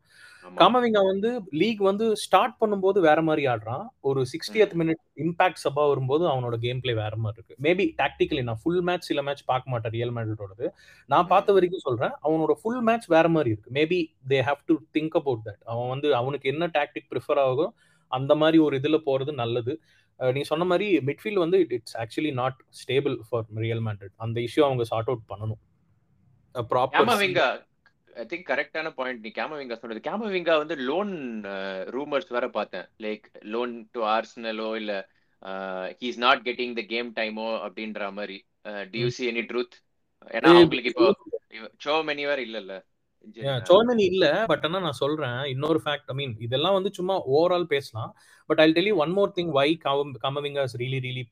காமவிங்கா 0.59 1.01
வந்து 1.09 1.29
லீக் 1.59 1.81
வந்து 1.87 2.05
ஸ்டார்ட் 2.23 2.55
பண்ணும்போது 2.61 2.99
வேற 3.05 3.19
மாதிரி 3.27 3.43
ஆடுறான். 3.51 3.85
ஒரு 4.09 4.21
சிக்ஸ்டியத் 4.31 4.73
மினிட் 4.79 5.01
இம்பாக்ட் 5.25 5.61
சபா 5.63 5.83
வரும்போது 5.91 6.23
அவனோட 6.31 6.55
கேம் 6.65 6.81
பிளே 6.83 6.93
வேற 7.01 7.13
மாதிரி 7.23 7.39
இருக்கு. 7.39 7.55
மேபி 7.67 7.85
டாக்டிக்கலி 8.01 8.41
நான் 8.49 8.59
ஃபுல் 8.63 8.81
மேட்ச் 8.89 9.07
சில 9.09 9.21
மேட்ச் 9.27 9.43
பார்க்க 9.51 9.73
மாட்டேன் 9.73 9.93
ரியல் 9.97 10.13
மேட்ரிடோடது 10.15 10.67
நான் 11.13 11.29
பார்த்த 11.31 11.55
வரைக்கும் 11.57 11.85
சொல்றேன் 11.87 12.13
அவனோட 12.27 12.55
ஃபுல் 12.61 12.81
மேட்ச் 12.89 13.07
வேற 13.15 13.29
மாதிரி 13.35 13.51
இருக்கு. 13.53 13.71
Maybe 13.79 13.99
they 14.33 14.41
have 14.49 14.61
to 14.65 14.75
think 14.97 15.17
about 15.21 15.43
that 15.47 15.63
அவன் 15.73 15.89
வந்து 15.93 16.11
அவனுக்கு 16.21 16.51
என்ன 16.53 16.69
டாக்டிக் 16.77 17.09
ப்ரிஃபர் 17.13 17.41
ஆகும் 17.47 17.73
அந்த 18.11 18.35
மாதிரி 18.43 18.59
ஒரு 18.67 18.77
இதுல 18.79 18.99
போறது 19.09 19.33
நல்லது. 19.41 19.75
நீ 20.19 20.41
சொன்ன 20.51 20.63
மாதிரி 20.71 20.87
மிட்ஃபீல்ட் 21.09 21.43
வந்து 21.45 21.59
it's 21.77 21.97
actually 22.03 22.33
not 22.41 22.57
stable 22.81 23.17
for 23.29 23.45
Real 23.65 23.83
Madrid 23.85 24.15
அந்த 24.25 24.37
இஷ்யூ 24.47 24.63
அவங்க 24.69 24.83
சார்ட் 24.93 25.11
அவுட் 25.11 25.27
பண்ணணும். 25.33 25.61
கேமவிங்கா 26.95 27.49
ஐ 28.15 28.23
திங்க் 28.31 28.47
கரெக்டான 28.49 28.87
பாயிண்ட் 28.99 29.23
நீ 29.25 29.31
கேமவிங்கா 29.35 29.77
சொன்னது. 29.81 30.01
கேமவிங்கா 30.07 30.55
வந்து 30.57 30.75
லோன் 30.89 31.13
ரூமர்ஸ் 31.95 32.29
வேற 32.35 32.47
பார்த்தேன். 32.49 32.87
லைக் 33.05 33.25
லோன் 33.53 33.73
டு 33.95 34.01
ஆர்ஸ்னலோ 34.15 34.69
இல்ல 34.81 34.93
he 36.01 36.07
is 36.11 36.21
not 36.25 36.41
getting 36.47 36.75
the 36.79 36.83
game 36.93 37.09
டைமோ 37.19 37.47
அப்படின்ற 37.67 38.11
மாதிரி. 38.19 38.37
Do 38.91 38.97
you 39.03 39.09
see 39.09 39.25
any 39.31 39.43
truth 39.51 39.77
ஏன்னா 40.31 40.49
அவங்களுக்கு 40.55 40.91
இப்போ 40.93 41.07
சோ 41.85 41.93
மெனி 42.09 42.25
வேற 42.31 42.39
இல்லல்ல. 42.47 42.73
சோமனி 43.69 44.03
இல்ல 44.11 44.25
பட் 44.49 44.63
ஆனா 44.67 44.79
நான் 44.85 45.01
சொல்றேன் 45.01 45.39
இன்னொரு 45.53 45.79
ஃபேக்ட் 45.83 46.09
ஐ 46.09 46.15
மீன் 46.19 46.33
இதெல்லாம் 46.45 46.75
வந்து 46.77 46.91
சும்மா 46.97 47.15
ஓவரால் 47.35 47.71
பேசலாம். 47.73 48.11
But 48.49 48.61
I 48.63 48.67
tell 48.77 48.91
one 49.03 49.13
more 49.17 49.35
thing 49.37 49.51
why 49.59 49.69
Camavinga 50.25 50.63
is 50.69 50.77
really 50.83 50.99
really 51.07 51.23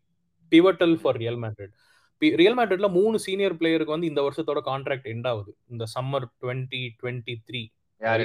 pivotal 0.51 0.95
for 1.01 1.17
Real 1.23 1.39
Madrid 1.43 1.73
Real 2.21 2.57
மேட்ரிட்ல 2.57 2.91
மூணு 2.91 3.19
சீனியர் 3.19 3.55
பிளேயருக்கு 3.55 3.95
வந்து 3.95 4.07
இந்த 4.07 4.21
வருஷத்தோட 4.21 4.59
கான்ட்ராக்ட் 4.65 5.07
எண்ட் 5.13 5.27
ஆகுது. 5.27 5.51
இந்த 5.67 5.85
சம்மர் 5.95 6.25
டுவெண்ட்டி 6.41 6.81
டுவெண்ட்டி 7.01 7.35
த்ரீ 7.47 7.61
யார் 8.01 8.23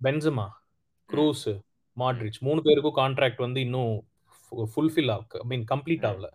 பென்சமா 0.00 0.46
க்ரூஸ் 1.10 1.46
மாட்ரிச் 1.96 2.38
மூணு 2.40 2.62
பேருக்கும் 2.62 2.96
கான்ட்ராக்ட் 2.96 3.36
வந்து 3.36 3.60
இன்னும் 3.60 3.94
ஃபுல்ஃபில் 4.74 5.12
ஆகு 5.16 5.40
ஐ 5.44 5.46
மீன் 5.52 5.64
கம்ப்ளீட் 5.74 6.06
ஆகல. 6.10 6.26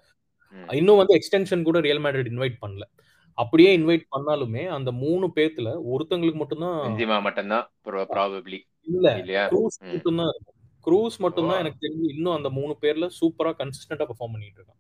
இன்னும் 0.79 0.97
வந்து 0.97 1.15
எக்ஸ்டென்ஷன் 1.17 1.63
கூட 1.63 1.79
ரியல் 1.79 2.03
மேட்ரிட் 2.03 2.31
இன்வைட் 2.33 2.57
பண்ணல. 2.61 2.85
அப்படியே 3.33 3.77
இன்வைட் 3.77 4.05
பண்ணாலுமே 4.15 4.67
அந்த 4.67 4.91
மூணு 4.91 5.25
பேத்துல 5.35 5.69
ஒருத்தங்களுக்கு 5.93 6.39
மட்டும்தான் 6.43 6.79
மட்டும்தான் 7.27 7.65
ப்ராபபிலி 8.15 8.59
இல்ல 8.93 9.07
க்ரூஸ் 9.51 9.77
மட்டும்தான் 9.91 10.33
க்ரூஸ் 10.85 11.17
மட்டும்தான் 11.17 11.59
எனக்கு 11.59 11.83
தெரிஞ்சு 11.85 12.07
இன்னும் 12.15 12.35
அந்த 12.35 12.49
மூணு 12.49 12.77
பேர்ல 12.81 13.05
சூப்பரா 13.19 13.51
கன்சிஸ்டன்டா 13.61 14.05
பெர்ஃபார்ம் 14.09 14.33
பண்ணிட்டு 14.35 14.59
இருக்கான். 14.61 14.79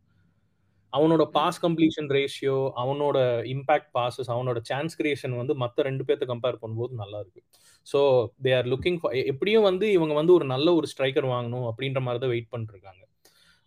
அவனோட 0.93 1.23
பாஸ் 1.29 1.59
கம்ப்ளீஷன் 1.61 2.09
ரேஷியோ 2.09 2.57
அவனோட 2.75 3.17
இம்பாக்ட் 3.45 3.91
பாசஸ் 3.93 4.29
அவனோட 4.29 4.59
சான்ஸ் 4.63 4.95
கிரியேஷன் 4.99 5.35
வந்து 5.35 5.55
மற்ற 5.55 5.83
ரெண்டு 5.83 6.05
பேர்த்த 6.07 6.25
கம்பேர் 6.25 6.61
பண்ணும்போது 6.61 6.93
நல்லா 6.93 7.19
இருக்கு 7.19 7.41
ஸோ 7.87 7.99
தே 8.41 8.51
ஆர் 8.57 8.67
லுக்கிங் 8.67 8.99
எப்படியும் 9.25 9.63
வந்து 9.63 9.85
இவங்க 9.91 10.13
வந்து 10.13 10.33
ஒரு 10.33 10.45
நல்ல 10.45 10.73
ஒரு 10.73 10.87
ஸ்ட்ரைக்கர் 10.87 11.27
வாங்கணும் 11.27 11.67
அப்படின்ற 11.69 12.01
மாதிரி 12.01 12.21
தான் 12.21 12.33
வெயிட் 12.33 12.51
பண்ணிருக்காங்க 12.53 13.03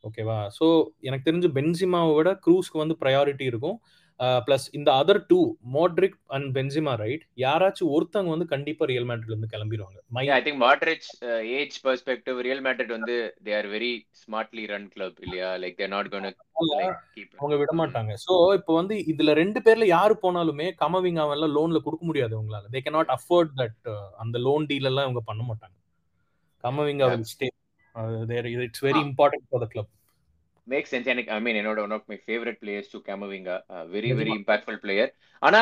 ஓகேவா 0.05 0.39
ஸோ 0.59 0.67
எனக்கு 1.01 1.27
தெரிஞ்சு 1.29 1.49
பென்சிமாவை 1.59 2.13
விட 2.15 2.31
க்ரூஸ்க்கு 2.47 2.79
வந்து 2.79 2.97
ப்ரையாரிட்டி 3.03 3.45
இருக்கும். 3.45 3.77
பிளஸ் 4.47 4.67
இந்த 4.73 4.91
other 5.01 5.21
two 5.31 5.39
Modric 5.77 6.17
and 6.35 6.49
Benzema 6.57 6.93
right 7.01 7.25
யாராச்சும் 7.43 7.93
ஒருத்தவங்க 7.95 8.33
வந்து 8.35 8.47
கண்டிப்பா 8.53 8.87
ரியல் 8.91 9.09
மேட்ரிட்ல 9.09 9.35
இருந்து 9.35 9.53
கிளம்பிடுவாங்க 9.55 9.99
my 10.17 10.25
I 10.37 10.41
think 10.47 10.61
Modric 10.65 11.09
age 11.61 11.77
perspective 11.87 12.39
Real 12.47 12.63
Madrid 12.67 12.95
வந்து 12.97 13.17
they 13.47 13.55
are 13.61 13.69
very 13.75 13.93
smartly 14.23 14.65
run 14.73 14.89
club 14.95 15.19
இல்லையா? 15.25 15.51
லைக் 15.63 15.79
தேர் 15.81 15.93
நாட் 15.95 16.11
கோன் 16.15 16.29
அவங்க 17.41 17.57
விட 17.61 17.73
மாட்டாங்க. 17.81 18.13
சோ 18.25 18.35
இப்போ 18.59 18.73
வந்து 18.81 18.97
இதுல 19.13 19.33
ரெண்டு 19.41 19.61
பேர்ல 19.67 19.87
யாரு 19.97 20.17
போனாலுமே 20.25 20.67
கமவிங் 20.83 21.21
அவன் 21.25 21.55
லோன்ல 21.57 21.81
கொடுக்க 21.87 22.05
முடியாது 22.11 22.37
அவங்களால. 22.39 22.65
They 22.75 22.83
can 22.85 22.97
not 22.99 23.15
afford 23.17 23.53
that 23.61 23.91
அந்த 24.25 24.39
லோன் 24.47 24.69
டீல் 24.71 24.91
எல்லாம் 24.91 25.09
இவங்க 25.09 25.25
பண்ண 25.31 25.43
மாட்டாங்க. 25.51 25.77
கமவிங் 26.65 27.03
அவன் 27.07 27.25
stay 27.33 27.49
it's 28.67 28.85
very 28.87 29.01
important 29.09 29.47
for 29.49 29.63
the 29.65 29.69
club 29.75 29.91
make 30.67 30.91
sense 30.91 31.09
எனக்கு 31.09 31.33
ஐ 31.33 31.41
மீன் 31.41 31.59
என்னோட 31.61 31.81
one 31.83 31.91
of 31.91 32.09
my 32.09 32.19
favourite 32.27 32.59
players 32.61 32.93
to 32.93 32.99
Camavinga 33.07 33.57
very 33.91 34.11
very 34.19 34.33
impactful 34.41 34.81
player 34.81 35.11
ஆனா 35.43 35.61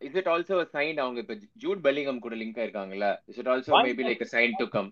இஸ் 0.00 0.16
இட் 0.16 0.28
ஆல்சோ 0.28 0.56
சைன் 0.74 0.98
அவங்க 0.98 1.20
இப்ப 1.20 1.34
ஜூட் 1.62 1.80
பெல்லிங்கம் 1.84 2.18
கூட 2.18 2.34
link 2.36 2.58
ஆயிருக்காங்கல்ல? 2.58 3.08
Is 3.26 3.38
it 3.38 3.48
also 3.48 3.72
maybe 3.86 4.04
like 4.08 4.24
sign 4.34 4.54
to 4.58 4.66
come 4.68 4.90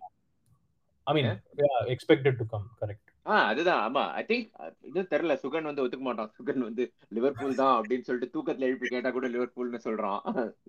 I 1.06 1.14
mean 1.14 1.28
expected 1.88 2.38
to 2.38 2.46
come 2.46 2.66
correct 2.80 3.04
ஆ 3.28 3.36
அதுதான். 3.48 3.80
ஆமா. 3.86 4.02
I 4.14 4.22
think 4.28 4.46
இது 4.84 5.00
தெரியல. 5.10 5.34
சுகன் 5.42 5.68
வந்து 5.68 5.82
ஒத்துக்க 5.84 6.04
மாட்டான். 6.04 6.30
சுகன் 6.36 6.62
வந்து 6.64 6.84
லிவர்பூல் 7.16 7.58
தான் 7.60 7.74
அப்படின்னு 7.78 8.06
சொல்லிட்டு 8.08 8.32
தூக்கத்துல 8.34 8.68
எழுப்பி 8.68 8.88
கேட்டா 8.88 9.10
கூட 9.10 9.28
லிவர்பூல்னு 9.28 9.80
சொல்றான். 9.86 10.20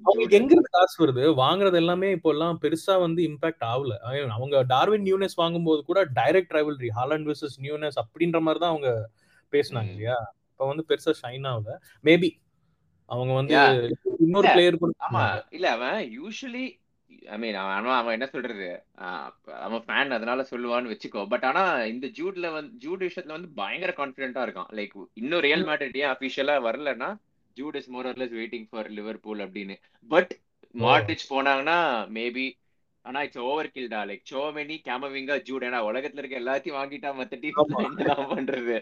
அவங்களுக்கு 0.06 0.38
எங்க 0.40 0.52
இருந்து 0.54 0.74
காசு 0.78 0.98
வருது? 1.04 1.24
வாங்குறது 1.42 1.78
எல்லாமே 1.78 2.10
இப்போ 2.18 2.32
எல்லாம் 2.32 2.60
பெருசா 2.64 2.96
வந்து 3.02 3.22
இம்பாக்ட் 3.30 3.66
ஆகல. 3.72 3.96
அவங்க 4.38 4.64
டார்வின் 4.74 5.08
நியூனஸ் 5.08 5.40
வாங்கும்போது 5.44 5.84
கூட 5.84 6.02
direct 6.20 6.56
rivalry 6.58 6.92
Haaland 7.00 7.30
versus 7.30 7.58
Nunez 7.60 8.00
அப்படின்ற 8.04 8.42
மாதிரி 8.42 8.62
தான் 8.66 8.74
அவங்க 8.76 8.92
பேசினாங்க 9.54 9.92
இல்லையா? 9.94 10.18
இப்ப 10.52 10.68
வந்து 10.68 10.86
பெருசா 10.90 11.14
ஷைன் 11.22 11.50
ஆகல. 11.52 11.76
மேபி 12.04 12.32
அவங்க 13.10 13.34
வந்து 13.34 13.56
இன்னொரு 14.26 14.48
பிளேயர் 14.52 14.82
கூட 14.82 14.92
ஆமா. 15.06 15.24
இல்ல 15.52 15.68
அவன் 15.78 16.00
யூஸ்வலி 16.18 16.66
ஐ 17.30 17.38
மீன் 17.38 17.56
அவன் 17.56 17.92
அவன் 17.94 18.12
என்ன 18.12 18.26
சொல்றது? 18.26 18.84
அவன் 19.68 19.84
ஃபேன் 19.88 20.16
அதனால 20.18 20.48
சொல்லுவான்னு 20.52 20.92
வச்சுக்கோ. 20.94 21.28
பட் 21.28 21.46
ஆனா 21.46 21.64
இந்த 21.84 22.08
ஜூட்ல 22.08 22.52
வந்து 22.52 22.74
ஜூட் 22.86 23.02
விஷயத்துல 23.02 23.36
வந்து 23.38 23.50
பயங்கர 23.56 23.94
கான்பிடென்டா 23.98 24.44
இருக்கான். 24.48 24.72
லைக் 24.72 25.06
இன்னும் 25.14 25.40
ரியல் 25.40 25.66
மேட்ரிட் 25.66 25.98
ஏன் 25.98 26.14
அபிஷியலா 26.16 26.56
வரலன்னா 26.68 27.10
Jude 27.56 27.76
is 27.76 27.90
more 27.90 28.06
or less 28.06 28.36
waiting 28.40 28.68
for 28.70 28.90
Liverpool 28.90 29.40
அப்படின்னு. 29.40 29.76
பட் 30.08 30.34
மார்டிச் 30.72 31.34
போனாங்கன்னா 31.34 31.78
மேபி 32.18 32.59
ஆனா 33.06 33.20
it's 33.26 33.42
over 33.46 33.70
கில்டா 33.76 34.00
like 34.10 34.24
so many 34.32 34.76
Camavinga 34.88 35.36
Jude 35.48 35.66
ஏன்னா 35.68 35.80
உலகத்துல 35.90 36.22
இருக்க 36.22 36.36
எல்லாத்தையும் 36.42 36.78
வாங்கிட்டா 36.80 37.12
மத்த 37.20 37.38
டீம் 37.44 37.60
பண்றது? 38.34 38.76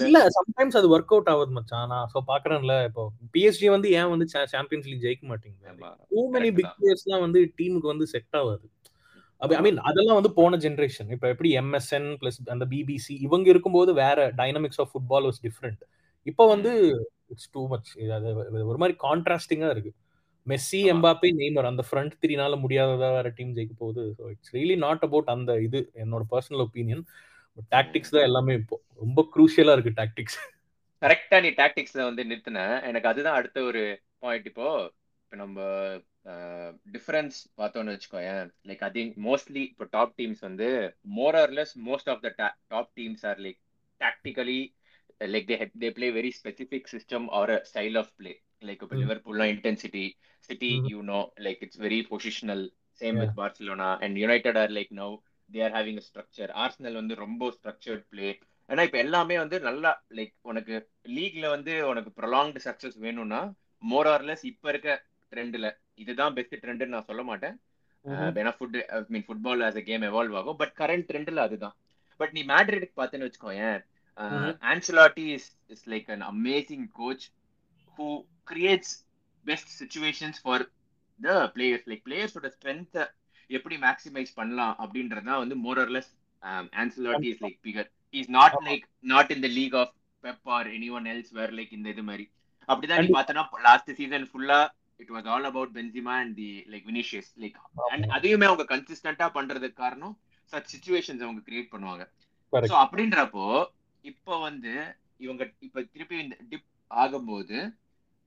இல்ல 0.00 0.18
சம்டைம்ஸ் 0.36 0.76
அது 0.80 0.90
ஒர்க் 0.94 1.14
அவுட் 1.14 1.30
ஆகுது 1.32 1.54
மச்சான். 1.58 1.88
நான் 1.92 2.10
சோ 2.12 2.20
பாக்குறேன்ல 2.30 2.74
இப்போ 2.88 3.04
பிஎஸ்ஜி 3.34 3.70
வந்து 3.76 3.90
ஏன் 4.00 4.10
வந்து 4.14 4.26
சாம்பியன்ஸ் 4.54 4.88
லீக் 4.90 5.04
ஜெயிக்க 5.06 5.24
மாட்டேங்குது? 5.32 5.72
டூ 6.12 6.22
மெனி 6.34 6.50
பிக் 6.58 6.74
பிளேயர்ஸ்லாம் 6.78 7.24
வந்து 7.26 7.42
டீமுக்கு 7.60 7.92
வந்து 7.92 8.08
செட் 8.14 8.38
ஆகாது 8.40 8.66
ஐ 9.40 9.60
மீன் 9.66 9.78
அதெல்லாம் 9.88 10.18
வந்து 10.18 10.32
போன 10.38 10.56
ஜென்ரேஷன் 10.64 11.10
இப்போ 11.14 11.26
எப்படி 11.34 11.50
எம்எஸ்என் 11.60 12.08
பிளஸ் 12.20 12.38
அந்த 12.54 12.64
பிபிசி 12.72 13.14
இவங்க 13.26 13.48
இருக்கும்போது 13.52 13.90
வேற 14.00 14.28
dynamics 14.40 14.80
of 14.82 14.90
football 14.92 15.26
was 15.28 15.40
different 15.46 15.82
இப்போ 16.26 16.44
வந்து 16.52 16.72
இட்ஸ் 17.32 17.50
டூ 17.54 17.62
மச் 17.72 17.90
அது 18.16 18.28
ஒரு 18.70 18.78
மாதிரி 18.82 18.96
கான்ட்ராஸ்டிங்கா 19.06 19.70
இருக்கு. 19.74 19.92
மெஸ்ஸி 20.46 20.80
எம்பாப்பே 20.92 21.30
நெய்மர் 21.40 21.68
அந்த 21.70 21.82
ஃப்ரண்ட் 21.88 22.14
த்ரீனால 22.22 22.54
முடியாததா 22.62 23.08
வேற 23.16 23.28
டீம் 23.38 23.56
ஜெயிக்க 23.56 23.74
போகுது 23.82 24.02
so 24.18 24.24
it's 24.32 24.54
really 24.56 24.76
not 24.86 25.04
about 25.06 25.32
அந்த 25.34 25.52
இது 25.66 25.80
என்னோட 26.04 26.24
பர்சனல் 26.32 26.64
ஒப்பீனியன் 26.66 27.02
டாக்டிக்ஸ் 27.72 28.14
தான் 28.14 28.26
எல்லாமே 28.28 28.52
இப்போ. 28.60 28.76
ரொம்ப 29.00 29.20
குரூஷியலா 29.34 29.74
இருக்கு 29.76 29.92
டாக்டிக்ஸ் 30.00 30.38
கரெக்டா 31.02 31.36
நீ 31.44 31.50
டாக்டிக்ஸ்ல 31.60 32.00
வந்து 32.08 32.22
நிறுத்தின. 32.30 32.58
எனக்கு 32.88 33.10
அதுதான் 33.10 33.38
அடுத்த 33.38 33.58
ஒரு 33.70 33.82
பாயிண்ட் 34.22 34.48
இப்போ. 34.50 34.68
இப்போ 35.20 35.36
நம்ம 35.36 35.58
டிஃபரன்ஸ் 36.94 37.36
பார்த்தோம்னு 37.60 37.94
வச்சுக்கோயேன். 37.94 38.48
லைக் 38.68 38.82
ஐ 38.88 38.90
திங்க் 38.96 39.14
மோஸ்ட்லி 39.28 39.62
இப்போ 39.72 39.86
டாப் 39.96 40.14
டீம்ஸ் 40.18 40.42
வந்து 40.48 40.68
more 41.18 41.38
or less 41.42 41.72
most 41.88 42.10
of 42.14 42.22
the 42.26 42.30
top 42.72 42.90
teams 42.98 43.24
are 43.30 43.40
like 43.46 43.60
tactically 44.00 44.60
like 45.34 45.48
they 45.50 45.58
they 45.82 45.90
play 45.96 46.08
very 46.18 46.32
specific 46.38 46.90
system 46.94 47.26
or 47.40 47.52
style 47.70 47.98
of 48.02 48.12
play 48.20 48.32
like 48.62 48.82
இப்போ 48.82 48.96
லிவர்பூல்லாம் 49.02 49.50
intensity 49.54 50.04
City 50.48 50.70
you 50.90 50.98
know 51.06 51.18
like 51.46 51.60
it's 51.60 51.80
very 51.80 52.00
positional 52.10 52.64
same 53.00 53.18
with 53.22 53.36
Barcelona 53.36 53.90
and 54.04 54.16
United 54.18 54.58
or 54.62 54.72
like 54.78 54.92
now 54.98 55.14
they 55.50 55.60
are 55.66 55.74
having 55.76 56.02
structure 56.08 56.50
Arsenal 56.64 56.98
வந்து 57.00 57.14
ரொம்ப 57.24 57.50
structured 57.56 58.04
play 58.08 58.28
ஏன்னா 58.68 58.82
இப்போ 58.88 58.98
எல்லாமே 58.98 59.36
வந்து 59.38 59.56
நல்லா 59.60 59.90
like 60.16 60.34
உனக்கு 60.42 60.74
லீக்ல 61.16 61.46
வந்து 61.54 61.72
உனக்கு 61.88 62.10
ப்ரொலாங்டு 62.18 62.60
சக்சஸ் 62.66 62.98
வேணும்னா 62.98 63.40
மோர் 63.82 64.08
ஆர்லெஸ் 64.08 64.44
இப்போ 64.50 64.68
இருக்க 64.68 64.90
ட்ரெண்ட்ல 65.32 65.66
இதுதான் 66.02 66.34
பெஸ்ட் 66.36 66.60
ட்ரெண்டுன்னு 66.62 66.94
நான் 66.94 67.08
சொல்ல 67.08 67.22
மாட்டேன். 67.22 67.56
ஏன்னா 68.34 68.52
foot 68.56 68.76
mean 69.10 69.26
football 69.26 69.62
as 69.66 69.78
a 69.80 69.84
game 69.88 70.06
evolve 70.08 70.36
ஆகும். 70.40 70.58
பட் 70.60 70.74
கரண்ட் 70.80 71.06
ட்ரெண்ட்ல 71.10 71.42
அதுதான். 71.48 71.74
பட் 72.20 72.32
நீ 72.32 72.42
மேட்ரிடுக்கு 72.44 72.94
பார்த்தேன்னு 72.96 73.28
வச்சுக்கோயேன் 73.28 73.78
Ancelotti 74.70 75.26
is 75.36 75.48
is 75.74 75.84
like 75.92 76.08
an 76.14 76.24
amazing 76.30 76.86
coach 76.98 77.24
who 77.94 78.08
creates 78.50 78.92
best 79.44 79.72
situations 79.80 80.40
for 80.44 80.64
the 81.20 81.30
players 81.54 81.86
like 81.90 82.04
பிளேயர்ஸோட 82.06 82.48
ஸ்ட்ரென்த்தை 82.54 83.04
எப்படி 83.50 83.76
மேக்ஸிமைஸ் 83.84 84.36
பண்ணலாம் 84.36 84.74
அப்படின்றதுதான் 84.82 85.42
வந்து 85.42 85.56
more 85.64 85.80
or less 85.84 86.10
Ancelotti 86.80 87.30
is 87.32 87.42
like 87.44 87.58
figure 87.66 87.88
is 88.14 88.30
not 88.36 88.58
like 88.68 88.84
not 89.12 89.32
in 89.34 89.42
the 89.46 89.50
league 89.56 89.76
of 89.80 89.92
Pep 90.24 90.50
or 90.56 90.68
anyone 90.98 91.08
else 91.12 91.32
where 91.38 91.54
like 91.58 91.72
இந்த 91.72 91.88
இது 91.94 92.02
மாதிரி. 92.02 92.26
அப்படிதான் 92.68 93.02
நீ 93.04 93.10
பார்த்தனா 93.16 93.42
லாஸ்ட் 93.64 93.90
சீசன் 93.98 94.26
ஃபுல்லா 94.30 94.60
it 95.00 95.12
was 95.14 95.28
all 95.32 95.48
about 95.50 95.72
Benzema 95.76 96.14
and 96.22 96.34
the 96.36 96.50
like 96.72 96.86
Vinicius 96.86 97.30
like 97.42 97.56
and 97.88 98.06
அதையுமே 98.16 98.48
அவங்க 98.50 98.66
கன்சிஸ்டன்டா 98.72 99.28
பண்றதுக்கு 99.36 99.78
காரணம் 99.78 100.14
சச் 100.52 100.70
சுச்சுவேஷன்ஸ் 100.72 101.24
அவங்க 101.26 101.40
கிரியேட் 101.48 101.72
பண்ணுவாங்க. 101.74 102.04
ஸோ 102.52 102.74
அப்படின்றப்போ 102.84 103.46
இப்போ 104.04 104.34
வந்து 104.40 104.72
இவங்க 105.18 105.42
இப்ப 105.60 105.82
திருப்பி 105.92 106.16
இந்த 106.18 106.36
டிப் 106.50 106.68
ஆகும்போது 106.90 107.58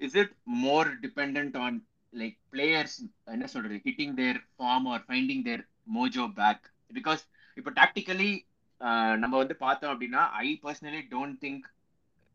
is 0.01 0.17
it 0.23 0.35
more 0.65 0.89
depend 1.05 1.57
on 1.59 1.79
like 2.13 2.37
players 2.53 2.97
என்ன 3.35 3.47
சொல்றது 3.47 3.79
hitting 3.87 4.15
their 4.15 4.39
form 4.57 4.87
or 4.93 5.03
finding 5.09 5.43
their 5.45 5.65
mojo 5.97 6.27
back 6.37 6.65
because 6.93 7.23
இப்போ 7.57 7.71
டாக்டிக்கலி 7.73 8.31
நம்ம 9.23 9.35
வந்து 9.37 9.57
பார்த்தோம் 9.61 9.93
அப்படின்னா 9.93 10.23
I 10.43 10.49
personally 10.63 11.03
don't 11.15 11.39
think 11.41 11.67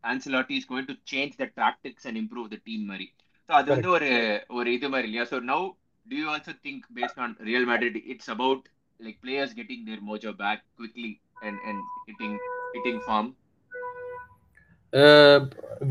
Ancelotti 0.03 0.55
is 0.57 0.69
going 0.71 0.89
to 0.91 0.95
change 1.11 1.35
the 1.41 1.45
tactics 1.55 2.07
and 2.07 2.19
improve 2.23 2.47
the 2.47 2.59
team 2.63 2.85
மாதிரி 2.85 3.07
so 3.49 3.53
அது 3.53 3.69
வந்து 3.71 3.89
ஒரு 3.89 4.09
ஒரு 4.49 4.69
இது 4.73 4.89
மாதிரி 4.89 5.07
இல்லையா 5.07 5.25
so 5.31 5.39
now 5.51 5.65
do 6.05 6.15
you 6.15 6.27
also 6.27 6.53
think 6.65 6.85
based 6.97 7.19
on 7.19 7.35
Real 7.41 7.67
Madrid 7.71 7.99
it's 8.05 8.29
about 8.29 8.65
like 8.99 9.19
players 9.21 9.55
getting 9.55 9.85
their 9.85 10.03
mojo 10.09 10.33
back 10.43 10.63
quickly 10.77 11.13
and 11.41 11.61
and 11.65 11.83
hitting 12.07 12.37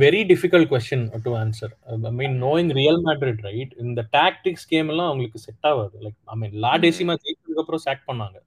Very 0.01 0.21
difficult 0.31 0.69
question 0.71 1.05
to 1.25 1.31
answer 1.41 1.73
I 2.09 2.11
mean 2.19 2.35
knowing 2.45 2.71
Real 2.79 3.01
Madrid 3.07 3.41
right 3.49 3.73
இந்த 3.83 4.01
tactics 4.17 4.67
game 4.71 4.89
எல்லாம் 4.93 5.09
அவங்களுக்கு 5.09 5.39
set 5.45 5.67
ஆகாது. 5.71 5.95
Like 6.05 6.17
I 6.33 6.35
மீன் 6.41 6.55
லா 6.65 6.73
டெசிமா 6.85 7.15
ஜெயிச்சதுக்கு 7.23 7.63
அப்புறம் 7.63 7.83
chalk 7.85 8.07
பண்ணாங்க. 8.09 8.37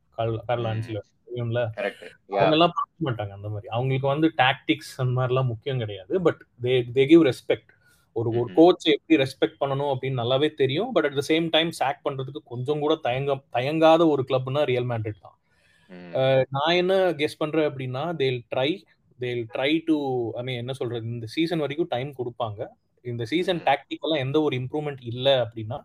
curl 0.49 0.69
ஆன்சிலர் 0.73 1.07
தெரியும்ல? 1.29 1.61
அவங்க 2.37 2.55
எல்லாம் 2.57 2.75
பார்க்க 2.79 3.07
மாட்டாங்க 3.09 3.33
அந்த 3.39 3.49
மாதிரி. 3.53 3.69
அவங்களுக்கு 3.77 4.09
வந்து 4.15 4.29
டாக்டிக்ஸ் 4.43 4.93
அந்த 5.03 5.13
மாதிரிலாம் 5.19 5.51
முக்கியம் 5.53 5.83
கிடையாது. 5.83 6.15
But 6.27 6.41
they 6.65 6.75
they 6.97 7.05
give 7.13 7.25
respect 7.31 7.71
ஒரு 8.17 8.29
ஒரு 8.39 8.49
கோச் 8.59 8.87
எப்படி 8.95 9.17
ரெஸ்பெக்ட் 9.23 9.61
பண்ணணும் 9.61 9.91
அப்படின்னு 9.93 10.21
நல்லாவே 10.23 10.49
தெரியும். 10.63 10.91
But 10.95 11.07
at 11.09 11.19
the 11.19 11.23
same 11.33 11.47
time 11.57 11.71
sack 11.81 12.01
பண்றதுக்கு 12.07 12.41
கொஞ்சம் 12.53 12.83
கூட 12.85 12.95
தயங்க 13.07 13.37
தயங்காத 13.57 14.09
ஒரு 14.15 14.25
கிளப்னா 14.31 14.63
ரியல் 14.73 14.89
மேட்ரிட் 14.93 15.25
தான். 15.27 15.37
நான் 16.57 16.79
என்ன 16.81 16.95
கெஸ் 17.21 17.41
பண்றேன் 17.43 17.69
அப்படின்னா 17.71 18.03
தேல் 18.23 18.41
ட்ரை 18.55 18.71
தேல் 19.21 19.43
ட்ரை 19.55 19.73
டு 19.89 19.97
ஐ 20.39 20.43
மீன் 20.43 20.61
என்ன 20.63 20.73
சொல்றது 20.73 21.07
இந்த 21.17 21.27
சீசன் 21.35 21.63
வரைக்கும் 21.65 21.93
டைம் 21.95 22.11
கொடுப்பாங்க. 22.19 22.61
இந்த 23.05 23.25
சீசன் 23.33 23.61
டாக்டிக்கெல்லாம் 23.69 24.25
எந்த 24.25 24.39
ஒரு 24.47 24.55
இம்ப்ரூவ்மெண்ட் 24.61 25.03
இல்லை 25.13 25.35
அப்படின்னா 25.45 25.79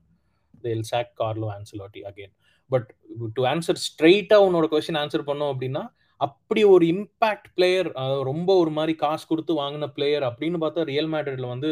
they'll 0.64 0.88
sack 0.92 1.14
Carlo 1.22 1.48
Ancelotti 1.56 2.02
again 2.10 2.34
but 2.70 2.88
to 3.34 3.42
answer 3.46 3.80
ஸ்ட்ரெயிட்டா 3.88 4.38
உன்னோட 4.48 4.68
கொஸ்டின் 4.72 5.00
ஆன்சர் 5.02 5.28
பண்ணோம் 5.30 5.52
அப்படின்னா 5.54 5.84
அப்படி 6.22 6.62
ஒரு 6.74 6.86
இம்பாக்ட் 6.86 7.48
பிளேயர் 7.56 7.88
ரொம்ப 8.24 8.50
ஒரு 8.56 8.72
மாதிரி 8.72 8.94
காசு 8.96 9.26
கொடுத்து 9.28 9.54
வாங்கின 9.62 9.88
பிளேயர் 9.96 10.26
அப்படின்னு 10.30 10.60
பார்த்தா 10.64 10.86
ரியல் 10.92 11.10
மேட்ரிட்ல 11.14 11.48
வந்து 11.48 11.72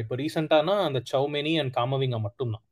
இப்போ 0.00 0.14
ரீசெண்டானா 0.16 0.74
அந்த 0.88 1.00
சௌமெனி 1.12 1.52
அண்ட் 1.60 1.72
காமவிங்கா 1.76 2.18
மட்டும்தான். 2.26 2.64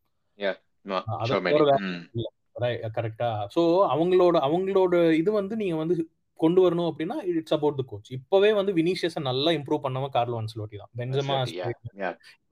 கரெக்டா 2.97 3.31
ஸோ 3.55 3.63
அவங்களோட 3.95 4.37
அவங்களோட 4.47 4.95
இது 5.13 5.31
வந்து 5.33 5.55
நீங்க 5.57 5.77
வந்து 5.77 5.95
கொண்டு 6.41 6.61
வரணும் 6.65 6.89
அப்படின்னா 6.91 7.17
இட்ஸ் 7.33 7.55
அபவுட் 7.57 7.79
த 7.79 7.85
கோச் 7.91 8.09
இப்பவே 8.17 8.51
வந்து 8.59 8.73
வினிஷியஸை 8.79 9.21
நல்லா 9.29 9.51
இம்ப்ரூவ் 9.59 9.85
பண்ணவன் 9.85 10.15
கார்லோ 10.17 10.39
அன்சலோட்டி 10.43 10.77
தான். 10.83 10.91
பெஞ்சமா 11.01 11.37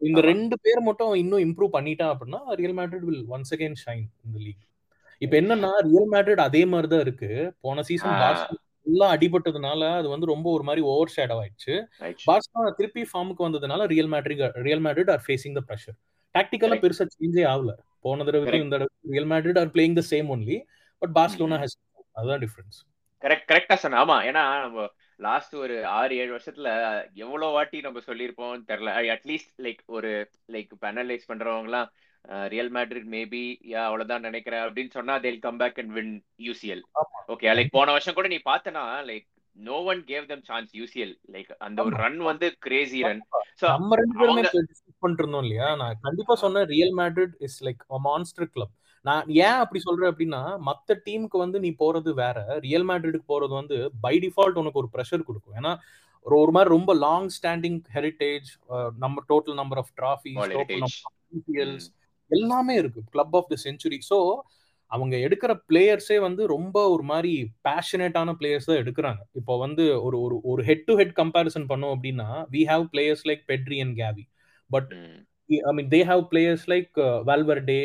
இந்த 0.02 0.20
ரெண்டு 0.30 0.56
பேர் 0.64 0.80
மட்டும் 0.88 1.12
இன்னும் 1.22 1.44
இம்ப்ரூவ் 1.46 1.72
பண்ணிட்டா 1.76 2.06
அப்படின்னா 2.12 2.40
Real 2.60 2.76
Madrid 2.78 3.06
will 3.08 3.24
once 3.34 3.52
again 3.56 3.78
shine 3.84 4.06
இந்த 4.26 4.38
லீக் 4.46 4.62
இப்ப 5.22 5.34
என்னன்னா 5.40 5.72
ரியல் 5.88 6.08
மேட்ரிட் 6.14 6.42
அதே 6.46 6.62
மாதிரி 6.72 6.88
தான் 6.92 7.04
இருக்கு. 7.06 7.30
போன 7.64 7.82
சீசன் 7.88 8.16
எல்லாம் 8.86 9.12
அடிபட்டதுனால 9.14 9.82
அது 9.98 10.08
வந்து 10.12 10.26
ரொம்ப 10.32 10.46
ஒரு 10.56 10.64
மாதிரி 10.68 10.82
ஓவர் 10.92 11.12
ஷேடோ 11.14 11.36
ஆயிடுச்சு. 11.42 11.74
பார்சலோனா 12.28 12.72
திருப்பி 12.78 13.02
ஃபார்முக்கு 13.10 13.46
வந்ததுனால 13.46 13.86
Real 13.92 14.10
Madrid 14.14 14.42
Real 14.66 14.82
Madrid 14.86 15.12
are 15.14 15.22
facing 15.26 15.56
the 15.58 15.62
pressure 15.68 15.96
டாக்டிக்கலா. 16.34 16.76
பெருசா 16.84 17.04
சேஞ்சே 17.14 17.44
ஆகல. 17.52 17.72
போன 18.04 18.24
தடவைக்கும் 18.28 18.64
இந்த 18.64 18.74
தடவை 18.76 18.92
Real 19.12 19.30
Madrid 19.32 19.60
are 19.62 19.70
playing 19.74 19.96
the 20.00 20.04
same 20.10 20.28
only 20.34 20.56
but 21.02 21.14
Barcelona 21.18 21.58
has 21.62 21.76
அதுதான் 22.18 22.42
டிஃபரன்ஸ் 22.44 22.78
கரெக்ட் 23.24 23.48
கரெக்டா 23.50 23.76
சொன்ன. 23.76 23.98
ஆமா 24.00 24.16
ஏன்னா 24.28 24.42
நம்ம 24.64 24.86
லாஸ்ட் 25.20 25.54
ஒரு 25.56 25.74
ஆறு 25.94 26.14
ஏழு 26.16 26.32
வருஷத்துல 26.34 26.70
எவ்வளவு 27.24 27.52
வாட்டி 27.52 27.78
நம்ம 27.80 28.00
சொல்லியிருப்போம் 28.06 28.64
தெரியல. 28.70 28.92
அட்லீஸ்ட் 29.14 29.52
லைக் 29.66 29.82
ஒரு 29.96 30.10
லைக் 30.52 30.72
இப்போ 30.72 30.88
அனலைஸ் 30.90 31.30
பண்றவங்க 31.30 31.70
எல்லாம் 31.70 31.88
ரியல் 32.48 32.72
மேட்ரிட் 32.74 33.08
மேபி 33.14 33.42
யா 33.70 33.80
அவ்வளவுதான் 33.88 34.26
நினைக்கிறேன் 34.26 34.64
அப்படின்னு 34.64 34.92
சொன்னா 34.92 35.14
they'll 35.24 35.42
come 35.42 35.58
back 35.58 35.78
and 35.78 35.94
win 35.96 36.14
UCL 36.46 36.82
okay 37.28 37.54
like 37.58 37.74
போன 37.74 37.92
வருஷம் 37.92 38.18
கூட 38.18 38.28
நீ 38.28 38.38
பார்த்தனா 38.44 38.84
like 39.10 39.26
no 39.56 39.76
one 39.90 40.00
gave 40.08 40.24
them 40.30 40.44
chance 40.48 40.70
UCL 40.78 41.12
like 41.34 41.50
அந்த 41.66 41.78
ஒரு 41.86 41.96
ரன் 42.02 42.20
வந்து 42.30 42.46
கிரேசி 42.62 43.00
ரன் 43.08 43.20
சோ 43.60 43.66
நம்ம 43.74 43.96
ரெண்டு 44.00 44.16
பேருமே 44.20 44.44
இருந்தோம் 45.16 45.44
இல்லையா? 45.44 45.68
நான் 45.82 46.00
கண்டிப்பா 46.06 46.34
சொன்னேன் 46.42 46.66
Real 46.72 46.94
Madrid 47.00 47.36
is 47.40 47.58
like 47.66 47.82
monster 48.06 48.50
club 48.54 48.74
நான் 49.04 49.24
ஏன் 49.46 49.58
அப்படி 49.62 49.80
சொல்றேன் 49.86 50.10
அப்படின்னா 50.12 50.42
மத்த 50.68 50.96
டீமுக்கு 51.06 51.38
வந்து 51.42 51.58
நீ 51.64 51.70
போறது 51.82 52.10
வேற. 52.22 52.38
ரியல் 52.66 52.86
மேட்ரிடுக்கு 52.90 53.32
போறது 53.32 53.54
வந்து 53.60 53.76
பை 54.04 54.14
டிஃபால்ட் 54.24 54.60
உனக்கு 54.62 54.80
ஒரு 54.82 54.90
ப்ரெஷர் 54.94 55.26
கொடுக்கும். 55.28 55.56
ஏன்னா 55.60 55.72
ஒரு 56.26 56.36
ஒரு 56.42 56.52
மாதிரி 56.56 56.70
ரொம்ப 56.76 56.90
லாங் 57.06 57.30
ஸ்டாண்டிங் 57.36 57.80
ஹெரிட்டேஜ் 57.96 58.48
நம்ம 59.04 59.22
டோட்டல் 59.30 59.58
நம்பர் 59.60 59.80
ஆஃப் 59.82 59.92
டிராஃபிஸ் 60.00 61.78
எல்லாமே 62.30 62.74
இருக்கு. 62.82 63.00
Club 63.14 63.34
of 63.40 63.50
the 63.52 63.56
century 63.66 63.98
so 64.10 64.18
அவங்க 64.90 65.14
எடுக்கிற 65.26 65.52
பிளேயர்ஸே 65.68 66.16
வந்து 66.26 66.42
ரொம்ப 66.54 66.76
ஒரு 66.94 67.04
மாதிரி 67.10 67.32
பேஷனேட்டான 67.68 68.32
பிளேயர்ஸ் 68.40 68.68
தான் 68.70 68.80
எடுக்கிறாங்க. 68.82 69.20
இப்போ 69.40 69.54
வந்து 69.64 69.84
ஒரு 70.06 70.16
ஒரு 70.24 70.36
ஒரு 70.50 70.62
ஹெட் 70.68 70.84
டு 70.88 70.94
ஹெட் 71.00 71.14
கம்பேரிசன் 71.20 71.66
பண்ணோம் 71.70 71.94
அப்படின்னா 71.96 72.28
we 72.54 72.62
have 72.72 72.84
players 72.92 73.24
like 73.30 73.42
Pedri 73.52 73.78
and 73.84 73.96
Gavi 74.02 74.24
but 74.70 74.90
I 75.50 75.72
mean 75.72 75.90
they 75.90 76.00
have 76.10 76.22
players 76.30 76.64
like 76.72 76.98
Valverde 77.28 77.80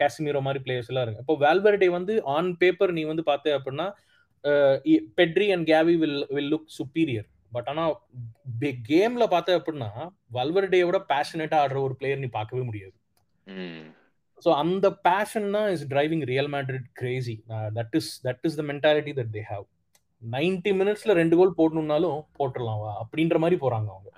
Casemiro 0.00 0.40
மாதிரி 0.46 0.62
பிளேயர்ஸ் 0.64 0.90
எல்லாம் 0.92 1.04
இருக்கு 1.06 1.22
இப்போ 1.24 1.36
வால்வர்டே 1.42 1.88
வந்து 1.96 2.14
ஆன் 2.36 2.50
பேப்பர் 2.62 2.94
நீ 2.98 3.04
வந்து 3.10 3.24
பார்த்த 3.30 3.56
அப்படின்னா 3.58 3.86
Pedri 5.18 5.48
and 5.54 5.66
Gavi 5.68 5.94
will 6.02 6.18
will 6.36 6.50
look 6.54 6.70
superior 6.78 7.26
but 7.52 7.68
ஆனா 7.72 7.84
கேம்ல 8.90 9.24
பார்த்த 9.34 9.58
அப்படின்னா 9.58 9.90
வல்வர்டேயோட 10.38 10.98
பேஷனேட்டா 11.12 11.58
ஆடுற 11.64 11.78
ஒரு 11.86 11.94
பிளேயர் 12.00 12.22
நீ 12.24 12.30
பார்க்கவே 12.38 12.62
முடியாது. 12.68 12.94
ஸோ 14.42 14.50
அந்த 14.62 14.86
பேஷன் 15.06 15.48
தான் 15.56 15.68
is 15.74 15.84
driving 15.92 16.24
Real 16.30 16.50
Madrid 16.54 16.88
crazy 17.00 17.34
that 17.76 17.94
is 18.00 18.10
that 18.26 18.46
is 18.48 18.58
the 18.60 18.64
mentality 18.70 19.12
that 19.18 19.32
they 19.36 19.42
have 19.50 19.64
ninety 20.22 20.72
மினிட்ஸ்ல 20.80 21.12
ரெண்டு 21.20 21.36
கோல் 21.38 21.58
போடணும்னாலும் 21.58 22.18
போட்டுடலாம் 22.38 22.80
வா 22.82 22.90
அப்படின்ற 23.02 23.36
மாதிரி 23.44 23.58
போறாங்க 23.64 23.88
அவங்க. 23.94 24.10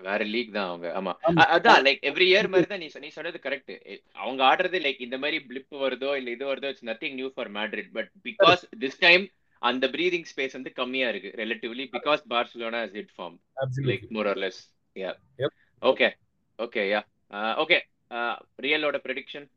வேற 0.00 0.20
லீக் 0.32 0.52
தான் 0.54 0.68
அவங்க. 0.68 0.88
ஆமா. 0.98 1.12
அதான் 1.54 1.80
லைக் 1.86 2.00
எவ்ரி 2.10 2.26
இயர் 2.30 2.48
மாதிரி 2.52 2.68
தான் 2.68 2.82
நீ 2.82 2.88
நீ 3.00 3.10
சொன்னது 3.16 3.38
கரெக்ட் 3.44 3.72
அவங்க 4.18 4.40
ஆடுறது 4.48 4.78
லைக் 4.84 5.00
இந்த 5.06 5.18
மாதிரி 5.22 5.38
பிளிப் 5.48 5.76
வருதோ 5.82 6.10
இல்ல 6.20 6.30
இது 6.30 6.46
வருதோ 6.50 6.70
it's 6.72 6.88
nothing 6.90 7.16
new 7.18 7.30
for 7.34 7.50
Madrid 7.56 7.90
but 7.96 8.10
because 8.28 8.62
this 8.82 8.98
time 9.04 9.24
அந்த 9.62 9.86
பிரீதிங் 9.94 10.26
ஸ்பேஸ் 10.30 10.56
வந்து 10.58 10.72
கம்மியா 10.78 11.08
இருக்கு 11.12 11.30
relatively 11.40 11.86
because 11.96 12.22
Barcelona 12.30 12.80
is 12.86 12.98
it 13.02 13.14
form 13.16 13.36
like. 13.90 14.04
More 14.16 14.28
or 14.30 14.40
less 14.44 14.60
yeah. 14.96 15.12
Okay 15.82 16.08
okay 16.58 16.82
yeah 16.88 17.00
okay 17.62 17.78
ரியலோட 18.64 18.98
prediction 19.04 19.48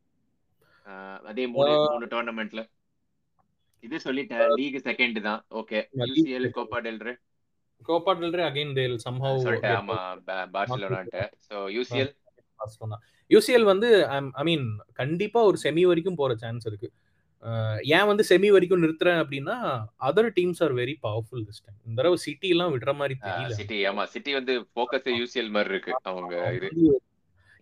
அதே 1.26 1.44
மூணு 1.52 1.70
Uh, 1.74 1.84
மூணு 1.88 2.06
டோர்னமெண்ட்ல 2.10 2.62
இது 3.84 3.96
சொல்லிட்டேன் 4.04 4.42
லீக் 4.58 4.76
செகண்ட் 4.86 5.18
தான். 5.26 5.40
Okay 5.60 5.78
UCL. 6.00 6.46
Copa 6.56 6.78
del Rey 6.84 7.12
Copa 7.88 8.12
del 8.20 8.36
Rey 8.38 8.44
again 8.50 8.74
they'll 8.78 8.96
somehow 9.06 9.42
சொல்லிட்டேன் 9.46 9.78
ஆமா 9.80 9.96
பார்சிலோனான்ட்டு. 10.56 11.24
ஸோ 11.48 11.56
யூசிஎல் 11.76 12.12
யூசிஎல் 13.30 13.66
வந்து 13.72 13.88
ஐ 14.40 14.44
மீன் 14.50 14.66
கண்டிப்பா 15.00 15.40
ஒரு 15.50 15.58
செமி 15.64 15.84
வரைக்கும் 15.90 16.20
போற 16.20 16.32
சான்ஸ் 16.42 16.66
இருக்கு. 16.70 16.88
ஏன் 17.96 18.08
வந்து 18.10 18.24
செமி 18.28 18.48
வரைக்கும் 18.54 18.82
நிறுத்துறேன் 18.82 19.18
அப்படின்னா 19.22 19.56
other 20.08 20.28
teams 20.36 20.60
are 20.66 20.74
very 20.78 20.94
powerful 21.06 21.42
this 21.48 21.62
time 21.64 21.78
இந்த 21.86 21.96
தடவை 22.00 22.18
சிட்டி 22.26 22.48
எல்லாம் 22.54 22.72
விடுற 22.74 22.92
மாதிரி 23.00 23.14
தெரியல. 23.24 23.56
சிட்டி 23.58 23.78
ஆமா 23.90 24.04
சிட்டி 24.14 24.32
வந்து 24.38 24.54
ஃபோக்கஸ் 24.74 25.10
யூசிஎல் 25.20 25.50
மாதிரி 25.56 25.72
இருக்கு 25.74 25.92
அவங்க 26.12 26.34
இது. 26.58 26.70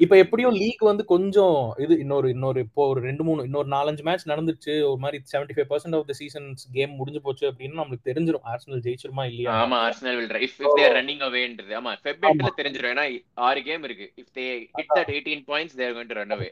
இப்ப 0.03 0.15
எப்படியும் 0.23 0.57
லீக் 0.61 0.83
வந்து 0.87 1.03
கொஞ்சம் 1.11 1.57
இது 1.83 1.95
இன்னொரு 1.99 2.29
இன்னொரு 2.31 2.61
இப்போ 2.67 2.83
ஒரு 2.93 3.01
ரெண்டு 3.07 3.23
மூணு 3.25 3.45
இன்னொரு 3.49 3.69
நாலஞ்சு 3.69 4.03
மேட்ச் 4.03 4.25
நடந்துச்சு 4.31 4.73
ஒரு 4.89 5.01
மாதிரி 5.03 5.19
seventy 5.33 5.55
five 5.57 5.69
percent 5.71 5.97
of 5.99 6.09
the 6.09 6.15
seasons 6.21 6.63
game 6.77 6.93
முடிஞ்சு 7.01 7.21
போச்சு 7.27 7.45
அப்படின்னு 7.51 7.79
நம்மளுக்கு 7.81 8.09
தெரிஞ்சிடும் 8.11 8.47
ஆர்சனல் 8.53 8.83
ஜெயிச்சிருமா 8.87 9.25
இல்லையா? 9.31 9.53
ஆமா 9.59 9.79
Arsenal 9.87 10.17
will 10.19 10.35
if 10.41 10.59
if 10.61 10.77
they're 10.81 10.95
running 10.99 11.23
அவேன்றது 11.29 11.77
ஆமா 11.81 11.93
ஃபெப்ரவரில 12.03 12.53
தெரிஞ்சிரும். 12.61 12.93
ஏன்னா 12.95 13.07
ஆறு 13.49 13.63
கேம் 13.69 13.87
இருக்கு. 13.89 14.09
If 14.23 14.33
they 14.39 14.47
hit 14.75 14.93
that 14.93 15.13
18 15.13 15.45
points 15.51 15.79
they're 15.81 15.95
going 15.97 16.11
to 16.13 16.19
run 16.21 16.35
away 16.39 16.51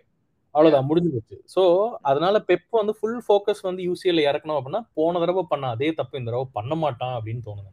அவ்வளவுதான் 0.55 0.87
முடிஞ்சு 0.87 1.11
போச்சு. 1.17 1.37
சோ 1.55 1.63
அதனால 2.11 2.37
பெப் 2.47 2.79
வந்து 2.79 2.95
ஃபுல் 2.99 3.21
ஃபோக்கஸ் 3.27 3.67
வந்து 3.67 3.83
யூசிஎல் 3.89 4.27
இறக்கணும் 4.29 4.59
அப்படின்னா 4.59 4.83
போன 4.99 5.21
தடவை 5.21 5.45
பண்ண 5.51 5.75
அதே 5.75 5.91
தப்பு 5.99 6.19
இந்த 6.21 6.31
தடவை 6.31 6.49
பண்ண 6.57 6.75
மாட்டான் 6.83 7.15
அப்படின்னு 7.19 7.45
தோணுது 7.47 7.71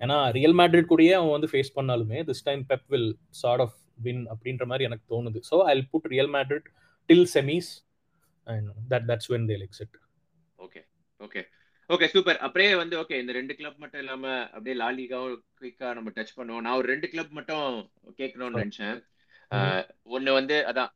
ஏன்னா 0.00 0.16
ரியல் 0.34 0.56
மேட்ரிட் 0.58 0.90
கூடயே 0.90 1.12
அவன் 1.16 1.34
வந்து 1.34 1.50
ஃபேஸ் 1.52 1.76
பண்ணாலுமே 1.76 2.18
this 2.28 2.46
time 2.46 2.62
Pep 2.68 2.88
will 2.92 3.10
sort 3.38 3.62
of 3.64 3.76
win 3.98 4.24
அப்படின்ற 4.32 4.64
மாதிரி 4.66 4.84
எனக்கு 4.84 5.06
தோணுது. 5.12 5.40
So 5.50 5.56
I 5.66 5.76
put 5.92 6.08
Real 6.12 6.32
Madrid 6.34 6.66
till 7.08 7.28
semis 7.34 7.70
and 8.46 8.68
that 8.90 9.06
that's 9.10 9.30
when 9.32 9.48
they'll 9.50 9.64
exit 9.66 9.96
okay 10.58 10.80
okay 11.20 11.42
okay 11.90 12.06
super 12.12 12.38
அப்படியே 12.46 12.72
வந்து 12.76 12.96
ஓகே 13.00 13.18
இந்த 13.20 13.32
ரெண்டு 13.32 13.54
கிளப் 13.58 13.78
மட்டும் 13.78 14.02
இல்லாம 14.02 14.24
அப்படியே 14.48 14.74
லாலிகாவும் 14.80 15.36
குயிக்கா 15.58 15.88
நம்ம 15.94 16.10
டச் 16.16 16.34
பண்ணுவோம். 16.38 16.64
நான் 16.64 16.78
ஒரு 16.80 16.88
ரெண்டு 16.88 17.08
கிளப் 17.08 17.32
மட்டும் 17.38 17.68
கேட்கணும்னு 18.18 18.58
நினைச்சேன். 18.58 18.98
அஹ், 19.50 19.84
ஒண்ணு 20.10 20.30
வந்து 20.34 20.56
அதான் 20.70 20.92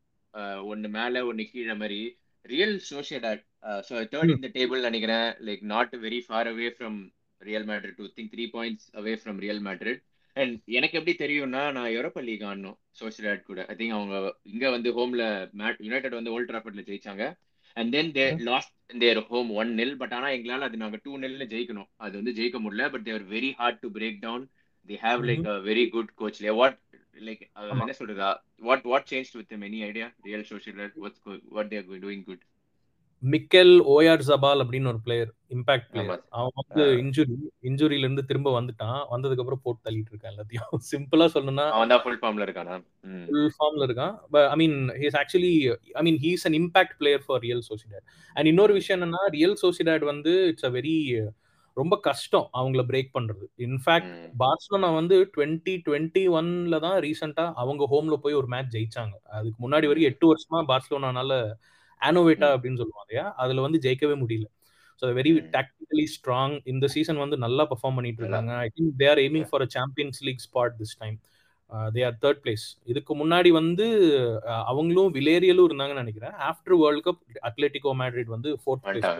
ஒண்ணு 0.68 0.88
மேல 0.96 1.22
ஒண்ணு 1.28 1.44
கீழே 1.48 1.74
மாதிரி 1.76 2.00
ரியல் 2.44 2.76
சோஷியடாட் 2.88 3.42
ஸோ 3.88 3.94
தேர்ட் 4.12 4.34
இந்த 4.34 4.48
டேபிள் 4.55 4.86
நினைக்கிறேன். 4.88 5.28
Like 5.46 5.62
not 5.72 5.92
very 6.05 6.20
far 6.26 6.48
away 6.48 6.68
from 6.76 6.98
Real 7.40 7.66
Madrid 7.68 7.98
to 7.98 8.07
think 8.16 8.32
three 8.34 8.44
points 8.55 8.86
away 9.00 9.14
from 9.20 9.38
Real 9.38 9.62
Madrid 9.66 10.00
and 10.37 10.55
எனக்கு 10.78 10.99
எப்படி 10.99 11.14
தெரியும்னா 11.22 11.62
நான் 11.76 11.91
யூரோப்பா 11.95 12.20
லீக் 12.28 12.45
ஆடணும் 12.51 12.76
சோஷியடாட் 13.01 13.43
கூட. 13.43 13.61
ஐ 13.70 13.74
திங்க் 13.80 13.97
அவங்க 13.97 14.16
இங்க 14.53 14.64
வந்து 14.70 14.91
ஹோம்ல 14.99 15.24
யுனைடெட் 15.87 16.18
வந்து 16.20 16.35
ஓல்ட் 16.35 16.51
ட்ராஃபர்ட்ல 16.51 16.85
ஜெயிச்சாங்க. 16.91 17.24
And 17.76 17.91
then 17.93 18.12
they 18.12 18.24
lost 18.49 18.72
their 19.03 19.20
home 19.28 19.51
one 19.61 19.70
nil 19.74 19.97
but 19.97 20.14
ஆனா 20.14 20.28
எங்களால 20.28 20.66
அது 20.68 20.76
நாங்க 20.76 20.99
டூ 21.03 21.12
நெல்ல 21.18 21.45
ஜெயிக்கணும். 21.55 21.91
அது 21.97 22.14
வந்து 22.20 22.35
ஜெயிக்க 22.39 22.59
முடியல 22.64 22.87
but 22.95 23.07
they're 23.09 23.24
very 23.35 23.51
hard 23.61 23.80
to 23.80 23.91
break 23.99 24.18
down 24.20 24.45
they 24.89 24.97
have 25.07 25.22
like 25.30 25.47
a 25.47 25.57
very 25.68 25.85
good 25.89 26.12
coach 26.14 26.41
what 26.61 26.78
like. 27.28 27.43
என்ன 27.74 27.95
சொல்றதா? 28.01 28.30
What 28.68 28.85
what 28.85 29.09
change 29.11 29.33
with 29.39 29.55
any 29.61 29.80
idea 29.85 30.07
Real 30.28 30.49
Sociedad 30.53 30.80
what's 31.05 31.22
what 31.57 31.70
they're 31.70 31.89
doing 32.05 32.24
good 32.30 32.45
Mikel 33.23 33.75
Oyarzabal 34.29 34.61
அப்படின்னு 34.62 34.91
ஒரு 34.93 35.01
player 35.05 35.31
impact. 35.51 35.91
Player 35.93 36.23
அவன் 36.39 36.55
வந்து 36.61 36.85
injury 37.03 37.35
இன்ஜுரியில 37.68 38.07
இருந்து 38.07 38.23
திரும்ப 38.25 38.51
வந்துட்டான். 38.57 39.01
வந்ததுக்கு 39.12 39.43
அப்புறம் 39.45 39.62
போட்டு 39.64 39.81
தள்ளிட்டு 39.87 40.11
இருக்கான் 40.12 40.33
எல்லாத்தையும். 40.33 40.70
சிம்பிளா 40.91 41.27
சொல்லணும்னா 41.35 41.66
அவன் 41.75 41.93
ஃபுல் 42.05 42.18
ஃபார்ம்ல 42.23 42.47
இருக்கானா. 42.47 42.77
ஃபுல் 43.27 43.53
ஃபார்ம்ல 43.57 43.87
இருக்கான். 43.89 44.14
I 44.47 44.57
mean 44.62 44.77
he's 45.03 45.18
actually 45.23 45.53
I 45.95 46.03
mean 46.03 46.18
he's 46.25 46.47
an 46.49 46.57
impact 46.61 46.97
player 47.01 47.25
for 47.27 47.43
Real 47.47 47.64
Sociedad 47.70 48.07
and 48.37 48.51
இன்னொரு 48.53 48.75
விஷயம் 48.79 48.99
என்னன்னா 48.99 49.23
ரியல் 49.37 49.57
சோசிடாட் 49.62 50.07
வந்து 50.12 50.35
இட்ஸ் 50.51 50.68
அ 50.70 50.75
வெரி 50.77 50.97
ரொம்ப 51.77 51.95
கஷ்டம் 52.07 52.47
அவங்கள 52.59 52.83
பிரேக் 52.89 53.14
பண்றது. 53.14 53.45
In fact. 53.66 54.11
பார்சலோனா 54.43 54.89
வந்து 54.97 55.16
டுவெண்ட்டி 55.35 55.75
டுவெண்ட்டி 55.87 56.25
ஒன்ல 56.39 56.79
தான் 56.81 56.99
ரீசெண்டா 57.05 57.45
அவங்க 57.62 57.85
ஹோம்ல 57.93 58.16
போய் 58.25 58.39
ஒரு 58.41 58.49
மேட்ச் 58.55 58.75
ஜெயிச்சாங்க. 58.77 59.14
அதுக்கு 59.37 59.59
முன்னாடி 59.64 59.89
வரைக்கும் 59.91 60.11
எட்டு 60.12 60.27
வருஷமா 60.33 60.61
பார்சலோனானால 60.70 61.33
ஆனோவேட்டா. 62.03 62.48
அப்படின்னு 62.55 62.80
சொல்லுவாங்க 62.80 63.07
இல்லையா? 63.07 63.26
அதுல 63.42 63.64
வந்து 63.66 63.80
ஜெயிக்கவே 63.84 64.16
முடியல. 64.22 64.46
So 65.03 65.12
very. 65.18 65.30
டாக்டிக்கலி 65.55 66.07
ஸ்ட்ராங் 66.14 66.57
இந்த 66.72 66.86
சீசன் 66.94 67.22
வந்து 67.22 67.36
நல்லா 67.38 67.64
பெர்ஃபார்ம் 67.70 67.96
பண்ணிட்டு. 67.98 68.22
இருக்காங்க. 68.22 68.53
I 68.64 68.68
think 68.76 68.92
they 69.00 69.09
are 69.12 69.20
aiming 69.24 69.48
for 69.50 69.62
a 69.62 69.70
Champions 69.76 70.20
League 70.26 70.42
spot 70.46 70.76
this 70.80 70.96
time 71.00 71.16
they 71.92 72.03
are 72.05 72.16
third 72.22 72.40
place 72.44 72.64
இதுக்கு 72.84 73.12
முன்னாடி 73.20 73.50
வந்து 73.53 73.86
அவங்களும் 74.70 75.12
விலேரியலும் 75.14 75.68
இருந்தாங்கன்னு 75.68 76.05
நினைக்கிறேன். 76.05 76.34
After 76.48 76.76
World 76.82 77.05
Cup 77.07 77.20
Atletico 77.48 77.92
Madrid 78.00 78.32
வந்து 78.36 78.50
fourth 78.62 78.86
place 78.86 79.11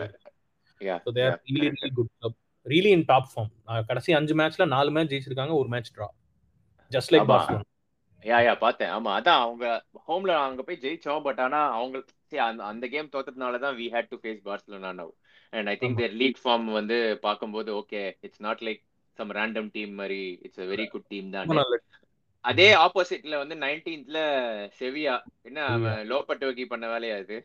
good 1.97 2.11
club 2.13 2.37
really 2.65 2.91
in 2.97 3.05
top 3.07 3.29
form 3.31 3.51
கடைசி 3.87 4.11
அஞ்சு 4.13 4.33
மேட்ச்ல 4.39 4.65
நாலு 4.73 4.91
மேட்ச் 4.91 5.13
ஜெயிச்சிருக்காங்க 5.13 5.55
ஒரு 5.61 5.69
match 5.69 5.93
draw 5.95 6.07
just 6.91 7.13
like 7.13 7.31
yeah 8.25 8.37
yeah 8.39 8.51
பார்த்தேன். 8.57 8.91
ஆமா 8.95 9.11
அதான் 9.17 9.41
அவங்க 9.41 9.65
ஹோம்ல 10.05 10.33
அங்க 10.43 10.61
போய் 10.63 10.83
ஜெயிச்சோம் 10.83 11.23
பட் 11.25 11.39
ஆனா 11.39 11.59
அவங்க 11.71 11.97
அந்த 12.71 12.85
கேம் 12.93 13.13
தோத்ததுனால 13.13 13.59
தான் 13.65 13.77
we 13.81 13.87
had 13.95 14.11
to 14.11 14.19
face 14.23 14.41
Barcelona 14.47 14.91
now 14.99 15.13
and 15.53 15.69
I 15.73 15.75
think. 15.81 15.97
Their 16.01 16.17
league 16.21 16.41
form 16.43 16.67
வந்து 16.79 16.97
பார்க்கும்போது 17.27 17.71
okay 17.81 18.01
it's 18.27 18.43
not 18.47 18.63
like 18.67 18.81
some 19.19 19.33
random 19.39 19.69
team 19.75 19.93
மாதிரி 20.01 20.21
it's 20.45 20.61
a 20.65 20.67
very 20.73 20.87
good 20.93 21.09
team 21.13 21.29
தான். 21.35 21.51
அதே 22.45 22.69
ஆப்போசிட்ல 22.85 23.35
வந்து 23.41 23.55
நைன்டீன்த்ல 23.65 24.19
செவியா 24.79 25.15
என்ன 25.49 25.59
அவன் 25.73 25.99
லோபட்டோக்கி 26.11 26.65
பண்ண 26.71 26.85
வேலையா 26.93 27.17
இது? 27.23 27.37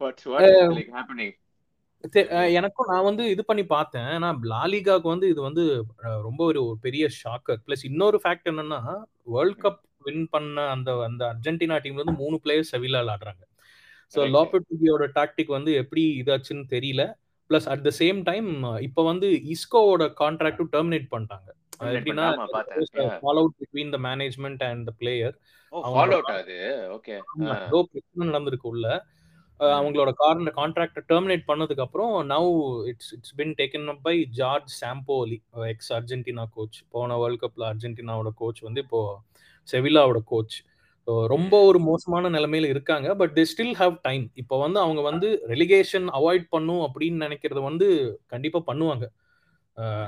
வாட்ஸ் 0.00 0.28
வாட் 0.32 0.48
லைக் 0.78 0.92
ஹேப்பனிங் 0.98 1.36
எனக்கும் 2.58 2.90
நான் 2.90 3.06
வந்து 3.08 3.24
இது 3.34 3.42
பண்ணி 3.48 3.62
பார்த்தேன். 3.72 4.08
ஆனா 4.16 4.28
லாலிகாக்கு 4.52 5.08
வந்து 5.12 5.26
இது 5.32 5.40
வந்து 5.46 5.64
ரொம்ப 6.26 6.40
ஒரு 6.50 6.62
பெரிய 6.84 7.04
ஷாக்கர் 7.20 7.62
பிளஸ் 7.64 7.82
இன்னொரு 7.88 8.18
ஃபேக்ட் 8.24 8.50
என்னன்னா 8.52 8.78
வேர்ல்ட் 9.34 9.58
கப் 9.64 9.80
வின் 10.06 10.28
பண்ண 10.34 10.66
அந்த 10.74 10.90
அந்த 11.06 11.22
அர்ஜென்டினா 11.32 11.78
டீம்ல 11.84 12.02
இருந்து 12.02 12.22
மூணு 12.22 12.36
பிளேயர்ஸ் 12.44 12.72
செவிலால் 12.74 13.12
ஆடுறாங்க. 13.14 13.42
ஸோ. 14.14 14.20
லாபெட்டியோட 14.34 15.06
டாக்டிக் 15.16 15.56
வந்து 15.56 15.70
எப்படி 15.82 16.04
இதாச்சுன்னு 16.20 16.66
தெரியல. 16.74 17.02
Plus 17.50 17.68
at 17.72 17.84
the 17.84 17.92
same 17.98 18.18
time 18.26 18.48
இப்போ 18.86 19.02
வந்து 19.08 19.26
இஸ்கோவோட 19.54 20.04
கான்ட்ராக்டும் 20.20 20.72
டெர்மினேட் 20.74 21.12
பண்ணிட்டாங்க. 21.12 21.48
எப்படின்னா. 21.90 22.26
Fall 23.18 23.40
out 23.42 23.58
between 23.60 23.92
the 23.94 24.00
management 24.06 24.64
and 24.68 24.84
the 24.88 24.94
player 25.00 25.34
fall 25.72 26.14
out 26.16 26.32
ஆகுது 26.34 26.58
ஓகே 26.96 27.14
ஏதோ 27.58 27.80
பிரச்சனை 27.90 28.26
நடந்திருக்கு 28.28 28.68
உள்ள 28.70 28.86
அவங்களோட 29.60 30.10
கார்ன 30.20 30.50
கான்ட்ராக்ட் 30.58 30.98
டெர்மினேட் 31.08 31.48
பண்ணதுக்கு 31.48 31.84
அப்புறம் 31.84 32.12
now 32.28 32.50
it's 32.90 33.12
it's 33.16 33.34
been 33.38 33.54
taken 33.58 33.88
up 33.92 34.02
by 34.02 34.14
Jorge 34.38 34.70
Sampaoli 34.80 35.38
ex 35.72 35.92
Argentina 35.96 36.44
coach 36.56 36.78
போன 36.94 37.16
வேர்ல்ட் 37.22 37.42
கப்ல 37.42 37.64
அர்ஜென்டினாவோட 37.70 38.30
கோச் 38.42 38.60
வந்து 38.66 38.82
இப்போ 38.86 39.00
செவிலாவோட 39.68 40.20
கோச் 40.30 40.56
ரொம்ப 41.32 41.54
ஒரு 41.68 41.78
மோசமான 41.88 42.30
நிலைமையில 42.36 42.68
இருக்காங்க. 42.74 43.08
But 43.20 43.32
they 43.38 43.44
still 43.52 43.76
have 43.80 43.94
time 44.08 44.24
இப்போ 44.42 44.54
வந்து 44.64 44.78
அவங்க 44.84 45.00
வந்து 45.10 45.28
ரெலிகேஷன் 45.52 46.06
அவாய்ட் 46.18 46.46
பண்ணும் 46.54 46.82
அப்படின்னு 46.86 47.24
நினைக்கிறது 47.26 47.60
வந்து 47.68 47.86
கண்டிப்பா 48.34 48.60
பண்ணுவாங்க. 48.70 49.06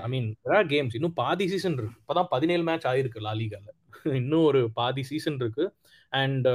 ஐ 0.04 0.08
மீன் 0.14 0.28
கேம்ஸ் 0.72 0.96
இன்னும் 0.98 1.16
பாதி 1.22 1.46
சீசன் 1.52 1.76
இருக்கு. 1.78 1.98
இப்பதான் 2.02 2.30
பதினேழு 2.34 2.64
மேட்ச் 2.68 2.88
ஆயிருக்கு 2.92 3.26
லாலிகால 3.28 3.66
இன்னும் 4.20 4.46
ஒரு 4.50 4.60
பாதி 4.78 5.02
சீசன் 5.10 5.38
இருக்கு. 5.42 5.64
அண்ட் 6.12 6.46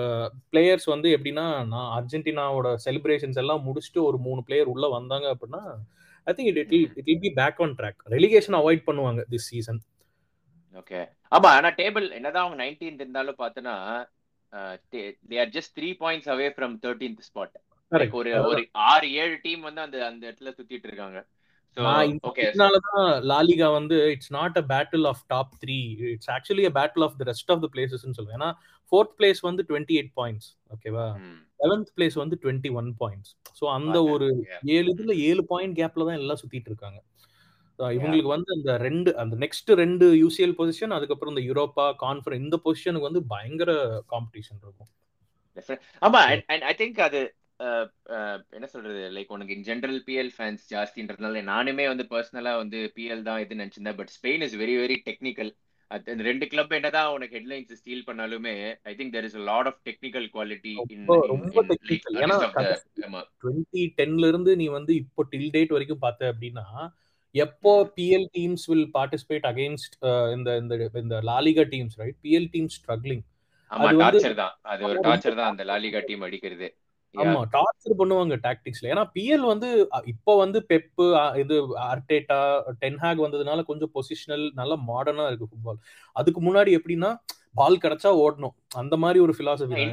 பிளேயர்ஸ் 0.51 0.87
வந்து 0.93 1.09
எப்படின்னா 1.15 1.45
நான் 1.73 1.89
அர்ஜென்டினாவோட 1.97 2.69
செலிப்ரேஷன்ஸ் 2.85 3.39
எல்லாம் 3.43 3.61
முடிச்சுட்டு 3.67 4.01
ஒரு 4.09 4.17
மூணு 4.27 4.41
பிளேயர் 4.47 4.71
உள்ள 4.73 4.85
வந்தாங்க 4.87 5.27
அப்படின்னா 5.33 5.61
I 6.27 6.33
think 6.33 6.49
it 6.51 6.59
it 6.59 6.73
it 6.99 7.07
will 7.09 7.23
be 7.25 7.31
back 7.41 7.61
on 7.65 7.75
track 7.79 8.01
relegation 8.15 8.57
avoid 8.61 8.83
பண்ணுவாங்க 8.89 9.23
திஸ் 9.33 9.47
சீசன் 9.51 9.79
ஓகே 10.75 11.01
ஆமா 11.31 11.49
ஆனா 11.57 11.69
டேபிள் 11.79 12.07
என்னதான் 12.17 12.43
அவங்க 12.43 12.57
நைன்டீன்த் 12.63 13.03
இருந்தாலும் 13.03 13.41
பார்த்தனா 13.43 13.75
they 14.91 15.37
are 15.43 15.53
just 15.55 15.73
three 15.77 15.89
points 16.01 16.29
away 16.33 16.47
from 16.55 16.75
thirteenth 16.83 17.23
spot 17.27 17.55
ஒரு 18.17 18.31
ஒரு 18.49 18.61
ஆறு 18.89 19.07
ஏழு 19.21 19.35
டீம் 19.45 19.63
வந்து 19.67 19.81
அந்த 19.85 19.97
அந்த 20.09 20.23
இடத்துல 20.29 20.51
சுத்திட்டு 20.57 20.87
இருக்காங்க. 20.89 21.19
இதனாலதான் 22.45 22.99
லாலிகா 23.29 23.67
வந்து 23.77 23.95
it's 24.13 24.31
not 24.35 24.57
a 24.57 24.63
battle 24.69 25.07
of 25.11 25.23
top 25.31 25.53
three 25.63 25.77
it's 26.11 26.29
actually 26.35 26.65
a 26.69 26.73
battle 26.77 27.05
of 27.07 27.17
the 27.19 27.25
rest 27.31 27.51
of 27.53 27.63
the 27.63 27.69
places 27.73 28.05
சொல்லுவேன். 28.09 28.37
ஏன்னா 28.39 28.49
ஃபோர்த் 28.91 29.15
பிளேஸ் 29.17 29.41
வந்து 29.47 29.63
டுவெண்ட்டி 29.69 29.95
எயிட் 29.97 30.13
பாயிண்ட்ஸ் 30.17 30.47
ஓகேவா 30.75 31.07
லெவன்த் 31.59 31.91
பிளேஸ் 31.95 32.15
வந்து 32.21 32.35
டுவெண்ட்டி 32.43 32.71
ஒன் 32.79 32.89
பாயிண்ட்ஸ் 33.01 33.31
ஸோ 33.59 33.65
அந்த 33.75 33.97
ஒரு 34.13 34.27
ஏழு 34.73 34.87
இதுல 34.93 35.15
ஏழு 35.27 35.43
பாயிண்ட் 35.51 35.77
கேப்ல 35.79 36.07
தான் 36.09 36.19
எல்லாம் 36.21 36.41
சுத்திட்டு 36.41 36.71
இருக்காங்க. 36.71 36.99
இவங்களுக்கு 37.79 38.33
வந்து 38.33 38.51
அந்த 38.57 38.73
ரெண்டு 38.85 39.09
அந்த 39.21 39.35
நெக்ஸ்ட் 39.43 39.71
ரெண்டு 39.81 40.05
யூசிஎல் 40.23 40.55
பொசிஷன் 40.59 40.95
அதுக்கப்புறம் 40.97 41.33
இந்த 41.33 41.43
யூரோப்பா 41.49 41.85
கான்ஃபரன்ஸ் 42.05 42.43
இந்த 42.45 42.57
பொசிஷனுக்கு 42.65 43.09
வந்து 43.09 43.23
பயங்கர 43.33 43.71
காம்படிஷன் 44.13 44.61
இருக்கும். 44.65 44.91
ஆமா 46.01 46.21
ஐ 46.71 46.75
திங்க் 46.81 47.01
அது 47.07 47.21
என்ன 48.57 48.67
சொல்றது? 48.71 49.01
லைக் 49.17 49.29
உனக்கு 49.35 49.53
இன் 49.57 49.67
ஜென்ரல் 49.69 49.99
பிஎல் 50.07 50.31
ஃபேன்ஸ் 50.37 50.63
ஜாஸ்தின்றதுனால 50.73 51.43
நானுமே 51.53 51.85
வந்து 51.91 52.05
பர்சனலா 52.13 52.53
வந்து 52.63 52.79
பிஎல் 52.97 53.27
தான் 53.29 53.41
இது 53.43 53.61
நினைச்சிருந்தேன். 53.61 53.99
But 54.01 54.11
Spain 54.17 54.43
is 54.47 54.57
very 54.63 54.75
very 54.81 54.97
technical 55.07 55.51
அந்த 55.91 56.23
ரெண்டு 56.27 56.45
கிளப் 56.51 56.73
என்னதான் 56.77 57.13
உனக்கு 57.15 57.35
ஹெட்லைன்ஸ் 57.37 57.79
ஸ்டீல் 57.79 58.05
பண்ணாலுமே 58.07 58.53
I 58.91 58.93
think 58.99 59.13
there 59.15 59.27
is 59.27 59.37
lot 59.49 59.67
of 59.71 59.79
technical 59.87 60.27
quality 60.35 60.73
in 60.95 61.05
ரொம்ப 61.33 61.63
டெக்னிக்கல் 61.71 62.19
ஏன்னா 62.23 62.37
டுவெண்ட்டி 63.43 63.83
டென்ல 63.99 64.29
இருந்து 64.31 64.53
நீ 64.61 64.67
வந்து 64.77 64.93
இப்போ 65.03 65.23
டில் 65.33 65.51
டேட் 65.55 65.75
வரைக்கும் 65.77 66.03
பார்த்த 66.05 66.31
அப்படின்னா 66.33 66.65
எப்போ 67.35 67.71
PL 67.95 68.27
teams 68.35 68.65
will 68.69 68.87
participate 68.93 69.45
against 69.49 69.95
இந்த 70.35 70.49
இந்த 70.61 70.73
இந்த 71.01 71.17
La Liga 71.29 71.65
teams 71.71 71.97
right 72.01 72.17
PL 72.25 72.49
team 72.53 72.69
struggling 72.75 73.23
ஆமா 73.71 73.87
டார்ச்சர் 74.01 74.35
தான். 74.39 74.53
அது 74.71 74.81
ஒரு 74.87 74.99
டார்ச்சர் 75.05 75.39
தான் 75.39 75.51
அந்த 75.51 75.63
லாலிகா 75.69 76.01
டீம் 76.07 76.25
அடிக்கிறது. 76.25 76.67
ஆமா 77.15 77.41
டார்ச்சர் 77.53 77.97
பண்ணுவாங்க 77.99 78.35
டாக்டிக்ஸ்ல 78.43 78.89
ஏன்னா 78.91 79.03
பிஎல் 79.13 79.45
வந்து 79.51 79.67
இப்போ 80.11 80.31
வந்து 80.41 80.59
பெப்பு 80.71 81.05
இது 81.41 81.55
அர்டேட்டா 81.85 82.39
டென்ஹாக் 82.81 83.23
வந்ததுனால 83.25 83.63
கொஞ்சம் 83.69 83.91
பொசிஷனல் 83.95 84.45
நல்ல 84.59 84.75
மாடர்னா 84.89 85.27
இருக்கு 85.29 85.49
ஃபுட்பால் 85.51 85.79
அதுக்கு 86.15 86.41
முன்னாடி 86.47 86.71
எப்படின்னா 86.79 87.11
பால் 87.59 87.81
கிடைச்சா 87.83 88.09
ஓடணும். 88.23 88.55
அந்த 88.81 88.95
மாதிரி 89.03 89.19
ஒரு 89.25 89.33
பிலாசபி 89.39 89.83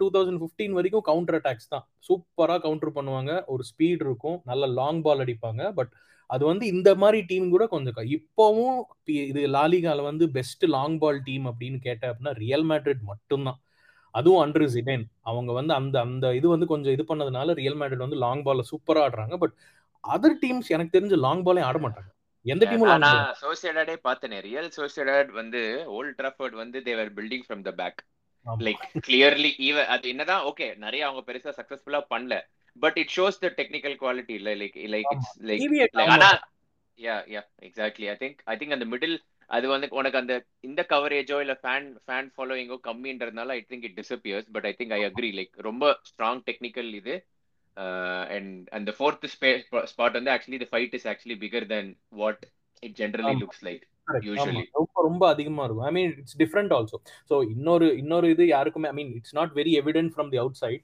டூ 0.00 0.06
தௌசண்ட் 0.14 0.40
ஃபிஃப்டீன் 0.42 0.76
வரைக்கும் 0.78 1.04
கவுண்டர் 1.10 1.36
அட்டாக்ஸ் 1.38 1.72
தான். 1.74 1.84
சூப்பரா 2.08 2.56
கவுண்டர் 2.66 2.96
பண்ணுவாங்க. 2.98 3.32
ஒரு 3.54 3.62
ஸ்பீட் 3.70 4.04
இருக்கும். 4.06 4.38
நல்ல 4.50 4.66
லாங் 4.80 5.02
பால் 5.06 5.22
அடிப்பாங்க. 5.24 5.62
பட் 5.78 5.92
அது 6.34 6.44
வந்து 6.50 6.64
இந்த 6.74 6.90
மாதிரி 7.02 7.18
டீம் 7.30 7.48
கூட 7.54 7.64
கொஞ்சம் 7.72 8.08
இப்போவும் 8.16 8.78
இது 9.30 9.40
லாலிகால 9.56 10.02
வந்து 10.10 10.24
பெஸ்ட் 10.36 10.64
லாங் 10.76 10.96
பால் 11.02 11.20
டீம் 11.28 11.46
அப்படின்னு 11.50 11.78
கேட்ட 11.86 12.04
அப்படின்னா 12.10 12.32
ரியல் 12.44 12.66
மேட்ரிட் 12.70 13.02
மட்டும்தான். 13.10 13.58
அதுவும் 14.18 14.42
அண்டர் 14.44 14.64
ஜிடேன் 14.74 15.04
அவங்க 15.30 15.50
வந்து 15.58 15.72
அந்த 15.80 15.96
அந்த 16.06 16.26
இது 16.38 16.46
வந்து 16.54 16.66
கொஞ்சம் 16.72 16.94
இது 16.96 17.04
பண்ணதுனால 17.10 17.54
ரியல் 17.60 17.78
மேட்ரிட் 17.80 18.04
வந்து 18.06 18.22
லாங் 18.24 18.42
பால்ல 18.46 18.64
சூப்பரா 18.72 19.02
ஆடுறாங்க. 19.06 19.36
பட் 19.42 19.54
அதர் 20.04 20.40
டீம்ஸ் 20.42 20.72
எனக்கு 20.76 20.96
தெரிஞ்சு 20.96 21.18
லாங் 21.26 21.44
பாலே 21.46 21.62
ஆட 21.68 21.78
மாட்டாங்க. 21.84 22.10
எந்த 22.46 22.64
டீமும் 22.66 23.02
நான் 23.04 23.10
சோசியடாடே 23.42 23.94
பார்த்தனே. 24.06 24.38
ரியல் 24.46 24.70
சோசியடாட் 24.76 25.30
வந்து 25.36 25.60
ஓல்ட் 25.96 26.16
ட்ராஃபர்ட் 26.18 26.56
வந்து 26.60 26.78
they were 26.88 27.10
building 27.18 27.44
from 27.46 27.62
the 27.62 27.72
back 27.80 28.00
like 28.62 28.80
clearly 29.06 29.50
even 29.66 29.90
அது 29.94 30.06
என்னதான் 30.12 30.44
ஓகே 30.50 30.66
நிறைய 30.84 31.02
அவங்க 31.08 31.22
பெருசா 31.28 31.52
சக்சஸ்ஃபுல்லா 31.58 32.00
பண்ணல. 32.12 32.36
But 32.76 32.98
it 32.98 33.12
shows 33.16 33.38
the 33.40 33.50
technical 33.58 33.96
quality 34.00 34.34
இல்ல 34.40 34.50
லைக் 34.62 34.78
லைக் 34.94 35.10
இட்ஸ் 35.14 35.34
லைக் 35.50 35.62
ஆனா 36.08 36.30
yeah 36.98 37.14
yeah 37.34 37.42
exactly 37.68 38.08
I 38.10 38.16
think 38.20 38.40
I 38.46 38.56
think 38.58 38.76
அந்த 38.76 38.86
மிடில் 38.92 39.16
அது 39.50 39.66
வந்து 39.68 39.86
உனக்கு 39.92 40.18
அந்த 40.18 40.34
இந்த 40.68 40.80
கவரேஜோ 40.90 41.38
இல்ல 41.40 41.54
ஃபேன் 41.62 41.88
ஃபேன் 42.04 42.30
ஃபாலோவிங்கோ 42.34 42.78
கம்மின்றதுனால 42.86 43.56
I 43.56 43.62
think 43.70 43.86
it 43.88 43.98
disappears 44.00 44.48
but 44.54 44.66
I 44.66 44.74
think 44.78 44.94
I 44.98 45.02
agree 45.08 45.30
like 45.38 45.54
ரொம்ப 45.68 45.84
ஸ்ட்ராங் 46.10 46.42
டெக்னிக்கல் 46.48 46.90
இது. 47.00 47.14
அண்ட் 48.32 48.50
அந்த 48.78 48.90
ஃபோர்த் 48.96 49.26
ஸ்பாட் 49.92 50.18
வந்து 50.18 50.32
actually 50.34 50.60
the 50.62 50.68
fight 50.72 50.94
is 50.98 51.08
actually 51.12 51.38
bigger 51.44 51.66
then 51.72 51.90
what 52.20 52.42
it 52.82 52.96
generally 53.00 53.34
looks 53.42 53.64
like 53.68 53.84
ரொம்ப 54.78 55.02
ரொம்ப 55.02 55.22
அதிகமா 55.28 55.64
இருக்கும். 55.64 55.86
I 55.88 55.92
mean 55.96 56.12
it's 56.14 56.38
different 56.40 56.72
also 56.78 56.96
so 57.30 57.34
இன்னொரு 57.52 57.88
இன்னொரு 58.00 58.28
இது 58.30 58.46
யாருக்குமே 58.48 58.88
I 58.88 58.96
mean 59.00 59.12
it's 59.18 59.36
not 59.38 59.52
very 59.58 59.74
evident 59.82 60.12
from 60.14 60.30
the 60.32 60.40
outside 60.62 60.82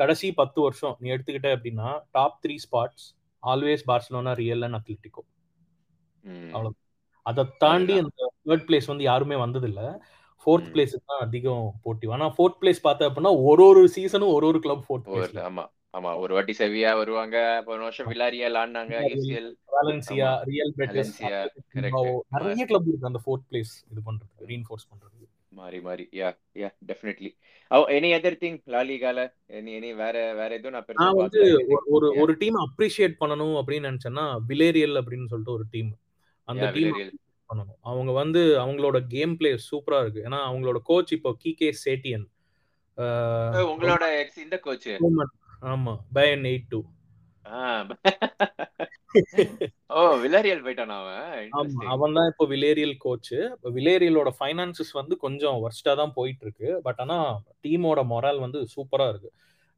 கடைசி 0.00 0.28
பத்து 0.40 0.58
வருஷம் 0.64 0.96
நீ 1.00 1.06
எடுத்துக்கிட்ட 1.14 1.50
அப்படின்னா 1.56 1.88
top 2.14 2.36
three 2.42 2.56
spots 2.64 3.04
always 3.42 3.84
Barcelona 3.90 4.32
real 4.40 4.64
and 4.66 4.78
Atletico 4.80 5.22
அவ்வளோ 6.54 6.70
அதை 7.26 7.42
தாண்டி 7.62 7.94
அந்த 8.00 8.10
தேர்ட் 8.42 8.66
பிளேஸ் 8.66 8.90
வந்து 8.90 9.04
யாருமே 9.04 9.36
வந்ததில்ல. 9.36 9.80
ஃபோர்த் 10.46 10.68
பிளேஸ் 10.72 10.92
தான் 11.02 11.22
அதிகம் 11.24 11.64
போட்டி. 11.84 12.06
ஆனா 12.14 12.26
ஃபோர்த் 12.34 12.58
பிளேஸ் 12.60 12.84
பார்த்த 12.84 13.08
அப்படின்னா 13.08 13.32
ஒரு 13.46 13.62
ஒரு 13.70 13.80
சீசனும் 13.94 14.34
ஒரு 14.34 14.46
ஒரு 14.50 14.58
கிளப் 14.64 14.84
ஃபோர்த் 14.86 15.08
பிளேஸ் 15.08 15.32
ஆமா. 15.48 15.64
ஆமா 15.96 16.10
ஒரு 16.22 16.32
வாட்டி 16.34 16.52
செவியா 16.58 16.90
வருவாங்க 16.98 17.36
போன 17.66 17.84
வருஷம் 17.84 18.08
வில்லாரியல் 18.10 18.58
ஆடினாங்க 18.60 18.94
யூசிஎல் 19.10 19.50
வாலன்சியா 19.72 20.30
ரியல் 20.48 20.72
பெட்டிஸ் 20.78 21.12
நிறைய 22.34 22.64
கிளப் 22.70 22.88
இருக்கு 22.88 23.10
அந்த 23.10 23.20
ஃபோர்த் 23.24 23.46
பிளேஸ் 23.50 23.74
இது 23.90 24.00
பண்றதுக்கு 24.08 24.48
ரீஇன்ஃபோர்ஸ் 24.50 24.88
பண்றதுக்கு. 24.90 25.26
மாறி 25.52 25.78
மாறி. 25.80 26.04
Yeah 26.18 26.28
yeah 26.60 26.68
definitely 26.88 27.30
oh 27.70 27.78
any 27.94 28.08
other 28.16 28.38
thing 28.42 28.58
லாலிகால 28.74 29.20
any 29.58 29.70
any 29.78 29.90
வேற 29.96 30.16
வேற 30.34 30.50
எதுவும் 30.54 30.74
நான் 30.76 30.86
பெருசா 30.88 31.06
வந்து 31.20 31.42
ஒரு 31.94 32.08
ஒரு 32.20 32.32
டீம் 32.42 32.58
அப்ரிஷியேட் 32.66 33.16
பண்ணணும் 33.22 33.54
அப்படின்னு 33.60 33.88
நினைச்சேன்னா 33.90 34.26
விலேரியல் 34.50 35.00
அப்படின்னு 35.00 35.30
சொல்லிட்டு 35.32 35.56
ஒரு 35.56 35.66
டீம் 35.70 35.92
அந்த 36.48 36.66
டீம் 36.74 36.92
பண்ணணும். 37.50 37.78
அவங்க 37.82 38.10
வந்து 38.12 38.40
அவங்களோட 38.62 38.98
கேம் 39.08 39.34
பிளே 39.38 39.50
சூப்பரா 39.66 39.98
இருக்கு. 40.02 40.24
ஏன்னா 40.26 40.38
அவங்களோட 40.48 40.78
கோச் 40.84 41.12
இப்போ 41.12 41.30
கே 41.42 41.68
சேட்டியன் 41.84 42.26
உங்களோட 43.70 44.04
இந்த 44.44 44.56
கோச் 44.58 44.86
ஆமா 45.62 45.94
பயன் 46.12 46.44
எயிட் 46.50 46.68
டூ 46.70 46.80
ஓ 49.90 50.00
விலேரியல் 50.22 50.62
போயிட்டான் 50.64 50.92
அவன்? 50.96 51.50
அவன் 51.92 52.16
தான் 52.16 52.28
இப்போ 52.30 52.44
விலேரியல் 52.52 52.94
கோச் 53.04 53.30
விலேரியலோட 53.76 54.30
ஃபைனான்சஸ் 54.38 54.92
வந்து 54.92 55.14
கொஞ்சம் 55.16 55.58
வர்ஸ்டா 55.64 55.92
தான் 56.00 56.14
போயிட்டு 56.14 56.44
இருக்கு 56.46 56.68
பட் 56.86 57.00
ஆனா 57.04 57.16
டீமோட 57.64 58.02
மொரால் 58.12 58.42
வந்து 58.44 58.60
சூப்பரா 58.74 59.06
இருக்கு. 59.12 59.30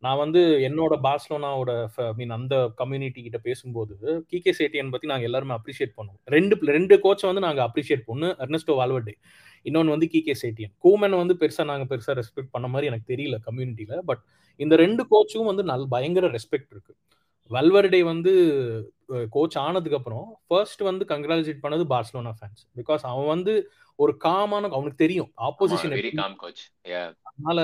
நான் 0.02 0.20
வந்து 0.22 0.40
என்னோட 0.68 0.94
பார்சலோனாவோட 1.06 1.70
மீன் 2.14 2.34
அந்த 2.36 2.56
கம்யூனிட்டி 2.80 3.20
கிட்ட 3.22 3.38
பேசும்போது 3.46 3.94
கே 4.32 4.52
சேட்டியன் 4.60 4.92
பத்தி 4.94 5.06
நாங்க 5.06 5.26
எல்லாருமே 5.28 5.56
அப்ரிஷியேட் 5.58 5.96
பண்ணுவோம். 5.98 6.20
ரெண்டு 6.28 6.56
ரெண்டு 6.76 6.96
கோச்சை 7.04 7.26
வந்து 7.30 7.46
நாங்க 7.46 7.62
அப்ரிஷியேட் 7.68 8.04
பண்ணு 8.10 8.28
அர்னஸ்டோ 8.44 8.76
வால்வர்டே 8.80 9.14
இன்னொன்று 9.66 9.94
வந்து 9.94 10.08
கே 10.12 10.34
சேட்டியன் 10.42 10.74
கூமன் 10.84 11.20
வந்து 11.22 11.34
பெருசா 11.42 11.64
நாங்க 11.72 11.86
பெருசா 11.92 12.12
ரெஸ்பெக்ட் 12.20 12.54
பண்ண 12.56 12.66
மாதிரி 12.68 12.90
எனக்கு 12.92 13.10
தெரியல 13.14 13.38
கம்யூனிட்டியில 13.48 13.96
பட் 14.10 14.22
இந்த 14.60 14.74
ரெண்டு 14.76 15.02
கோச்சும் 15.12 15.50
வந்து 15.50 15.64
நல் 15.70 15.86
பயங்கர 15.94 16.26
ரெஸ்பெக்ட் 16.36 16.72
இருக்கு. 16.74 16.92
வல்வர்டே 17.50 18.00
வந்து 18.10 18.32
கோச் 19.34 19.56
ஆனதுக்கு 19.58 19.98
அப்புறம் 19.98 20.26
ஃபர்ஸ்ட் 20.48 20.82
வந்து 20.88 21.04
கங்க்ராச்சுலேட் 21.12 21.62
பண்ணது 21.62 21.84
பார்சலோனா 21.92 22.32
ஃபேன்ஸ் 22.38 22.62
பிகாஸ் 22.78 23.04
அவன் 23.10 23.30
வந்து 23.34 23.52
ஒரு 23.98 24.12
காமான 24.24 24.68
அவனுக்கு 24.76 25.02
தெரியும். 25.04 25.30
ஆப்போசிஷன் 25.48 25.94
வெரி 25.98 26.10
காம் 26.20 26.36
கோச் 26.42 26.62
அதனால 27.28 27.60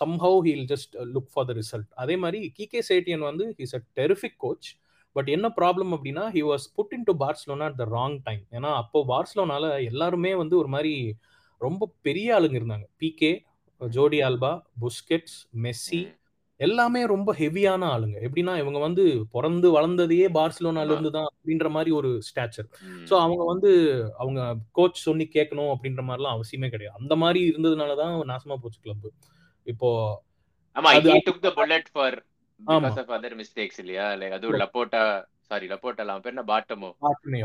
somehow 0.00 0.38
he'll 0.46 0.66
just 0.72 0.94
look 1.14 1.30
for 1.32 1.48
the 1.50 1.54
result 1.60 1.90
அதே 2.04 2.16
மாதிரி 2.16 2.40
கிகே 2.58 2.82
சேட்டியன் 2.90 3.24
வந்து 3.30 3.46
is 3.64 3.76
a 3.78 3.82
terrific 4.00 4.38
coach 4.44 4.68
but 5.16 5.28
என்ன 5.28 5.46
ப்ராப்ளம் 5.58 5.92
அப்படின்னா 5.96 6.24
he 6.34 6.42
was 6.50 6.66
put 6.76 6.94
in 6.96 7.04
to 7.04 7.12
Barcelona 7.22 7.66
at 7.70 7.80
the 7.82 7.86
wrong 7.92 8.16
time 8.24 8.42
ஏன்னா 8.52 8.70
அப்போ 8.74 9.00
பார்சலோனால 9.12 9.64
எல்லாருமே 9.90 10.32
வந்து 10.34 10.56
ஒரு 10.56 10.68
மாதிரி 10.68 10.94
ரொம்ப 11.60 11.90
பெரிய 12.02 12.34
ஆளுங்க 12.36 12.56
இருந்தாங்க. 12.60 12.86
பிகே 13.02 13.30
ஜோடி 13.80 14.18
ஆல்பா 14.22 14.50
புஸ்கெட்ஸ் 14.80 15.36
மெஸ்ஸி 15.62 16.00
எல்லாமே 16.60 17.00
ரொம்ப 17.06 17.30
ஹெவியான 17.38 17.82
ஆளுங்க. 17.94 18.16
எப்படின்னா 18.26 18.52
இவங்க 18.58 18.78
வந்து 18.78 19.04
பிறந்து 19.34 19.68
வளர்ந்ததையே 19.74 20.26
பார்சலோனால 20.36 20.92
இருந்து 20.92 21.10
தான் 21.10 21.28
அப்படின்ற 21.30 21.68
மாதிரி 21.70 21.90
ஒரு 21.92 22.10
ஸ்டாச்சர் 22.28 22.68
ஸோ 23.08 23.14
அவங்க 23.20 23.42
வந்து 23.44 23.70
அவங்க 24.18 24.40
கோச் 24.72 25.04
சொல்லி 25.06 25.26
கேட்கணும் 25.34 25.72
அப்படின்ற 25.74 26.02
மாதிரிலாம் 26.08 26.36
அவசியமே 26.36 26.70
கிடையாது. 26.70 26.98
அந்த 27.00 27.16
மாதிரி 27.22 27.42
இருந்ததுனால 27.50 27.96
தான் 27.96 28.14
நாசமா 28.32 28.56
போச்சு 28.62 28.80
கிளப் 28.80 29.08
இப்போ 29.66 29.90
ஆமா 30.76 30.90
he 30.96 31.20
took 31.26 31.44
the 31.44 31.52
bullet 31.58 31.90
for 31.92 32.16
because 32.60 32.98
of 33.02 33.12
other 33.16 33.36
mistakes 33.40 33.80
இல்லையா? 33.82 34.06
லைக் 34.20 34.36
அது 34.36 34.58
லப்போட்டா 34.62 35.02
சாரி 35.50 35.66
லப்போட்டா 35.70 36.04
அவன் 36.06 36.22
பேர் 36.24 36.34
என்ன 36.34 36.44
பாட்டமோ 36.50 36.90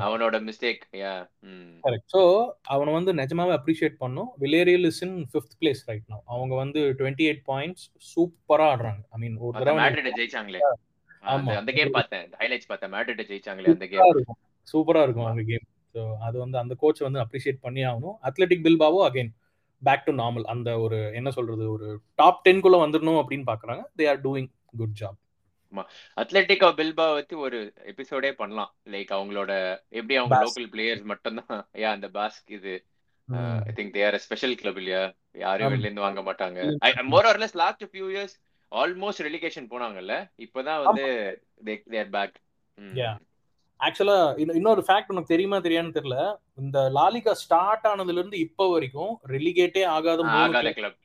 அவனோட 0.06 0.36
மிஸ்டேக் 0.48 0.84
யா 1.02 1.14
கரெக்ட் 1.84 2.14
சோ 2.14 2.22
அவனை 2.74 2.92
வந்து 2.98 3.12
நிஜமாவே 3.20 3.54
அப்ரிஷியேட் 3.58 3.98
பண்ணோம். 4.04 4.30
Villarreal 4.44 4.88
is 4.90 5.02
in 5.08 5.18
fifth 5.32 5.58
place 5.60 5.82
right 5.90 6.08
now 6.12 6.22
அவங்க 6.36 6.54
வந்து 6.64 6.82
டுவெண்ட்டி 7.00 7.28
எயிட் 7.30 7.44
பாயிண்ட்ஸ் 7.52 7.86
சூப்பரா 8.12 8.68
ஆடுறாங்க. 8.74 9.02
ஐ 9.16 9.20
மீன் 9.24 9.38
ஒரு 9.46 9.54
தடவை 9.60 9.78
மேட்ரிட் 9.82 10.18
ஜெயிச்சாங்களே. 10.20 10.62
ஆமா. 11.24 11.52
அந்த 11.60 11.72
கேம் 11.78 11.96
பார்த்தேன். 11.98 12.26
ஹைலைட்ஸ் 12.42 12.70
பார்த்தேன். 12.72 12.94
மேட்ரிட் 12.96 13.24
ஜெயிச்சாங்களே 13.32 13.74
அந்த 13.76 13.88
கேம் 13.92 14.24
சூப்பரா 14.68 15.04
இருக்கும். 15.06 15.28
அவங்க 15.28 15.46
கேம் 15.52 15.66
ஸோ 15.96 16.02
அது 16.28 16.36
வந்து 16.44 16.58
அந்த 16.64 16.74
கோச் 16.82 17.06
வந்து 17.08 17.22
அப்ரிஷியேட் 17.24 17.64
பண்ணி 17.64 17.82
ஆகணும். 17.90 18.18
Athletic 18.28 18.66
Bilbao 18.68 19.00
again 19.08 19.32
back 19.82 20.06
to 20.08 20.14
normal 20.20 20.46
அந்த 20.54 20.70
ஒரு 20.80 20.98
என்ன 21.20 21.30
சொல்றது 21.38 21.64
ஒரு 21.76 21.88
டாப் 22.16 22.42
டென்குள்ள 22.48 22.78
வந்துடணும் 22.84 23.20
அப்படின்னு 23.22 23.46
பாக்குறாங்க 23.50 23.84
they 24.00 24.06
are 24.12 24.22
doing 24.26 24.50
good 24.80 24.96
job 25.02 25.18
Atletico 26.18 26.70
Bilbao 26.80 27.06
வச்சு 27.14 27.36
ஒரு 27.40 27.60
எபிசோடே 27.92 28.32
பண்ணலாம். 28.42 28.72
லைக் 28.94 29.12
அவங்களோட 29.18 29.52
எப்படி 29.92 30.16
அவங்க 30.20 30.36
லோக்கல் 30.46 30.70
பிளேயர்ஸ் 30.74 31.06
மட்டும் 31.12 31.40
தான் 31.42 31.62
யா 31.84 31.90
அந்த 31.98 32.08
பாஸ்க் 32.18 32.52
இது 32.58 32.74
I 33.64 33.74
think 33.78 33.94
they 33.98 34.04
are 34.08 34.18
special 34.26 34.60
club 34.62 34.80
இல்லையா? 34.82 35.04
யாரும் 35.44 35.74
வெளில 35.74 35.88
இருந்து 35.88 36.06
வாங்க 36.08 36.22
மாட்டாங்க. 36.22 36.60
More 37.14 37.30
or less 37.32 37.60
last 37.62 37.86
few 37.92 38.08
years 38.16 38.36
almost 38.72 39.26
relegation 39.28 39.72
போனாங்கல்ல. 39.72 40.16
இப்போதான் 40.46 40.82
வந்து 40.84 41.06
தே 41.88 42.00
ஆர் 42.04 42.12
பேக் 42.18 42.36
ஆக்சுவலா 43.80 44.18
இன்னொரு 44.58 44.82
ஃபேக்ட் 44.88 45.12
உனக்கு 45.14 45.34
தெரியுமா 45.34 45.58
தெரியான்னு 45.60 45.96
தெரியல. 45.96 46.18
இந்த 46.62 46.80
லாலிகா 46.98 47.34
ஸ்டார்ட் 47.44 47.88
ஆனதுல 47.92 48.20
இருந்து 48.20 48.38
இப்போ 48.40 48.66
வரைக்கும் 48.74 49.14
ரெலிகேட்டே 49.34 49.84
ஆகாத 49.96 50.20
ஆகாத 50.42 50.74
club 50.80 50.98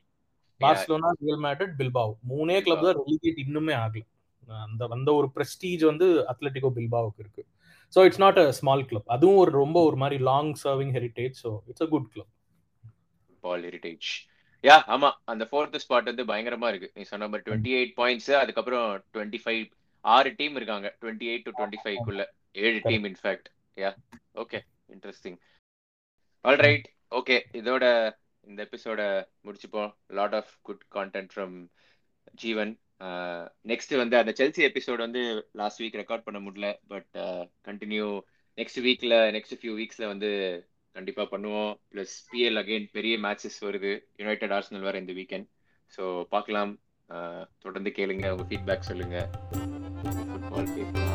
Barcelona 0.61 1.09
Real 1.19 1.41
Madrid 1.45 1.75
Bilbao 1.79 2.13
மூணே 2.31 2.57
கிளப் 2.65 2.85
தான் 2.85 2.99
ரெலிகேட் 3.01 3.41
இன்னுமே 3.45 3.73
ஆகல. 3.81 4.03
அந்த 4.65 4.87
அந்த 4.95 5.09
ஒரு 5.19 5.27
பிரஸ்டீஜ் 5.35 5.83
வந்து 5.83 6.07
அத்லெட்டிகோ 6.31 6.69
பில்பாவுக்கு 6.77 7.23
இருக்கு. 7.23 7.43
So 7.93 7.99
it's 8.07 8.23
not 8.23 8.39
a 8.43 8.47
small 8.59 8.87
club 8.89 9.11
அதுவும் 9.15 9.41
ஒரு 9.43 9.51
ரொம்ப 9.61 9.77
ஒரு 9.89 9.97
மாதிரி 10.03 10.17
long 10.29 10.53
serving 10.63 10.93
heritage 10.97 11.35
so 11.43 11.51
it's 11.69 11.85
a 11.85 11.89
good 11.93 12.09
club 12.13 12.31
ball 13.43 13.65
heritage 13.67 14.09
yeah 14.63 14.77
ஆமா 14.93 15.09
அந்த 15.31 15.43
ஃபோர்த் 15.49 15.81
ஸ்பாட் 15.83 16.09
வந்து 16.11 16.23
பயங்கரமா 16.31 16.69
இருக்கு. 16.69 16.89
நீ 16.95 17.03
சொன்ன 17.11 17.27
மாதிரி 17.27 17.45
டுவெண்ட்டி 17.47 17.73
எயிட் 17.79 17.93
பாயிண்ட்ஸ் 17.99 18.31
அதுக்கப்புறம் 18.41 18.87
டுவெண்ட்டி 19.15 19.39
ஃபைவ் 19.43 19.63
ஆறு 20.05 20.29
டீம் 20.39 20.55
இருக்காங்க. 20.55 20.87
டுவெண்ட்டி 21.01 21.27
எயிட் 21.31 21.45
டு 21.47 21.53
டுவெண்ட்டி 21.57 21.81
ஃபைவ்க்குள்ள 21.83 22.23
ஏழு 22.65 22.79
team 22.87 23.05
in fact 23.11 23.49
yeah 23.77 23.91
okay 24.43 24.59
interesting 24.89 25.37
all 26.45 26.61
right 26.65 26.87
okay 27.11 27.37
இதோட 27.53 27.85
இந்த 28.43 28.59
எபிசோட 28.67 29.01
முடிச்சுப்போம். 29.45 29.89
Lot 30.19 30.35
of 30.35 30.51
good 30.61 30.83
content 30.95 31.31
from 31.33 31.55
Jeevan 32.43 32.73
next 33.71 33.93
வந்து 33.95 34.15
அந்த 34.17 34.31
செல்சி 34.39 34.61
எபிசோட் 34.69 35.05
வந்து 35.05 35.21
லாஸ்ட் 35.59 35.81
வீக் 35.83 35.99
ரெக்கார்ட் 36.01 36.25
பண்ண 36.27 36.39
முடியல 36.45 36.69
பட் 36.93 37.13
கண்டினியூ 37.67 38.07
நெக்ஸ்ட் 38.57 38.81
வீக்ல 38.85 39.15
நெக்ஸ்ட் 39.35 39.57
ஃபியூ 39.59 39.73
வீக்ஸ்ல 39.79 40.05
வந்து 40.13 40.29
கண்டிப்பா 40.95 41.23
பண்ணுவோம். 41.33 41.73
பிளஸ் 41.91 42.15
பிஎல் 42.29 42.59
அகைன் 42.61 42.87
பெரிய 42.97 43.15
மேட்சஸ் 43.25 43.59
வருது. 43.67 43.91
யுனைடெட் 44.21 44.55
ஆர்சனல் 44.57 44.87
வர 44.87 44.97
இந்த 45.03 45.15
வீக்கெண்ட் 45.19 45.47
ஸோ 45.97 46.23
பார்க்கலாம். 46.35 46.73
தொடர்ந்து 47.65 47.93
கேளுங்க. 47.97 48.29
உங்க 48.35 48.45
ஃபீட்பேக் 48.49 48.89
சொல்லுங்க. 48.91 49.17
ஃபுட்பால் 50.31 50.73
பேசுவோம். 50.77 51.06